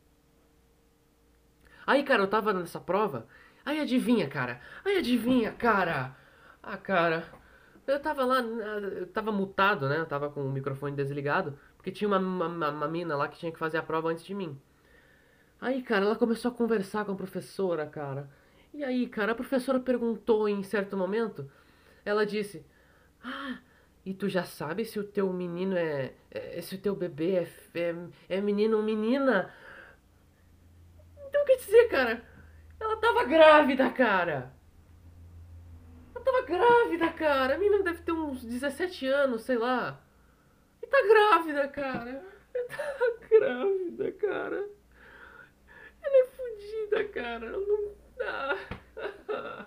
Aí, 1.86 2.04
cara, 2.04 2.24
eu 2.24 2.28
tava 2.28 2.54
nessa 2.54 2.80
prova. 2.80 3.28
Aí 3.66 3.80
adivinha, 3.80 4.28
cara. 4.28 4.62
Aí 4.86 4.98
adivinha, 4.98 5.52
cara. 5.52 6.16
Ah, 6.62 6.78
cara. 6.78 7.28
Eu 7.90 8.00
tava 8.00 8.24
lá, 8.24 8.40
eu 8.40 9.08
tava 9.08 9.32
mutado, 9.32 9.90
né? 9.90 9.98
Eu 10.00 10.06
tava 10.06 10.30
com 10.30 10.42
o 10.42 10.52
microfone 10.52 10.96
desligado, 10.96 11.58
porque 11.76 11.92
tinha 11.92 12.08
uma, 12.08 12.20
uma, 12.20 12.70
uma 12.70 12.88
mina 12.88 13.16
lá 13.16 13.28
que 13.28 13.38
tinha 13.40 13.52
que 13.52 13.60
fazer 13.60 13.78
a 13.78 13.84
prova 13.84 14.10
antes 14.10 14.24
de 14.26 14.36
mim. 14.36 14.60
Aí, 15.60 15.82
cara, 15.82 16.06
ela 16.06 16.16
começou 16.16 16.52
a 16.52 16.54
conversar 16.54 17.06
com 17.06 17.12
a 17.14 17.16
professora, 17.16 17.86
cara. 17.86 18.30
E 18.74 18.84
aí, 18.84 19.08
cara, 19.08 19.32
a 19.34 19.36
professora 19.36 19.80
perguntou 19.80 20.48
em 20.48 20.64
certo 20.64 20.96
momento, 20.96 21.50
ela 22.06 22.26
disse: 22.26 22.66
Ah, 23.24 23.60
e 24.06 24.14
tu 24.14 24.30
já 24.30 24.44
sabe 24.44 24.86
se 24.86 25.00
o 25.00 25.04
teu 25.04 25.32
menino 25.34 25.76
é. 25.76 26.14
é 26.32 26.62
se 26.62 26.76
o 26.76 26.82
teu 26.82 26.96
bebê 26.96 27.36
é, 27.36 27.48
é, 27.76 27.96
é 28.38 28.42
menino 28.42 28.78
ou 28.78 28.84
menina? 28.84 29.54
Então 31.28 31.46
quer 31.46 31.58
dizer, 31.58 31.88
cara, 31.90 32.24
ela 32.80 32.98
tava 32.98 33.24
grávida, 33.26 33.90
cara. 33.90 34.54
Ela 36.20 36.24
tava 36.24 36.42
grávida, 36.42 37.10
cara. 37.14 37.56
A 37.56 37.58
menina 37.58 37.84
deve 37.84 38.02
ter 38.02 38.12
uns 38.12 38.44
17 38.44 39.08
anos, 39.08 39.44
sei 39.44 39.58
lá. 39.58 40.02
E 40.82 40.88
tá 40.88 40.98
grávida, 41.02 41.68
cara. 41.70 42.26
Tá 42.68 43.28
grávida, 43.30 44.12
cara. 44.14 44.70
Ela 46.02 46.18
é 46.18 46.26
fodida, 46.26 47.08
cara. 47.10 47.46
Ela 47.46 47.58
não. 47.66 47.96
Ah. 48.22 49.66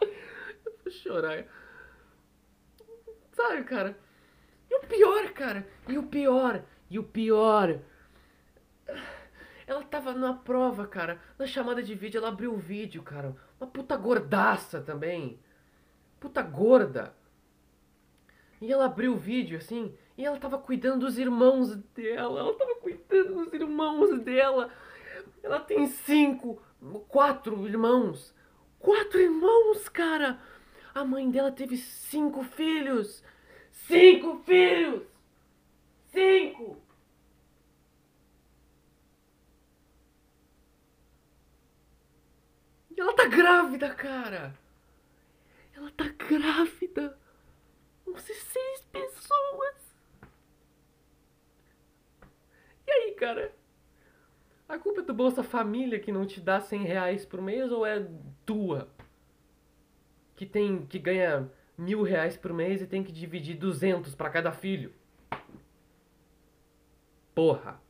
Eu 0.00 0.72
vou 0.82 0.90
chorar. 0.92 1.44
Sabe, 3.32 3.64
cara? 3.64 3.96
E 4.68 4.74
o 4.74 4.80
pior, 4.80 5.32
cara. 5.32 5.66
E 5.88 5.96
o 5.96 6.02
pior. 6.02 6.64
E 6.90 6.98
o 6.98 7.04
pior. 7.04 7.78
Ela 9.66 9.84
tava 9.84 10.12
na 10.12 10.32
prova, 10.32 10.86
cara. 10.86 11.20
Na 11.38 11.46
chamada 11.46 11.82
de 11.82 11.94
vídeo, 11.94 12.18
ela 12.18 12.28
abriu 12.28 12.52
o 12.52 12.58
vídeo, 12.58 13.02
cara. 13.02 13.36
Uma 13.60 13.66
puta 13.66 13.96
gordaça 13.96 14.80
também. 14.80 15.40
Puta 16.20 16.42
gorda. 16.42 17.14
E 18.60 18.72
ela 18.72 18.86
abriu 18.86 19.12
o 19.12 19.18
vídeo 19.18 19.58
assim, 19.58 19.94
e 20.16 20.24
ela 20.24 20.38
tava 20.38 20.58
cuidando 20.58 21.00
dos 21.00 21.18
irmãos 21.18 21.76
dela. 21.94 22.40
Ela 22.40 22.54
tava 22.54 22.74
cuidando 22.76 23.34
dos 23.34 23.52
irmãos 23.52 24.18
dela. 24.20 24.70
Ela 25.42 25.60
tem 25.60 25.86
cinco, 25.86 26.60
quatro 27.08 27.66
irmãos. 27.66 28.34
Quatro 28.78 29.20
irmãos, 29.20 29.88
cara! 29.88 30.40
A 30.94 31.04
mãe 31.04 31.30
dela 31.30 31.52
teve 31.52 31.76
cinco 31.76 32.42
filhos! 32.42 33.22
Cinco 33.70 34.38
filhos! 34.44 35.02
Cinco! 36.06 36.85
E 42.96 43.00
ela 43.00 43.14
tá 43.14 43.26
grávida, 43.26 43.94
cara! 43.94 44.54
Ela 45.74 45.90
tá 45.90 46.08
grávida! 46.08 47.18
Vão 48.06 48.16
ser 48.16 48.34
seis 48.34 48.80
pessoas! 48.90 49.94
E 52.86 52.90
aí, 52.90 53.12
cara? 53.12 53.54
A 54.68 54.78
culpa 54.78 55.00
é 55.00 55.04
do 55.04 55.12
Bolsa 55.12 55.42
Família 55.42 56.00
que 56.00 56.10
não 56.10 56.26
te 56.26 56.40
dá 56.40 56.60
100 56.60 56.84
reais 56.84 57.26
por 57.26 57.42
mês 57.42 57.70
ou 57.70 57.84
é 57.84 58.08
tua? 58.46 58.88
Que 60.34 60.46
tem 60.46 60.86
que 60.86 60.98
ganha 60.98 61.50
mil 61.76 62.02
reais 62.02 62.36
por 62.36 62.52
mês 62.52 62.80
e 62.80 62.86
tem 62.86 63.04
que 63.04 63.12
dividir 63.12 63.56
200 63.56 64.14
para 64.14 64.30
cada 64.30 64.52
filho? 64.52 64.92
Porra. 67.34 67.80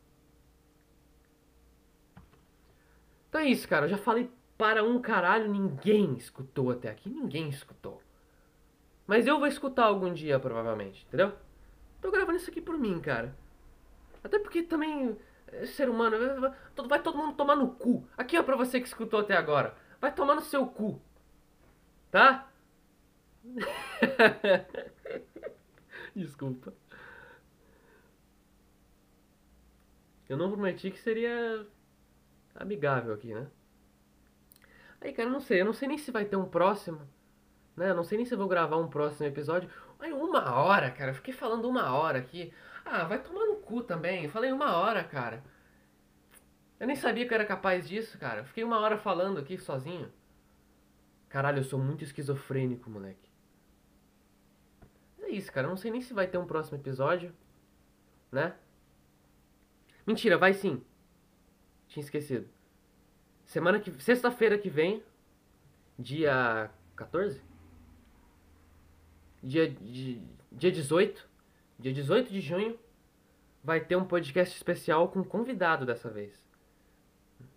Então 3.28 3.40
é 3.40 3.48
isso, 3.48 3.68
cara. 3.68 3.86
Eu 3.86 3.90
já 3.90 3.98
falei 3.98 4.30
para 4.56 4.82
um 4.82 5.00
caralho, 5.00 5.50
ninguém 5.50 6.14
escutou 6.14 6.70
até 6.70 6.90
aqui. 6.90 7.10
Ninguém 7.10 7.48
escutou. 7.48 8.02
Mas 9.06 9.26
eu 9.26 9.38
vou 9.38 9.46
escutar 9.46 9.84
algum 9.84 10.12
dia, 10.12 10.38
provavelmente, 10.40 11.04
entendeu? 11.06 11.32
Tô 12.00 12.10
gravando 12.10 12.38
isso 12.38 12.50
aqui 12.50 12.60
por 12.60 12.78
mim, 12.78 13.00
cara. 13.00 13.36
Até 14.24 14.38
porque 14.38 14.62
também, 14.62 15.16
é, 15.48 15.66
ser 15.66 15.88
humano, 15.88 16.16
vai 16.88 17.00
todo 17.00 17.16
mundo 17.16 17.36
tomar 17.36 17.56
no 17.56 17.70
cu. 17.70 18.08
Aqui, 18.16 18.38
ó, 18.38 18.42
pra 18.42 18.56
você 18.56 18.80
que 18.80 18.86
escutou 18.86 19.20
até 19.20 19.36
agora. 19.36 19.76
Vai 20.00 20.12
tomar 20.14 20.34
no 20.34 20.42
seu 20.42 20.66
cu. 20.66 21.00
Tá? 22.10 22.50
Desculpa. 26.14 26.72
Eu 30.28 30.36
não 30.36 30.50
prometi 30.50 30.90
que 30.90 30.98
seria 30.98 31.66
amigável 32.54 33.14
aqui, 33.14 33.32
né? 33.32 33.46
Aí, 35.00 35.12
cara, 35.12 35.28
eu 35.28 35.32
não 35.32 35.40
sei. 35.40 35.60
Eu 35.60 35.64
não 35.64 35.72
sei 35.72 35.88
nem 35.88 35.98
se 35.98 36.10
vai 36.10 36.24
ter 36.24 36.36
um 36.36 36.46
próximo. 36.46 37.00
Né? 37.76 37.90
Eu 37.90 37.94
não 37.94 38.04
sei 38.04 38.16
nem 38.18 38.24
se 38.26 38.34
eu 38.34 38.38
vou 38.38 38.48
gravar 38.48 38.76
um 38.76 38.88
próximo 38.88 39.26
episódio. 39.26 39.70
Aí, 39.98 40.12
uma 40.12 40.54
hora, 40.54 40.90
cara. 40.90 41.10
Eu 41.10 41.14
fiquei 41.14 41.34
falando 41.34 41.68
uma 41.68 41.92
hora 41.92 42.18
aqui. 42.18 42.52
Ah, 42.84 43.04
vai 43.04 43.18
tomar 43.22 43.46
no 43.46 43.56
cu 43.56 43.82
também. 43.82 44.24
Eu 44.24 44.30
falei 44.30 44.52
uma 44.52 44.76
hora, 44.76 45.02
cara. 45.04 45.42
Eu 46.78 46.86
nem 46.86 46.96
sabia 46.96 47.26
que 47.26 47.32
eu 47.32 47.36
era 47.36 47.46
capaz 47.46 47.88
disso, 47.88 48.18
cara. 48.18 48.40
Eu 48.40 48.44
fiquei 48.44 48.62
uma 48.62 48.78
hora 48.78 48.96
falando 48.96 49.38
aqui 49.38 49.58
sozinho. 49.58 50.12
Caralho, 51.28 51.58
eu 51.58 51.64
sou 51.64 51.78
muito 51.78 52.04
esquizofrênico, 52.04 52.88
moleque. 52.90 53.28
É 55.22 55.30
isso, 55.30 55.50
cara. 55.52 55.66
Eu 55.66 55.70
não 55.70 55.76
sei 55.76 55.90
nem 55.90 56.00
se 56.00 56.14
vai 56.14 56.26
ter 56.26 56.38
um 56.38 56.46
próximo 56.46 56.78
episódio. 56.78 57.34
Né? 58.30 58.54
Mentira, 60.06 60.38
vai 60.38 60.54
sim. 60.54 60.82
Tinha 61.88 62.02
esquecido. 62.02 62.48
Semana 63.46 63.78
que. 63.78 63.90
Sexta-feira 64.02 64.58
que 64.58 64.68
vem. 64.68 65.02
Dia 65.98 66.68
14? 66.96 67.40
Dia, 69.42 69.70
de, 69.70 70.20
dia 70.50 70.72
18. 70.72 71.26
Dia 71.78 71.92
18 71.92 72.30
de 72.30 72.40
junho. 72.40 72.78
Vai 73.62 73.80
ter 73.80 73.96
um 73.96 74.04
podcast 74.04 74.54
especial 74.54 75.08
com 75.08 75.24
convidado 75.24 75.86
dessa 75.86 76.10
vez. 76.10 76.44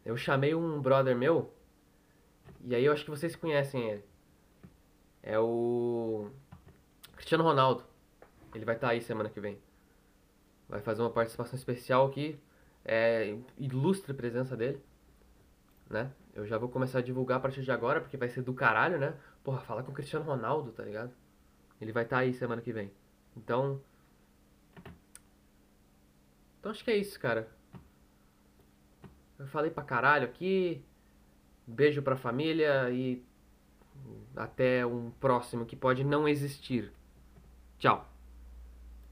Eu 0.06 0.16
chamei 0.16 0.54
um 0.54 0.80
brother 0.80 1.16
meu. 1.16 1.52
E 2.64 2.76
aí 2.76 2.86
eu 2.86 2.94
acho 2.94 3.04
que 3.04 3.10
vocês 3.10 3.36
conhecem 3.36 3.90
ele. 3.90 4.04
É 5.24 5.40
o. 5.40 6.30
Cristiano 7.16 7.44
Ronaldo. 7.44 7.84
Ele 8.54 8.66
vai 8.66 8.76
estar 8.76 8.88
tá 8.88 8.94
aí 8.94 9.02
semana 9.02 9.30
que 9.30 9.40
vem. 9.40 9.58
Vai 10.68 10.82
fazer 10.82 11.02
uma 11.02 11.10
participação 11.10 11.58
especial 11.58 12.06
aqui. 12.06 12.40
É, 12.86 13.36
ilustre 13.58 14.14
presença 14.14 14.56
dele. 14.56 14.82
Né? 15.90 16.12
Eu 16.34 16.46
já 16.46 16.58
vou 16.58 16.70
começar 16.70 17.00
a 17.00 17.02
divulgar 17.02 17.38
a 17.38 17.42
partir 17.42 17.64
de 17.64 17.72
agora, 17.72 18.00
porque 18.00 18.18
vai 18.18 18.30
ser 18.30 18.42
do 18.42 18.54
caralho, 18.54 19.00
né? 19.00 19.16
Porra, 19.44 19.60
falar 19.62 19.84
com 19.84 19.92
o 19.92 19.94
Cristiano 19.94 20.26
Ronaldo, 20.26 20.72
tá 20.72 20.84
ligado? 20.84 21.12
Ele 21.82 21.92
vai 21.92 22.04
estar 22.04 22.18
tá 22.18 22.22
aí 22.22 22.34
semana 22.34 22.62
que 22.62 22.72
vem. 22.72 22.92
Então. 23.36 23.82
Então 26.60 26.72
acho 26.72 26.84
que 26.84 26.92
é 26.92 26.98
isso, 26.98 27.20
cara. 27.20 27.50
Eu 29.38 29.48
falei 29.48 29.72
pra 29.72 29.84
caralho 29.84 30.26
aqui. 30.26 30.84
Beijo 31.66 32.02
pra 32.02 32.16
família 32.16 32.90
e 32.92 33.24
até 34.36 34.86
um 34.86 35.12
próximo 35.12 35.66
que 35.66 35.76
pode 35.76 36.04
não 36.04 36.28
existir. 36.28 36.92
Tchau. 37.78 38.08